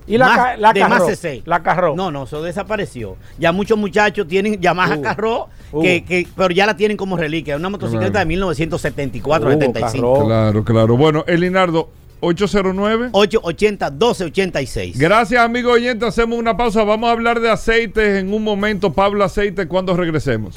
[0.07, 1.42] Y la Más- ca- la de Carro, más CC.
[1.46, 1.94] la Carro.
[1.96, 3.16] No, no, eso desapareció.
[3.38, 5.80] Ya muchos muchachos tienen Yamaha Uh, Carro, uh.
[5.82, 7.57] que, que- pero ya la tienen como reliquia.
[7.57, 8.24] Una motocicleta Claro.
[8.26, 10.12] de 1974, Uh, 75.
[10.14, 10.26] Carro.
[10.26, 10.96] Claro, claro.
[10.98, 11.88] Bueno, el Linardo
[12.20, 13.09] 809.
[13.12, 14.98] 880 1286.
[14.98, 16.05] Gracias, amigo oyente.
[16.07, 16.84] Hacemos una pausa.
[16.84, 18.92] Vamos a hablar de aceites en un momento.
[18.92, 20.57] Pablo Aceite, cuando regresemos.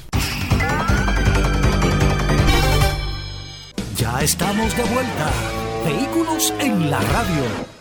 [3.98, 5.30] Ya estamos de vuelta.
[5.86, 7.77] Vehículos en la radio.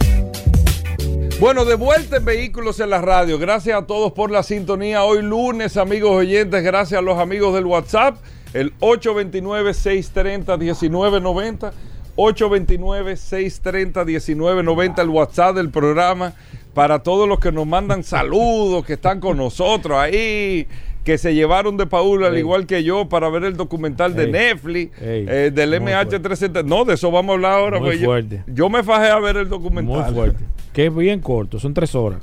[1.39, 3.39] Bueno, de vuelta en Vehículos en la Radio.
[3.39, 5.05] Gracias a todos por la sintonía.
[5.05, 8.17] Hoy lunes, amigos oyentes, gracias a los amigos del WhatsApp.
[8.55, 11.73] El 829-630-1990.
[12.17, 16.33] 829-630-1990, el WhatsApp del programa.
[16.77, 20.67] Para todos los que nos mandan saludos, que están con nosotros ahí,
[21.05, 22.41] que se llevaron de Paul, al Ey.
[22.41, 24.31] igual que yo, para ver el documental de Ey.
[24.33, 25.25] Netflix, Ey.
[25.27, 26.65] eh, del Muy MH370.
[26.67, 27.79] No, de eso vamos a hablar ahora.
[27.79, 28.45] Muy pues yo- fuerte.
[28.47, 30.05] Yo, me fajé a ver el documental.
[30.05, 30.45] Muy fuerte.
[30.75, 32.21] Que es bien corto, son tres horas.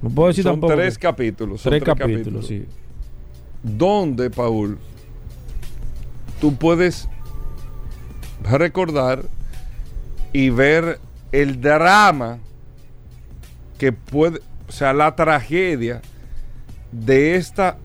[0.00, 0.76] No puedo decir Son tampoco.
[0.76, 1.60] tres capítulos.
[1.60, 2.64] son Tres capítulos, sí.
[3.62, 4.78] Donde, Paul,
[6.40, 7.06] tú puedes
[8.42, 9.24] recordar
[10.32, 10.98] y ver
[11.32, 12.38] el drama
[13.80, 16.02] que puede, o sea, la tragedia
[16.92, 17.78] de esta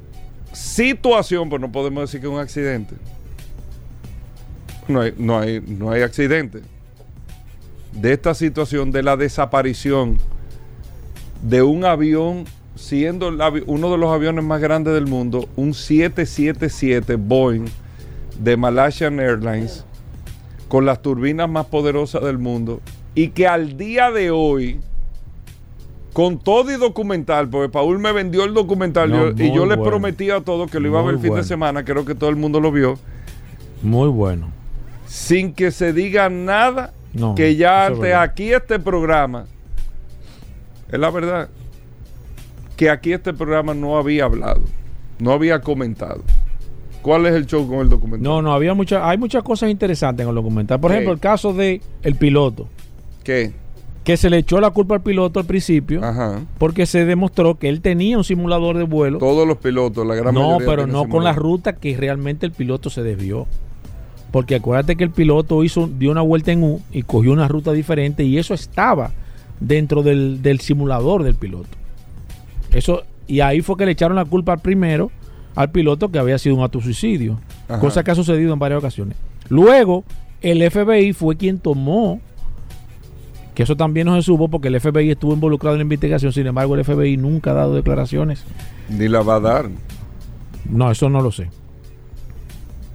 [0.51, 2.95] situación, pues no podemos decir que es un accidente.
[4.89, 6.63] No hay, no hay, no hay accidente.
[7.93, 10.17] de esta situación de la desaparición
[11.41, 12.43] de un avión,
[12.75, 13.29] siendo
[13.65, 17.67] uno de los aviones más grandes del mundo, un 777 Boeing
[18.37, 19.85] de Malaysian Airlines,
[20.67, 22.81] con las turbinas más poderosas del mundo,
[23.13, 24.81] y que al día de hoy,
[26.15, 29.83] con todo y documental, porque Paul me vendió el documental No, y yo bueno.
[29.83, 31.43] prometí a todos que lo iba a ver el fin bueno.
[31.43, 32.97] de semana, creo que todo el mundo lo vio,
[33.83, 34.47] Muy bueno.
[35.07, 39.45] sin que se diga nada, No, que ya es aquí este programa,
[40.89, 41.49] es la verdad,
[42.77, 44.61] que aquí este programa no había hablado,
[45.19, 46.23] no había comentado.
[47.01, 48.23] ¿Cuál es el show con el documental?
[48.23, 50.79] No, no, había muchas, hay muchas cosas interesantes en el documental.
[50.79, 50.95] Por ¿Qué?
[50.95, 52.69] ejemplo, el caso de el piloto,
[53.21, 53.51] ¿Qué?
[54.05, 55.99] Que se le echó la culpa al piloto al principio,
[56.59, 59.17] porque se demostró que él tenía un simulador de vuelo.
[59.17, 62.45] Todos los pilotos, la gran No, mayoría pero tienen no con la ruta que realmente
[62.45, 63.47] el piloto se desvió.
[64.31, 67.71] Porque acuérdate que el piloto hizo, dio una vuelta en U y cogió una ruta
[67.71, 69.11] diferente y eso estaba
[69.59, 71.69] dentro del, del simulador del piloto.
[72.71, 75.09] Eso, y ahí fue que le echaron la culpa al primero,
[75.55, 77.39] al piloto, que había sido un autosuicidio.
[77.67, 77.79] Ajá.
[77.79, 79.17] Cosa que ha sucedido en varias ocasiones.
[79.49, 80.03] Luego,
[80.41, 82.19] el FBI fue quien tomó,
[83.55, 86.45] que eso también no se supo porque el FBI estuvo involucrado en la investigación, sin
[86.45, 88.43] embargo el FBI nunca ha dado declaraciones.
[88.89, 89.69] Ni la va a dar.
[90.69, 91.49] No, eso no lo sé.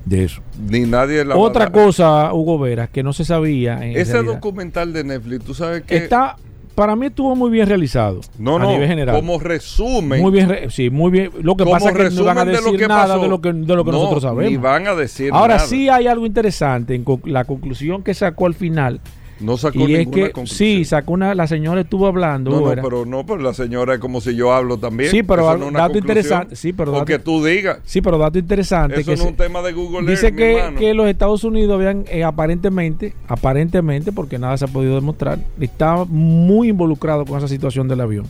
[0.05, 0.41] De eso.
[0.69, 1.73] Ni nadie la va a Otra dar.
[1.73, 3.85] cosa, Hugo Veras, que no se sabía.
[3.85, 4.35] En Ese realidad.
[4.35, 5.97] documental de Netflix, tú sabes que.
[5.97, 6.37] está,
[6.75, 8.21] para mí estuvo muy bien realizado.
[8.39, 9.15] no, a no, nivel general.
[9.15, 10.21] como resumen.
[10.23, 11.31] Muy bien, re- sí, muy bien.
[11.43, 13.21] Lo que pasa es que no van a de decir que nada pasó.
[13.21, 14.51] de lo que, de lo que No, nosotros sabemos.
[14.51, 15.67] ni van a decir Ahora nada.
[15.69, 19.01] sí hay algo interesante en la conclusión que sacó al final.
[19.41, 20.57] No sacó y es ninguna que conclusión.
[20.59, 22.51] sí, sacó una, la señora estuvo hablando.
[22.51, 25.11] No, no, pero no, pero la señora es como si yo hablo también.
[25.11, 26.57] Sí, pero algo- no dato interesante.
[26.57, 27.79] Sí, pero O dato- que tú digas.
[27.85, 29.01] Sí, pero dato interesante.
[29.01, 31.75] Eso que no es un tema de Google Dice Earth, que, que los Estados Unidos
[31.75, 37.49] habían eh, aparentemente, aparentemente, porque nada se ha podido demostrar, estaba muy involucrado con esa
[37.49, 38.27] situación del avión.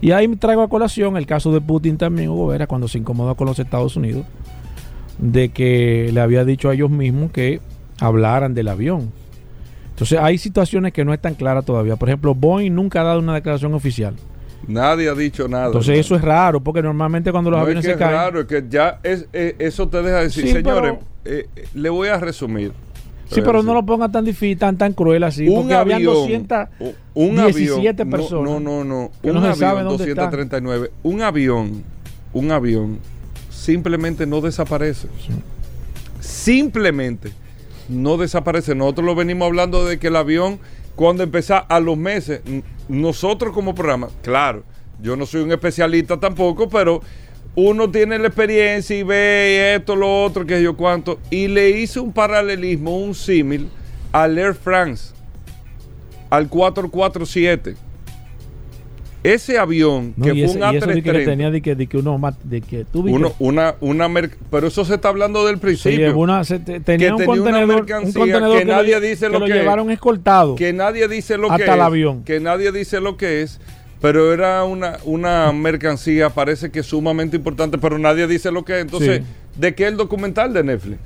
[0.00, 3.34] Y ahí traigo a colación el caso de Putin también, Hugo Vera, cuando se incomodó
[3.34, 4.24] con los Estados Unidos,
[5.18, 7.60] de que le había dicho a ellos mismos que
[8.00, 9.12] hablaran del avión.
[10.00, 11.94] Entonces hay situaciones que no están claras todavía.
[11.94, 14.14] Por ejemplo, Boeing nunca ha dado una declaración oficial.
[14.66, 15.66] Nadie ha dicho nada.
[15.66, 18.14] Entonces eso es raro, porque normalmente cuando los no aviones es que se caen...
[18.14, 20.94] es raro, es que ya es, eh, eso te deja decir, Sí, señores,
[21.26, 22.72] eh, eh, le voy a resumir.
[23.30, 25.46] Sí, pero no lo ponga tan difícil, tan, tan cruel así.
[25.46, 26.82] un porque habían avión, 217
[27.14, 28.50] un avión, personas.
[28.50, 29.10] No, no, no.
[29.22, 30.30] un no avión sabe dónde están.
[30.30, 30.92] 239.
[31.02, 31.84] Un avión,
[32.32, 33.00] un avión
[33.50, 35.08] simplemente no desaparece.
[36.20, 37.32] Simplemente
[37.90, 38.74] no desaparece.
[38.74, 40.58] Nosotros lo venimos hablando de que el avión,
[40.94, 42.40] cuando empezó a los meses,
[42.88, 44.62] nosotros como programa, claro,
[45.02, 47.00] yo no soy un especialista tampoco, pero
[47.54, 52.00] uno tiene la experiencia y ve esto, lo otro, que yo cuánto, y le hice
[52.00, 53.68] un paralelismo, un símil
[54.12, 55.12] al Air France,
[56.30, 57.89] al 447.
[59.22, 61.74] Ese avión No, que fue ese- un y eso de que A330, tenía de que,
[61.74, 64.08] de que uno más- de que tú uno, una, una
[64.50, 66.16] pero eso se está hablando del principio.
[66.16, 68.72] una- se te- tenía que un tenía una contenedor, un mercancía contenedor que que, lo
[68.76, 69.94] nadie dice que lo lo que llevaron es.
[69.96, 72.24] escoltado que nadie dice lo hasta que el es, avión.
[72.24, 73.60] que nadie dice lo que es,
[74.00, 78.80] pero era una, una mercancía, parece que sumamente importante, pero nadie dice lo que es.
[78.80, 79.60] Entonces, Sí.
[79.60, 80.98] ¿de qué es el documental de Netflix?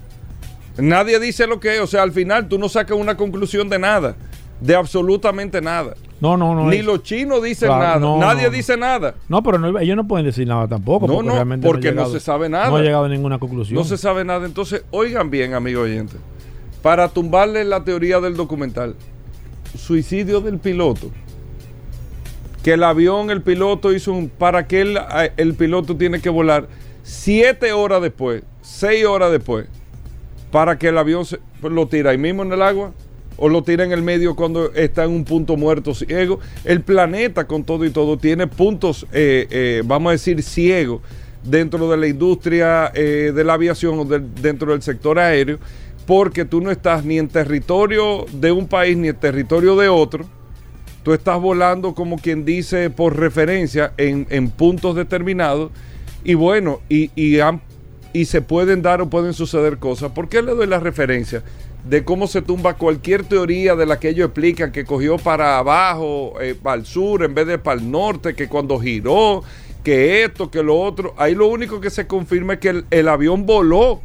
[0.79, 3.81] Nadie dice lo que es, o sea, al final tú no sacas una conclusión de
[3.81, 4.15] nada,
[4.61, 5.95] de absolutamente nada.
[6.25, 6.71] No, no, no.
[6.71, 9.15] Ni es- los chinos dicen Claro, nada, no, nadie no, dice nada.
[9.29, 11.07] No, pero no- ellos no pueden decir nada tampoco.
[11.07, 12.71] No, porque no, realmente porque no llegado- se sabe nada.
[12.71, 13.77] No ha llegado a ninguna conclusión.
[13.79, 14.47] No se sabe nada.
[14.47, 16.17] Entonces, oigan bien, amigo oyente.
[16.81, 18.95] Para tumbarle la teoría del documental,
[19.77, 21.11] suicidio del piloto.
[22.63, 24.31] Que el avión, el piloto hizo un.
[24.31, 24.99] ¿Para qué el,
[25.37, 26.69] el piloto tiene que volar
[27.03, 29.67] siete horas después, seis horas después,
[30.51, 32.93] para que el avión se, lo tira ahí mismo en el agua?
[33.37, 36.39] ¿O lo tira en el medio cuando está en un punto muerto ciego?
[36.65, 41.01] El planeta, con todo y todo, tiene puntos, eh, eh, vamos a decir, ciegos
[41.43, 45.59] dentro de la industria eh, de la aviación o dentro del sector aéreo,
[46.07, 50.27] porque tú no estás ni en territorio de un país ni en territorio de otro.
[51.03, 55.71] Tú estás volando como quien dice por referencia en, puntos determinados
[56.25, 60.13] y bueno, y, y se pueden dar o pueden suceder cosas.
[60.13, 61.43] ¿Por qué le doy la referencia?
[61.85, 66.41] De cómo se tumba cualquier teoría de la que ellos explican que cogió para abajo,
[66.41, 69.43] eh, para el sur en vez de para el norte, que cuando giró,
[69.83, 71.15] que esto, que lo otro.
[71.19, 74.01] Ahí lo único que se confirma es que el, avión voló.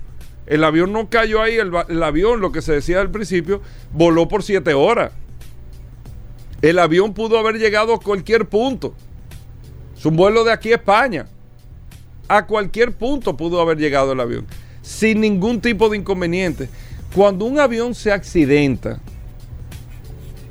[0.46, 3.62] El avión no cayó ahí, el, el avión, lo que se decía al principio,
[3.94, 5.14] voló por siete horas.
[6.62, 8.94] El avión pudo haber llegado a cualquier punto.
[9.98, 11.28] Es un vuelo de aquí a España.
[12.28, 14.46] A cualquier punto pudo haber llegado el avión.
[14.82, 16.70] Sin ningún tipo de inconveniente.
[17.14, 18.99] Cuando un avión se accidenta,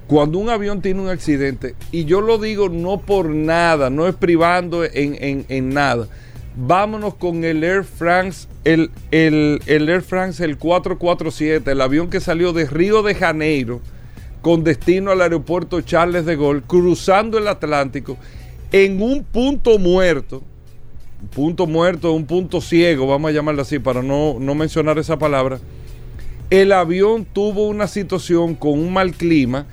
[0.06, 4.14] cuando un avión tiene un accidente, y yo lo digo no por nada, no es
[4.14, 6.08] privando en, en- en nada,
[6.56, 12.20] vámonos con el Air France, el, el- el Air France, el 447, el avión que
[12.20, 13.80] salió de Río de Janeiro
[14.42, 18.16] con destino al aeropuerto Charles de Gaulle, cruzando el Atlántico
[18.72, 20.42] en un punto muerto,
[21.22, 25.18] un punto muerto, un punto ciego, vamos a llamarlo así para no, no mencionar esa
[25.18, 25.58] palabra,
[26.50, 29.66] el avión tuvo una situación con un mal clima,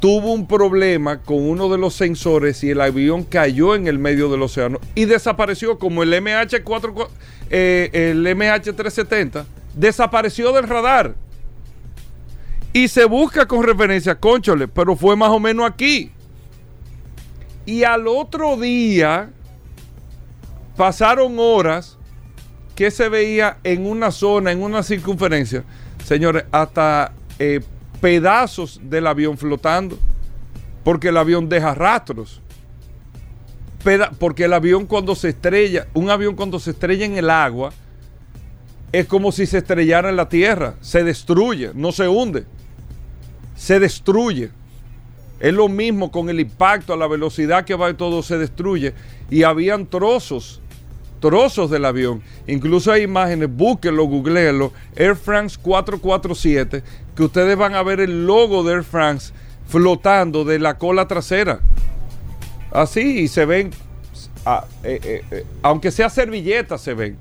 [0.00, 4.30] tuvo un problema con uno de los sensores y el avión cayó en el medio
[4.30, 7.08] del océano y desapareció como el MH4,
[7.50, 11.14] eh, el MH370, desapareció del radar.
[12.72, 16.10] Y se busca con referencia, conchole, pero fue más o menos aquí.
[17.66, 19.30] Y al otro día
[20.76, 21.98] pasaron horas
[22.74, 25.64] que se veía en una zona, en una circunferencia,
[26.04, 27.60] señores, hasta eh,
[28.00, 29.98] pedazos del avión flotando,
[30.84, 32.40] porque el avión deja rastros.
[34.18, 37.72] Porque el avión cuando se estrella, un avión cuando se estrella en el agua,
[38.92, 42.44] es como si se estrellara en la tierra, se destruye, no se hunde,
[43.56, 44.50] se destruye.
[45.40, 48.94] Es lo mismo con el impacto, a la velocidad que va y todo se destruye.
[49.30, 50.60] Y habían trozos,
[51.22, 52.20] trozos del avión.
[52.46, 54.72] Incluso hay imágenes, búsquenlo, googleenlo.
[54.96, 56.82] Air France 447,
[57.16, 59.32] que ustedes van a ver el logo de Air France
[59.66, 61.60] flotando de la cola trasera.
[62.72, 63.70] Así, y se ven,
[64.44, 67.16] ah, eh, eh, eh, aunque sea servilletas, se ven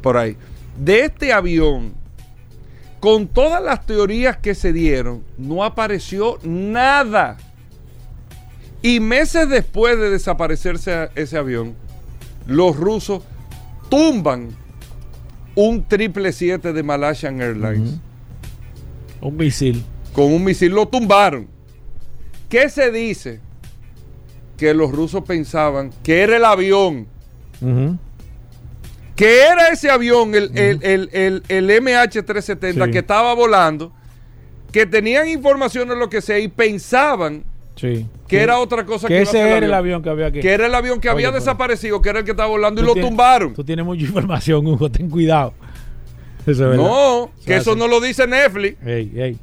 [0.00, 0.36] por ahí.
[0.78, 1.94] De este avión,
[3.00, 7.36] con todas las teorías que se dieron, no apareció nada.
[8.80, 11.74] Y meses después de desaparecerse ese avión,
[12.48, 13.22] los rusos
[13.88, 14.48] tumban
[15.54, 18.00] un 777 de Malaysian Airlines.
[19.20, 19.84] Un misil.
[20.12, 21.46] Con un misil lo tumbaron.
[22.48, 23.40] ¿Qué se dice?
[24.56, 27.06] Que los rusos pensaban que era el avión
[29.16, 32.90] que era ese avión, el, el- el- el- el MH370 Sí.
[32.92, 33.92] que estaba volando,
[34.70, 37.42] que tenían información de lo que sea y pensaban
[37.78, 38.06] Sí.
[38.26, 40.40] que era otra cosa que que, ese era el avión que había que.
[40.40, 42.84] Que era el avión que Oye, había desaparecido, que era el que estaba volando y
[42.84, 43.54] lo tienes- tumbaron.
[43.54, 45.54] Tú tienes mucha información, Hugo, ten cuidado.
[46.42, 46.76] Eso es verdad.
[46.76, 48.76] No, que Eso no lo dice Netflix.
[48.86, 49.38] Ey, ey,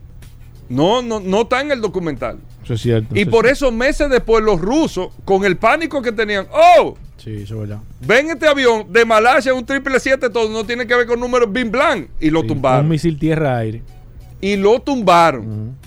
[0.67, 2.39] No, no, no está en el documental.
[2.63, 3.15] eso es cierto.
[3.15, 6.95] Y eso por es- eso meses después los rusos, con el pánico que tenían, oh,
[7.17, 7.79] Sí, eso es verdad.
[8.01, 11.71] ven este avión de Malasia, un 777, todo no tiene que ver con números bin
[11.71, 12.09] blanc.
[12.19, 12.85] Y lo Sí, tumbaron.
[12.85, 13.81] Un misil tierra-aire.
[14.41, 15.77] Y lo tumbaron.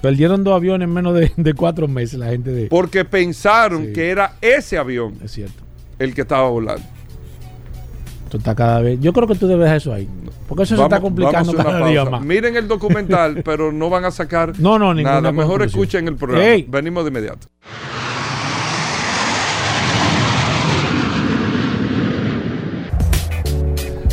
[0.00, 2.66] Perdieron dos aviones en menos de, de cuatro meses la gente de.
[2.68, 3.92] Porque pensaron Sí.
[3.92, 5.62] que era ese avión Es cierto.
[5.98, 6.84] el que estaba volando.
[8.24, 9.00] Esto está cada vez.
[9.00, 10.06] Yo creo que tú debes dejar eso ahí.
[10.46, 12.22] Porque eso se está complicando cada día más.
[12.22, 15.32] Miren el documental, pero no van a sacar No, no, nada.
[15.32, 16.62] Mejor escuchen el programa.
[16.68, 17.48] Venimos de inmediato.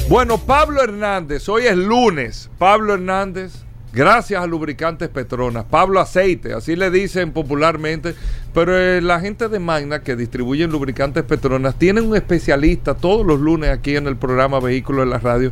[0.07, 2.49] Bueno, Pablo Hernández, hoy es lunes.
[2.59, 3.64] Pablo Hernández,
[3.95, 5.63] gracias a Lubricantes Petronas.
[5.63, 8.13] Pablo Aceite, así le dicen popularmente.
[8.53, 13.39] Pero eh, la gente de Magna que distribuyen lubricantes Petronas tienen un especialista todos los
[13.39, 15.51] lunes aquí en el programa Vehículos en la Radio,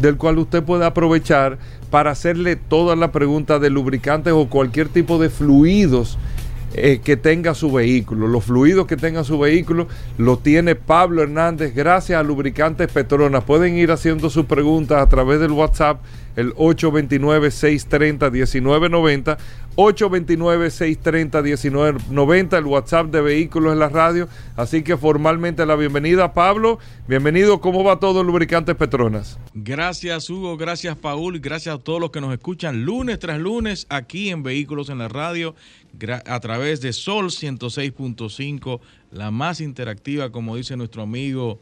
[0.00, 1.58] del cual usted puede aprovechar
[1.90, 6.18] para hacerle todas las preguntas de lubricantes o cualquier tipo de fluidos
[6.74, 8.26] eh, que tenga su vehículo.
[8.28, 13.44] Los fluidos que tenga su vehículo lo tiene Pablo Hernández gracias a Lubricantes Petronas.
[13.44, 16.00] Pueden ir haciendo sus preguntas a través del WhatsApp,
[16.36, 19.38] el 829-630-1990.
[19.76, 24.28] 829-630-1990, el WhatsApp de Vehículos en la Radio.
[24.54, 26.78] Así que formalmente la bienvenida, Pablo.
[27.08, 29.38] Bienvenido, ¿cómo va todo Lubricantes Petronas?
[29.54, 34.28] Gracias Hugo, gracias Paul, gracias a todos los que nos escuchan lunes tras lunes aquí
[34.28, 35.54] en Vehículos en la Radio
[36.26, 38.80] a través de Sol 106.5,
[39.10, 41.60] la más interactiva, como dice nuestro amigo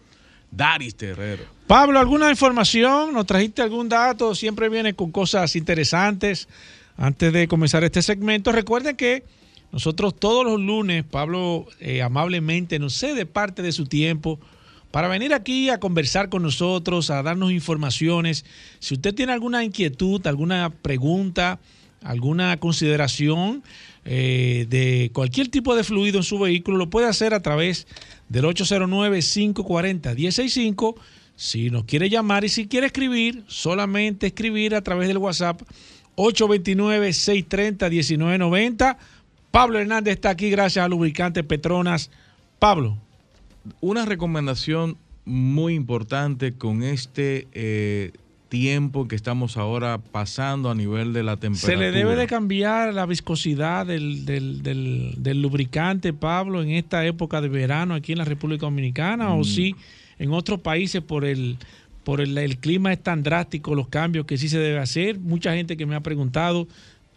[0.51, 1.45] Daris Terrero.
[1.67, 3.13] Pablo, ¿alguna información?
[3.13, 4.35] ¿Nos trajiste algún dato?
[4.35, 6.49] Siempre viene con cosas interesantes.
[6.97, 9.25] Antes de comenzar este segmento, recuerden que
[9.73, 14.41] nosotros todos los lunes, Pablo eh, amablemente nos cede parte de su tiempo
[14.91, 18.45] para venir aquí a conversar con nosotros, a darnos informaciones.
[18.81, 21.61] Si usted tiene alguna inquietud, alguna pregunta,
[22.03, 23.63] alguna consideración
[24.05, 27.87] eh, de cualquier tipo de fluido en su vehículo, lo puede hacer a través
[28.29, 30.95] del 809-540-165.
[31.37, 35.63] Si nos quiere llamar y si quiere escribir, solamente escribir a través del WhatsApp
[36.17, 38.97] 829-630-1990.
[39.51, 42.11] Pablo Hernández está aquí gracias a Lubricantes Petronas.
[42.59, 42.97] Pablo.
[43.81, 48.11] Una recomendación muy importante con este eh,
[48.51, 51.73] tiempo que estamos ahora pasando a nivel de la temperatura.
[51.73, 57.07] ¿Se le debe de cambiar la viscosidad del, del- del- del lubricante, Pablo, en esta
[57.07, 59.33] época de verano aquí en la República Dominicana?
[59.33, 59.45] ¿O Mm.
[59.45, 59.75] sí
[60.19, 61.57] en otros países por el,
[62.05, 65.19] por el, el clima es tan drástico, los cambios que sí se debe hacer?
[65.21, 66.67] Mucha gente que me ha preguntado,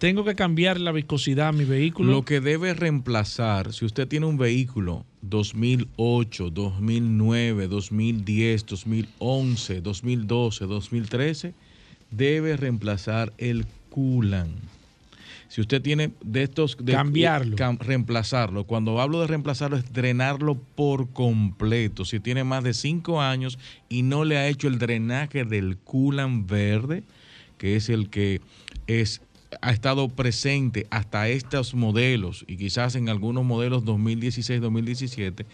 [0.04, 2.12] ¿tengo que cambiar la viscosidad a mi vehículo?
[2.12, 11.54] Lo que debe reemplazar, si usted tiene un vehículo 2008, 2009, 2010, 2011, 2012, 2013,
[12.12, 14.52] debe reemplazar el coolant.
[15.48, 16.76] Si usted tiene de estos...
[16.82, 17.56] de- Cambiarlo.
[17.56, 18.66] cam- reemplazarlo.
[18.66, 22.04] Cuando hablo de reemplazarlo es drenarlo por completo.
[22.04, 23.58] Si tiene más de 5 años
[23.88, 27.04] y no le ha hecho el drenaje del coolant verde,
[27.58, 28.42] que es el que
[28.88, 29.22] es
[29.62, 35.46] ha estado presente hasta estos modelos y quizás en algunos modelos 2016-2017,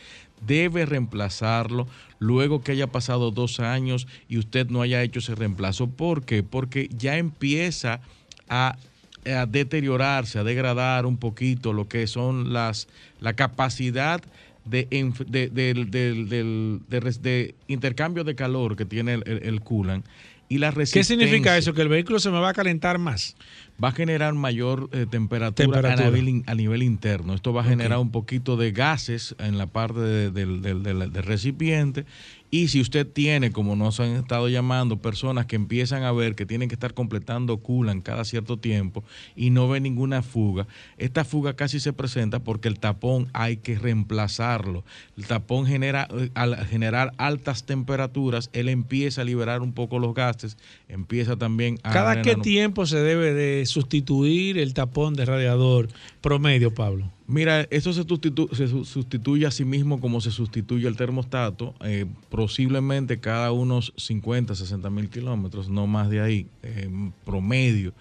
[0.45, 1.87] debe reemplazarlo
[2.19, 5.87] luego que haya pasado dos años y usted no haya hecho ese reemplazo.
[5.89, 6.43] ¿Por qué?
[6.43, 8.01] Porque ya empieza
[8.47, 8.77] a,
[9.25, 12.87] a deteriorarse, a degradar un poquito lo que son las
[13.19, 14.21] la capacidad
[14.65, 14.87] de,
[15.27, 20.05] de- de de intercambio de calor que tiene el, el, el coolant
[20.47, 21.73] y la ¿Qué significa eso?
[21.73, 23.35] ¿Que el vehículo se me va a calentar más?
[23.81, 26.07] Va a generar mayor eh, temperatura, Temperatura.
[26.07, 27.33] A, nivel, a nivel interno.
[27.33, 32.05] Esto va a generar un poquito de gases en la parte de- del recipiente.
[32.51, 36.45] Y si usted tiene, como nos han estado llamando, personas que empiezan a ver que
[36.45, 39.03] tienen que estar completando coolant cada cierto tiempo
[39.35, 40.67] y no ven ninguna fuga,
[40.97, 44.83] esta fuga casi se presenta porque el tapón hay que reemplazarlo.
[45.15, 50.15] El tapón genera, eh, al generar altas temperaturas, él empieza a liberar un poco los
[50.15, 50.57] gases,
[50.87, 51.91] empieza también a...
[51.91, 55.89] ¿Cada qué tiempo se debe de sustituir el tapón de radiador
[56.21, 57.11] promedio, Pablo?
[57.31, 61.75] Mira, esto se, sustitu- se su- sustituye a sí mismo como se sustituye el termostato,
[61.81, 66.89] eh, posiblemente cada unos 50, 60 mil kilómetros, no más de ahí, eh,
[67.25, 67.93] promedio.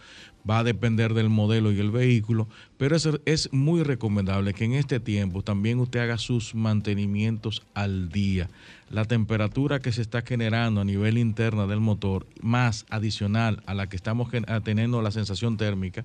[0.49, 2.49] Va a depender del modelo y el vehículo,
[2.79, 8.09] pero es, es muy recomendable que en este tiempo también usted haga sus mantenimientos al
[8.09, 8.49] día.
[8.89, 13.89] La temperatura que se está generando a nivel interna del motor, más adicional a la
[13.89, 14.31] que estamos
[14.65, 16.05] teniendo la sensación térmica,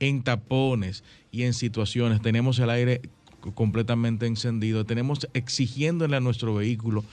[0.00, 3.00] en tapones y en situaciones, tenemos el aire
[3.52, 7.04] completamente encendido, tenemos exigiéndole a nuestro vehículo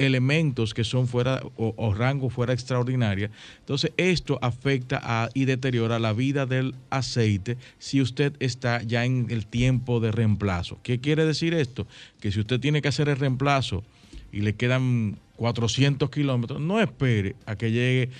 [0.00, 3.30] elementos que son fuera o, o rango fuera extraordinaria.
[3.60, 9.26] Entonces, esto afecta a, y deteriora la vida del aceite si usted está ya en
[9.30, 10.78] el tiempo de reemplazo.
[10.82, 11.86] ¿Qué quiere decir esto?
[12.20, 13.84] Que si usted tiene que hacer el reemplazo
[14.32, 18.10] y le quedan 400 kilómetros, no espere a que llegue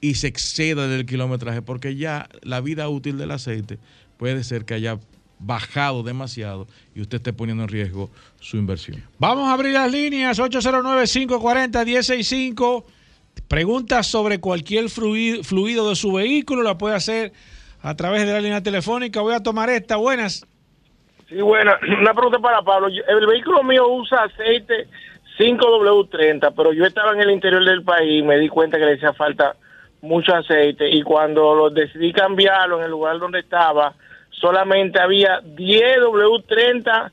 [0.00, 3.78] y se exceda del kilometraje, porque ya la vida útil del aceite
[4.16, 4.98] puede ser que haya
[5.38, 8.10] bajado demasiado y usted esté poniendo en riesgo
[8.40, 9.04] su inversión.
[9.18, 12.84] Vamos a abrir las líneas 809-540-165.
[13.46, 17.32] Preguntas sobre cualquier fluido, de su vehículo la puede hacer
[17.82, 19.20] a través de la línea telefónica.
[19.20, 19.96] Voy a tomar esta.
[19.96, 20.44] Buenas.
[21.28, 22.88] Sí, bueno, una pregunta para Pablo.
[22.88, 24.88] El vehículo mío usa aceite
[25.38, 28.94] 5W30, pero yo estaba en el interior del país y me di cuenta que le
[28.94, 29.54] hacía falta
[30.00, 33.94] mucho aceite y cuando lo decidí cambiarlo en el lugar donde estaba,
[34.40, 37.10] solamente había 10W30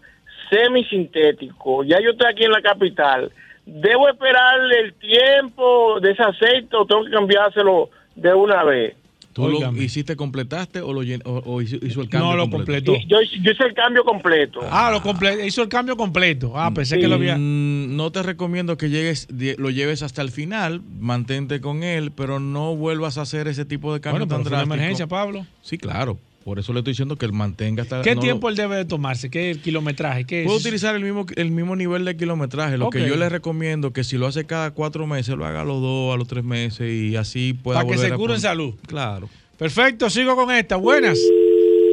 [0.50, 1.84] semisintético.
[1.84, 3.32] Ya yo estoy aquí en la capital.
[3.66, 8.96] ¿Debo esperarle el tiempo de ese aceite o tengo que cambiárselo de una vez?
[9.34, 12.30] ¿Tú lo hiciste, completaste o, lo llen- o- o hizo, hizo el cambio?
[12.32, 12.94] No, lo completo?
[12.94, 13.22] completó.
[13.22, 14.62] Yo, yo hice el cambio completo.
[14.72, 16.54] Ah, lo comple- hizo el cambio completo.
[16.56, 17.36] Ah, pensé que lo había.
[17.38, 22.12] Mm, No te recomiendo que llegues, die- lo lleves hasta el final, mantente con él,
[22.16, 25.08] pero no vuelvas a hacer ese tipo de cambio Bueno, pero tan fue una emergencia,
[25.08, 25.46] Pablo.
[25.62, 26.18] Sí, claro.
[26.46, 28.76] Por eso le estoy diciendo que él mantenga hasta ¿Qué no tiempo lo- él debe
[28.76, 29.32] de tomarse?
[29.32, 30.26] ¿Qué kilometraje?
[30.26, 30.64] ¿Qué Puede es?
[30.64, 32.78] utilizar el mismo, el mismo nivel de kilometraje.
[32.78, 35.66] Lo que yo le recomiendo que si lo hace cada cuatro meses, lo haga a
[35.66, 38.76] los dos, a los tres meses y así pueda Para que se cure en salud.
[38.86, 39.28] Claro.
[39.58, 40.76] Perfecto, sigo con esta.
[40.76, 41.18] Buenas.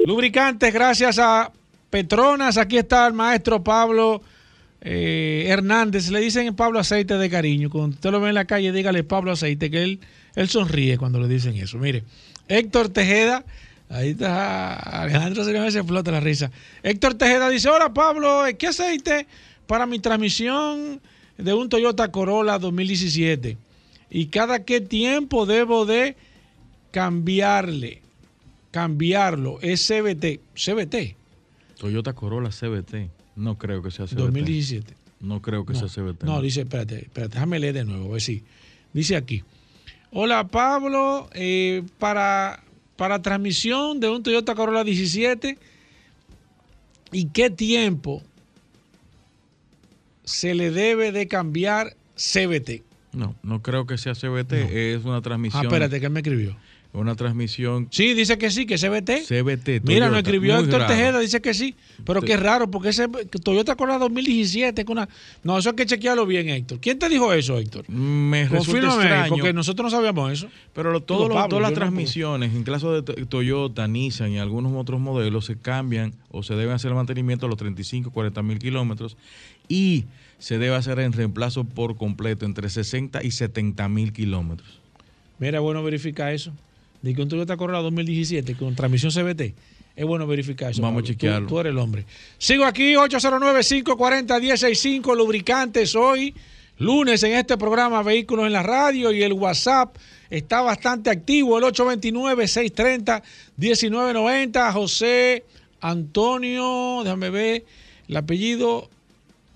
[0.04, 1.50] Lubricantes, gracias a
[1.88, 2.58] Petronas.
[2.58, 4.20] Aquí está el maestro Pablo
[4.80, 6.10] eh, Hernández.
[6.10, 7.70] Le dicen Pablo Aceite de cariño.
[7.70, 10.00] Cuando usted lo ve en la calle, dígale Pablo Aceite, que él,
[10.34, 11.78] él sonríe cuando le dicen eso.
[11.78, 12.02] Mire,
[12.48, 13.44] Héctor Tejeda.
[13.92, 16.50] Ahí está Alejandro se le se explota la risa.
[16.82, 19.26] Héctor Tejeda dice, hola Pablo, ¿qué aceite
[19.66, 21.00] para mi transmisión
[21.36, 23.58] de un Toyota Corolla 2017?
[24.08, 26.16] ¿Y cada qué tiempo debo de
[26.90, 28.00] cambiarle?
[28.70, 29.58] Cambiarlo.
[29.60, 30.40] Es CBT.
[30.54, 31.14] CBT.
[31.78, 33.10] Toyota Corolla CBT.
[33.36, 34.16] No creo que sea CBT.
[34.16, 34.94] 2017.
[35.20, 36.24] No creo que No, sea CBT.
[36.24, 38.42] No, dice, espérate, espérate, déjame leer de nuevo, a ver si.
[38.94, 39.42] Dice aquí.
[40.10, 42.62] Hola Pablo, eh, para,
[43.02, 45.58] para transmisión de un Toyota Corolla 17,
[47.10, 48.22] ¿y qué tiempo
[50.22, 52.82] se le debe de cambiar CBT?
[53.12, 55.64] No, no creo que sea CBT, es una Ah, transmisión.
[55.64, 56.56] espérate, que él me escribió.
[56.94, 59.24] Una transmisión Sí, dice que sí, que CBT.
[59.26, 59.80] CBT.
[59.84, 60.92] Mira, nos escribió muy Héctor raro.
[60.92, 61.74] Tejeda, dice que sí.
[62.04, 63.08] Pero Te- qué raro, porque ese
[63.42, 65.08] Toyota Corolla 2017 con una...
[65.42, 66.80] No, eso hay que chequearlo bien, Héctor.
[66.80, 67.88] ¿Quién te dijo eso, Héctor?
[67.88, 69.30] Me resulta extraño.
[69.30, 70.48] porque nosotros no sabíamos eso.
[70.74, 74.38] Pero lo- todo Pablo, todas las no transmisiones, en caso de to- Toyota, Nissan y
[74.38, 78.42] algunos otros modelos, se cambian o se debe hacer el mantenimiento a los 35, 40
[78.42, 79.16] mil kilómetros
[79.66, 80.04] y
[80.38, 84.78] se debe hacer en reemplazo por completo entre 60 y 70 mil kilómetros.
[85.38, 86.52] Mira, bueno verificar eso.
[87.02, 89.54] De que un Toyota Corolla 2017 con transmisión CBT.
[89.94, 90.80] Es bueno verificar eso.
[90.80, 91.06] Vamos a Pablo.
[91.06, 91.48] Tú- chequearlo.
[91.48, 92.06] Tú, eres el hombre.
[92.38, 96.34] Sigo aquí, 809-540-165, lubricantes hoy,
[96.78, 99.94] lunes en este programa Vehículos en la Radio y el WhatsApp
[100.30, 101.64] está bastante activo, el
[103.58, 104.72] 829-630-1990.
[104.72, 105.44] José
[105.80, 107.64] Antonio, déjame ver,
[108.08, 108.88] el apellido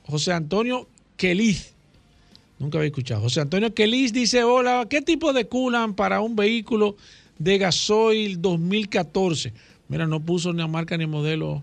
[0.05, 1.73] José Antonio Queliz.
[2.59, 3.21] Nunca había escuchado.
[3.23, 6.97] José Antonio Queliz dice, hola, ¿qué tipo de culan para un vehículo
[7.39, 9.53] de gasoil 2014?
[9.89, 11.63] Mira, no puso ni la marca ni modelo.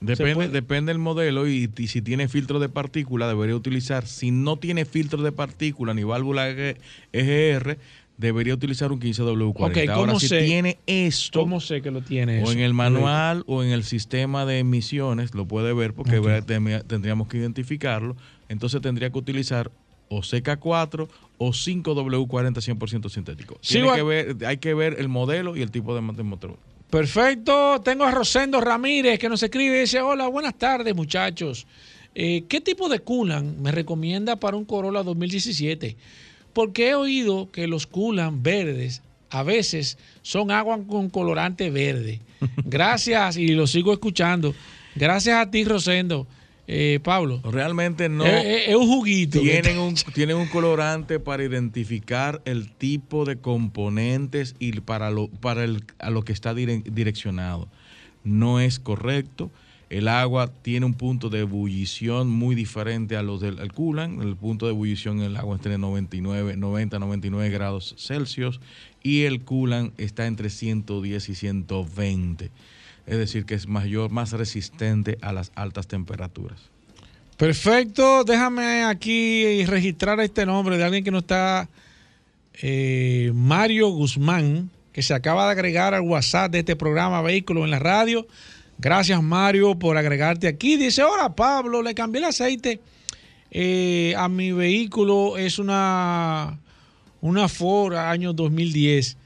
[0.00, 4.30] ¿Se Depende, depende del modelo y, y si tiene filtro de partícula debería utilizar, si
[4.30, 6.78] no tiene filtro de partícula ni válvula EG
[7.12, 7.76] EGR,
[8.16, 9.54] debería utilizar un 15W40.
[9.56, 10.44] Ok, ¿cómo Ahora, si sé?
[10.44, 12.52] tiene esto, ¿Cómo sé que lo tiene o eso?
[12.52, 16.20] en el manual o en el sistema de emisiones, lo puede ver porque
[16.86, 18.16] tendríamos que identificarlo.
[18.48, 19.70] Entonces tendría que utilizar
[20.10, 21.08] o CK4
[21.38, 23.54] o 5W40 100% sintético.
[23.62, 26.12] Tiene Sigo a- que ver, hay que ver el modelo y el tipo de, mo-
[26.12, 26.58] de motor.
[26.90, 27.80] Perfecto.
[27.82, 31.66] Tengo a Rosendo Ramírez que nos escribe y dice, hola, buenas tardes muchachos.
[32.14, 35.96] Eh, ¿Qué tipo de culan me recomienda para un Corolla 2017?
[36.52, 42.20] Porque he oído que los culan verdes a veces son agua con colorante verde.
[42.64, 44.52] Gracias y lo sigo escuchando.
[44.96, 46.26] Gracias a ti, Rosendo.
[46.72, 47.40] Eh, Pablo.
[47.42, 48.24] Realmente no.
[48.24, 49.40] Es, un juguito.
[49.40, 55.64] Tienen un, tienen un colorante para identificar el tipo de componentes y para lo, para
[55.64, 57.66] el, a lo que está dire- direccionado.
[58.22, 59.50] No es correcto.
[59.88, 64.22] El agua tiene un punto de ebullición muy diferente a los del al coolant.
[64.22, 68.60] El punto de ebullición en el agua está entre 99, 90, 99 grados Celsius
[69.02, 72.50] y el coolant está entre 110 y 120.
[73.10, 76.60] Es decir, que es mayor, más resistente a las altas temperaturas.
[77.36, 81.68] Perfecto, déjame aquí registrar este nombre de alguien que no está,
[82.62, 87.72] eh, Mario Guzmán, que se acaba de agregar al WhatsApp de este programa Vehículos en
[87.72, 88.28] la Radio.
[88.78, 90.76] Gracias Mario por agregarte aquí.
[90.76, 92.80] Dice, hola Pablo, le cambié el aceite
[93.50, 96.60] eh, a mi vehículo, es una,
[97.20, 99.16] una Ford año 2010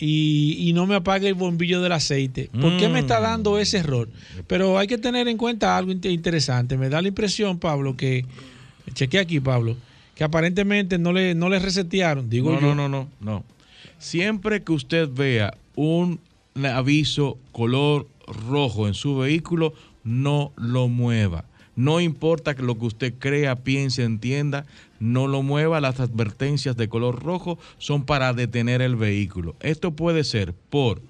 [0.00, 2.50] y, y no me apaga el bombillo del aceite.
[2.60, 4.08] ¿Por qué me está dando ese error?
[4.46, 6.76] Pero hay que tener en cuenta algo inte- interesante.
[6.78, 8.24] Me da la impresión, Pablo, que,
[8.94, 9.76] chequé aquí, Pablo,
[10.14, 12.30] que aparentemente no le, no le resetearon.
[12.30, 12.74] Digo no, yo.
[12.74, 13.44] no, no, no, no.
[13.98, 16.18] Siempre que usted vea un
[16.64, 18.08] aviso color
[18.48, 21.44] rojo en su vehículo, no lo mueva.
[21.76, 24.66] No importa lo que usted crea, piense, entienda,
[24.98, 25.80] no lo mueva.
[25.80, 29.56] Las advertencias de color rojo son para detener el vehículo.
[29.60, 31.00] Esto puede ser por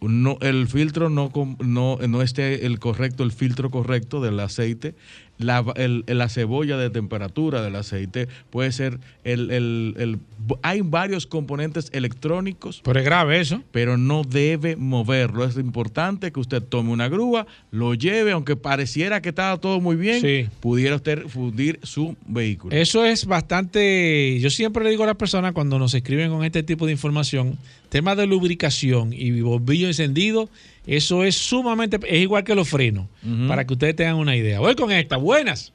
[0.00, 4.94] no, el filtro no, no, no esté el correcto, el filtro correcto del aceite,
[5.40, 10.18] la, el- la cebolla de temperatura del aceite, puede ser el, el- el-
[10.62, 12.80] hay varios componentes electrónicos.
[12.84, 13.62] Pero es grave eso.
[13.72, 15.44] Pero no debe moverlo.
[15.44, 19.96] Es importante que usted tome una grúa, lo lleve, aunque pareciera que estaba todo muy
[19.96, 22.74] bien, pudiera usted fundir su vehículo.
[22.76, 24.38] Eso es bastante.
[24.40, 27.56] Yo siempre le digo a las personas cuando nos escriben con este tipo de información,
[27.88, 30.48] tema de lubricación y bombillo encendido,
[30.96, 31.98] eso es sumamente.
[32.06, 33.06] Es igual que los frenos,
[33.48, 34.60] para que ustedes tengan una idea.
[34.60, 35.16] Voy con esta.
[35.16, 35.72] Buenas.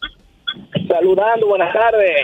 [0.87, 2.21] Saludando, buenas tardes.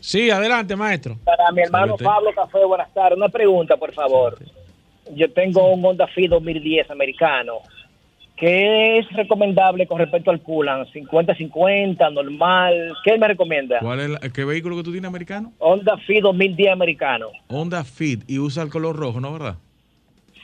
[0.00, 1.16] Sí, adelante, maestro.
[1.24, 1.96] Para mi hermano.
[1.96, 3.16] Pablo Café, buenas tardes.
[3.16, 4.38] Una pregunta, por favor.
[5.14, 7.54] Yo tengo un Honda Fit 2010 americano.
[8.36, 10.88] ¿Qué es recomendable con respecto al coolant?
[10.92, 12.92] ¿50-50, normal?
[13.04, 13.78] ¿Qué me recomienda?
[13.78, 15.52] ¿Cuál es la- ¿Qué vehículo que tú tienes americano?
[15.58, 17.28] Honda Fit 2010 americano.
[17.46, 19.56] Honda Fit y usa el color rojo, ¿no verdad?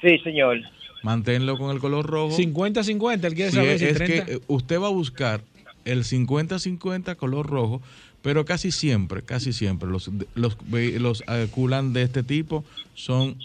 [0.01, 0.59] Sí, señor.
[1.03, 2.37] Manténlo con el color rojo.
[2.37, 4.27] 50-50, él quiere Sí, saber es, si es 30.
[4.27, 5.41] que usted va a buscar
[5.85, 7.81] el 50-50 color rojo,
[8.23, 10.57] pero casi siempre, casi siempre los los,
[10.99, 11.23] los
[11.53, 12.65] coolant de este tipo
[12.95, 13.37] son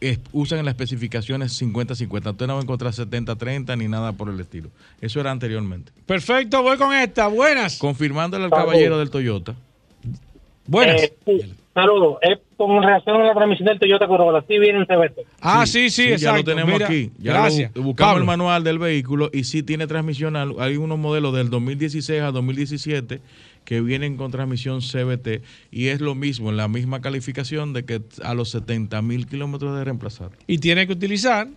[0.00, 2.30] es- usan en las especificaciones 50-50.
[2.32, 4.68] Usted no va a encontrar 70-30 ni nada por el estilo.
[5.00, 5.92] Eso era anteriormente.
[6.04, 7.28] Perfecto, voy con esta.
[7.28, 7.78] Buenas.
[7.78, 8.64] Confirmándole al Salud.
[8.66, 9.54] caballero del Toyota.
[10.66, 11.00] Buenas.
[11.02, 12.16] Eh, sí, saludos.
[12.22, 14.44] Es con relación a la transmisión del Toyota Corolla.
[14.48, 15.20] Sí viene en CBT.
[15.40, 16.38] Ah, sí, sí, ya exacto.
[16.38, 17.10] lo tenemos Mira, aquí.
[17.18, 17.70] Ya gracias.
[17.76, 18.20] lo- buscamos Pablo.
[18.22, 20.34] el manual del vehículo y sí tiene transmisión.
[20.34, 23.20] al- Hay unos modelos del 2016 a 2017
[23.64, 28.00] que vienen con transmisión CBT y es lo mismo, en la misma calificación de que
[28.24, 30.30] a los 70 mil kilómetros de reemplazar.
[30.46, 31.48] Y tiene que utilizar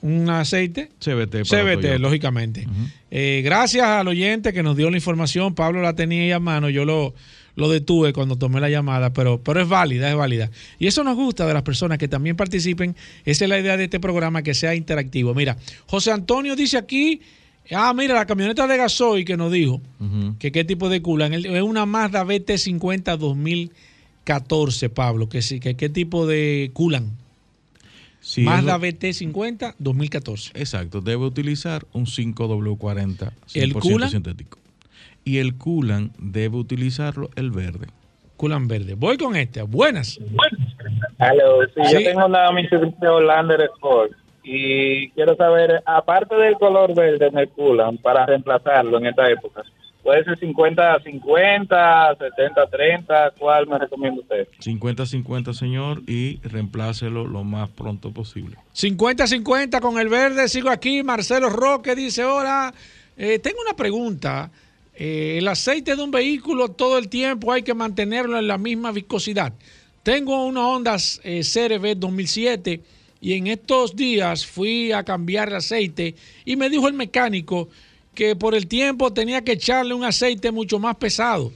[0.00, 1.42] un aceite CBT.
[1.48, 1.98] para CBT, Toyota.
[1.98, 2.66] lógicamente.
[3.10, 5.54] Eh, gracias al oyente que nos dio la información.
[5.54, 6.70] Pablo la tenía ahí a mano.
[6.70, 7.14] Yo lo,
[7.58, 10.50] lo detuve cuando tomé la llamada, pero, pero es válida, es válida.
[10.78, 12.94] Y eso nos gusta de las personas que también participen.
[13.24, 15.34] Esa es la idea de este programa, que sea interactivo.
[15.34, 15.56] Mira,
[15.86, 17.20] José Antonio dice aquí,
[17.74, 19.80] ah, mira, la camioneta de gasoil que nos dijo,
[20.38, 21.34] que qué tipo de culan.
[21.34, 23.16] Es una Mazda BT50
[24.24, 27.10] 2014, Pablo, que sí, que qué tipo de culan.
[28.20, 30.50] Sí, Mazda es lo- BT50 2014.
[30.54, 34.12] Exacto, debe utilizar un 5W40 ¿El 100% coolant?
[34.12, 34.58] sintético.
[35.28, 37.88] Y el coolant debe utilizarlo el verde.
[38.38, 38.94] Culan verde.
[38.94, 39.60] Voy con este.
[39.60, 40.18] Buenas.
[41.18, 41.92] Aló, sí, Sí.
[41.92, 47.48] yo tengo una Mitsubishi Outlander Sport y quiero saber, aparte del color verde en el
[47.50, 49.62] coolant, para reemplazarlo en esta época,
[50.02, 54.48] puede ser 50-50, 70-30, ¿cuál me recomienda usted?
[54.60, 58.56] 50-50, señor, y reemplácelo lo más pronto posible.
[58.74, 60.48] 50-50 con el verde.
[60.48, 61.02] Sigo aquí.
[61.02, 62.72] Marcelo Roque dice: Hola,
[63.18, 64.50] eh, tengo una pregunta.
[65.00, 68.90] Eh, el aceite de un vehículo todo el tiempo hay que mantenerlo en la misma
[68.90, 69.52] viscosidad.
[70.02, 72.80] Tengo una Honda eh, CRV 2007
[73.20, 77.68] y en estos días fui a cambiar el aceite y me dijo el mecánico
[78.12, 81.52] que por el tiempo tenía que echarle un aceite mucho más pesado.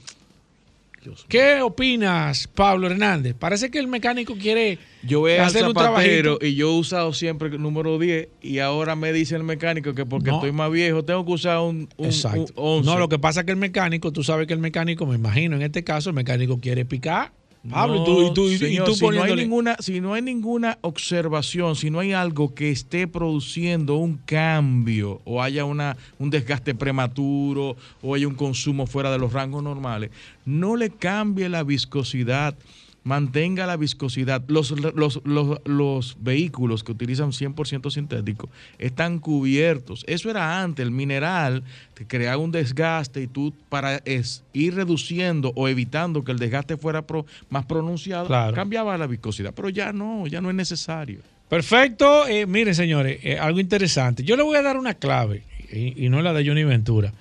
[1.27, 3.35] ¿Qué opinas, Pablo Hernández?
[3.37, 6.45] Parece que el mecánico quiere Yo voy al hacer un zapatero trabajito.
[6.45, 10.05] y yo he usado siempre el número 10 y ahora me dice el mecánico que
[10.05, 10.35] porque No.
[10.37, 12.53] estoy más viejo tengo que usar un, un, Exacto.
[12.55, 12.89] un 11.
[12.89, 15.55] No, lo que pasa es que el mecánico, tú sabes que el mecánico, me imagino,
[15.55, 17.31] en este caso, el mecánico quiere picar.
[17.69, 20.77] Pablo, y tú, y tú, y- tú si, no hay ninguna, si no hay ninguna
[20.81, 26.75] observación, si no hay algo que esté produciendo un cambio o haya una, un desgaste
[26.75, 30.11] prematuro o haya un consumo fuera de los rangos normales,
[30.45, 32.55] no le cambie la viscosidad,
[33.03, 34.43] mantenga la viscosidad.
[34.47, 38.49] Los, los, los, los vehículos que utilizan 100% sintético
[38.79, 40.03] están cubiertos.
[40.07, 41.63] Eso era antes, el mineral
[41.93, 46.77] te creaba un desgaste y tú para es, ir reduciendo o evitando que el desgaste
[46.77, 48.53] fuera pro- más pronunciado, Claro.
[48.55, 49.53] cambiaba la viscosidad.
[49.53, 51.19] Pero ya no, ya no es necesario.
[51.49, 52.27] Perfecto.
[52.27, 54.23] Eh, miren, señores, eh, algo interesante.
[54.23, 57.13] Yo le voy a dar una clave, y, y no la de Johnny Ventura,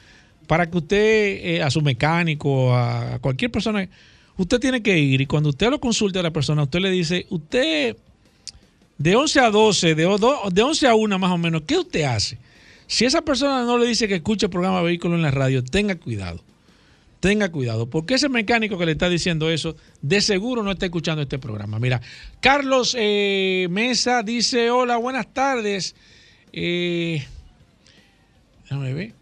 [0.46, 0.96] para que usted,
[1.44, 3.86] eh, a su mecánico, a cualquier persona,
[4.36, 7.26] usted tiene que ir y cuando usted lo consulte a la persona, usted le dice,
[7.30, 7.96] usted,
[8.98, 12.38] de 11 a 12, de, de 11 a 1 más o menos, ¿qué usted hace?
[12.86, 15.94] Si esa persona no le dice que escuche el programa Vehículo en la radio, tenga
[15.94, 16.42] cuidado.
[17.20, 21.22] Tenga cuidado, porque ese mecánico que le está diciendo eso, de seguro no está escuchando
[21.22, 21.78] este programa.
[21.78, 22.00] Mira,
[22.40, 25.94] Carlos eh, Mesa dice, hola, buenas tardes.
[26.52, 27.24] Eh,
[28.64, 29.14] déjame ver.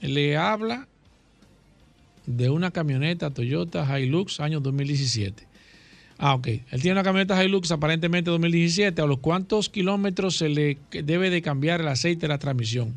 [0.00, 0.88] Le habla
[2.26, 5.46] de una camioneta Toyota Hilux año 2017.
[6.18, 6.46] Ah, ok.
[6.46, 9.02] Él tiene una camioneta Hilux aparentemente 2017.
[9.02, 12.94] ¿A los cuántos kilómetros se le debe de cambiar el aceite de la transmisión?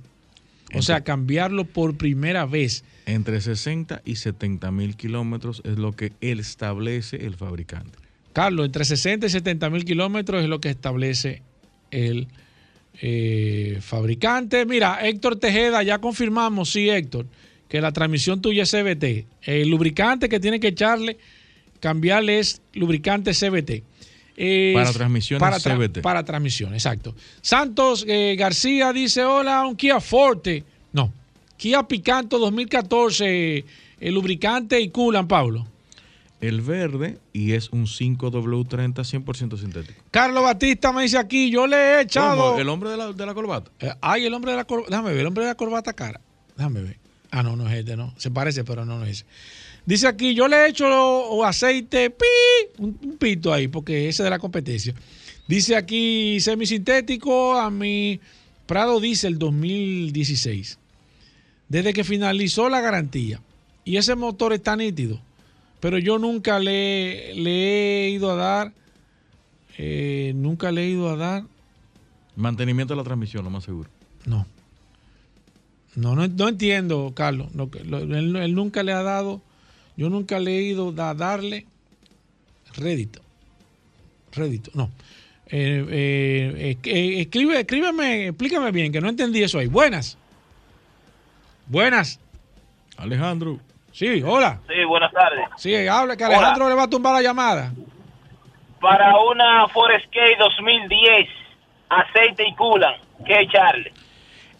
[0.73, 2.83] O sea, cambiarlo por primera vez.
[3.05, 7.97] Entre 60 y 70 mil kilómetros es lo que él establece el fabricante.
[8.33, 11.41] Carlos, entre 60 y 70 mil kilómetros es lo que establece
[11.91, 12.27] el
[13.01, 14.65] eh, fabricante.
[14.65, 17.25] Mira, Héctor Tejeda, ya confirmamos, sí, Héctor,
[17.67, 19.25] que la transmisión tuya es CBT.
[19.43, 21.17] El lubricante que tiene que echarle,
[21.79, 23.83] cambiarle es lubricante CBT.
[24.37, 26.01] Eh, Para transmisiones para tra- CVT.
[26.01, 27.15] Para transmisión, exacto.
[27.41, 30.63] Santos eh, García dice, hola, un Kia Forte.
[30.91, 31.11] No,
[31.57, 33.63] Kia Picanto 2014,
[34.01, 35.65] el lubricante y culan, Pablo.
[36.41, 40.03] El verde y es un 5W30 100% sintético.
[40.11, 42.49] Carlos Batista me dice aquí, yo le he echado...
[42.51, 42.59] ¿Cómo?
[42.59, 43.71] ¿El hombre de la, de la corbata?
[43.79, 44.89] Eh, ay, el hombre de la corbata.
[44.91, 46.19] Déjame ver, el hombre de la corbata cara.
[46.57, 46.97] Déjame ver.
[47.31, 48.13] Ah, no, no es este, no.
[48.17, 49.25] Se parece, pero no, no es ese.
[49.85, 52.25] Dice aquí, yo le he hecho aceite, pi,
[52.79, 54.93] un, un pito ahí, porque ese es de la competencia.
[55.47, 58.19] Dice aquí, semisintético a mi
[58.65, 60.79] Prado Diesel 2016.
[61.69, 63.41] Desde que finalizó la garantía.
[63.83, 65.19] Y ese motor está nítido.
[65.79, 68.73] Pero yo nunca le, le he ido a dar,
[69.77, 71.43] eh, nunca le he ido a dar
[72.35, 73.89] Mantenimiento de la transmisión, lo más seguro.
[74.25, 74.45] No.
[75.95, 77.53] No, no, no entiendo, Carlos.
[77.55, 79.41] Lo que- lo- él, él nunca le ha dado,
[79.95, 81.65] yo nunca le he ido a darle
[82.75, 83.21] rédito.
[84.33, 84.89] Rédito, no.
[85.47, 89.67] Eh, eh, eh, escribe, escríbeme, explícame bien, que no entendí eso ahí.
[89.67, 90.17] Buenas.
[91.67, 92.19] Buenas.
[92.97, 93.59] Alejandro.
[93.91, 94.59] Sí, hola.
[94.67, 95.45] Sí, buenas tardes.
[95.57, 97.73] Sí, habla que Alejandro le va a tumbar la llamada.
[98.81, 101.29] Para una Forescape 2010,
[101.89, 102.95] aceite y culan,
[103.25, 103.93] ¿qué echarle?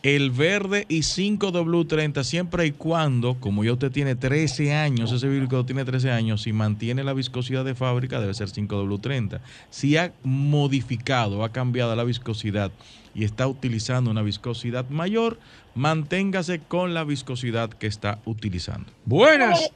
[0.06, 5.65] El verde y 5W30 siempre y cuando, como ya usted tiene 13 años, ese vehículo
[5.65, 9.40] tiene 13 años, si mantiene la viscosidad de fábrica debe ser 5W30.
[9.72, 12.69] Si ha modificado, ha cambiado la viscosidad
[13.15, 15.40] y está utilizando una viscosidad mayor,
[15.73, 18.91] manténgase con la viscosidad que está utilizando.
[19.06, 19.72] Buenas.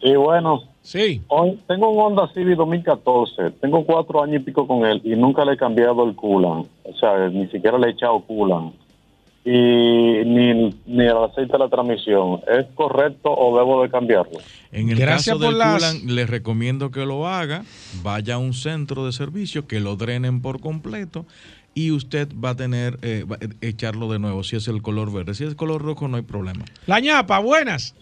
[0.00, 0.62] Sí, bueno.
[0.82, 1.20] Sí.
[1.26, 3.50] Hoy tengo un Honda Civic 2014.
[3.60, 6.68] Tengo cuatro años y pico con él y nunca le he cambiado el coolant.
[6.84, 8.83] O sea, ni siquiera le he echado coolant.
[9.46, 10.54] Y ni,
[10.86, 12.40] ni el aceite de la transmisión.
[12.48, 14.38] ¿Es correcto o debo de cambiarlo?
[14.72, 17.62] En el Gracias caso por del las- coolant, les recomiendo que lo haga,
[18.02, 21.26] vaya a un centro de servicio, que lo drenen por completo
[21.74, 25.12] y usted va a tener, eh, va a echarlo de nuevo si es el color
[25.12, 25.34] verde.
[25.34, 26.64] Si es el color rojo no hay problema.
[26.86, 27.94] La ñapa, buenas.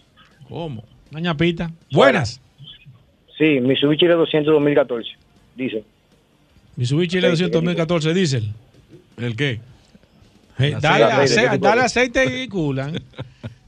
[0.47, 0.83] ¿Cómo?
[1.11, 1.71] La ñapita.
[1.91, 2.39] Buenas.
[3.37, 5.09] Sí, Mitsubishi 200 2014,
[5.57, 5.83] dice.
[6.77, 8.49] Mitsubishi L200 2014 diésel.
[9.17, 9.59] ¿El qué?
[10.59, 11.23] Eh, dale, aceite.
[11.23, 13.01] ace- ¿Qué tipo dale aceite y culan.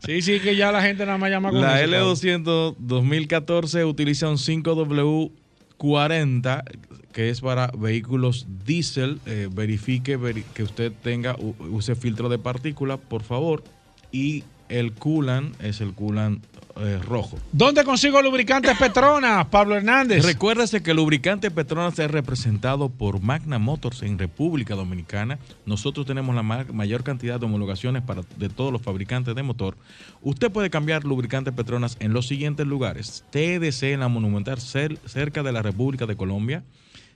[0.05, 4.29] Sí, sí, que ya la gente nada más llama con La eso, L200 2014 utiliza
[4.29, 6.63] un 5W40
[7.11, 9.19] que es para vehículos diésel.
[9.25, 11.35] Eh, verifique veri- que usted tenga,
[11.71, 13.63] use filtro de partículas, por favor.
[14.11, 16.43] Y el coolant es el coolant
[16.77, 17.37] eh, rojo.
[17.51, 20.25] ¿Dónde consigo lubricantes Petronas, Pablo Hernández?
[20.25, 25.39] Recuérdese que el lubricante Petronas es representado por Magna Motors en República Dominicana.
[25.65, 29.77] Nosotros tenemos la ma- mayor cantidad de homologaciones para, de todos los fabricantes de motor.
[30.21, 33.23] Usted puede cambiar lubricante Petronas en los siguientes lugares.
[33.31, 36.63] TDC en la Monumental cer- cerca de la República de Colombia.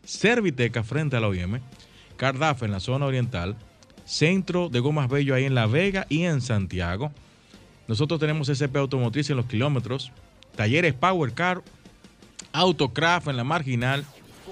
[0.06, 1.60] Serviteca frente a la OIM.
[2.18, 3.56] Cardaf en la zona oriental.
[4.06, 7.12] Centro de Gomas Bello ahí en La Vega y en Santiago.
[7.90, 10.12] Nosotros tenemos SP Automotriz en los kilómetros.
[10.56, 11.64] Talleres Power Car.
[12.54, 14.06] Autocraft en la marginal.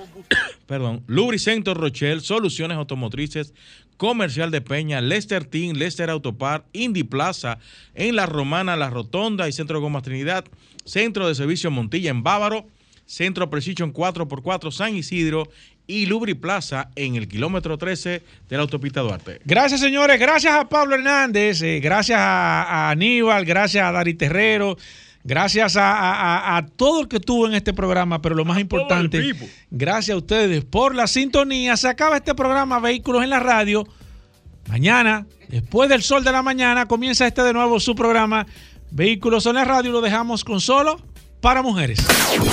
[0.66, 1.04] Perdón.
[1.06, 2.22] Lubricento Rochelle.
[2.22, 3.54] Soluciones automotrices.
[3.98, 5.02] Comercial de Peña.
[5.02, 5.78] Lester Team.
[5.78, 6.66] Lester Autopar.
[6.74, 7.60] Indy Plaza.
[7.94, 10.44] En La Romana, La Rotonda y Centro de Gomas Trinidad.
[10.84, 12.66] Centro de Servicio Montilla en Bávaro.
[13.06, 15.48] Centro Precision 4x4 San Isidro.
[15.90, 19.40] Y Lubri Plaza en el kilómetro 13 de la autopista Duarte.
[19.46, 20.20] Gracias, señores.
[20.20, 21.62] Gracias a Pablo Hernández.
[21.62, 23.46] eh, gracias a, a Aníbal.
[23.46, 24.78] Gracias a Dari Terrero.
[25.24, 28.22] Gracias a, a- a- a todo el que estuvo en este programa.
[28.22, 29.34] Pero lo más importante,
[29.72, 31.76] gracias a ustedes por la sintonía.
[31.78, 33.88] Se acaba este programa Vehículos en la Radio.
[34.68, 38.46] Mañana, después del sol de la mañana, comienza este de nuevo su programa
[38.92, 39.92] Vehículos en la Radio.
[39.92, 41.02] Lo dejamos con solo
[41.42, 42.00] para mujeres.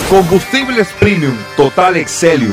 [0.08, 2.52] Combustibles Premium Total Excelium.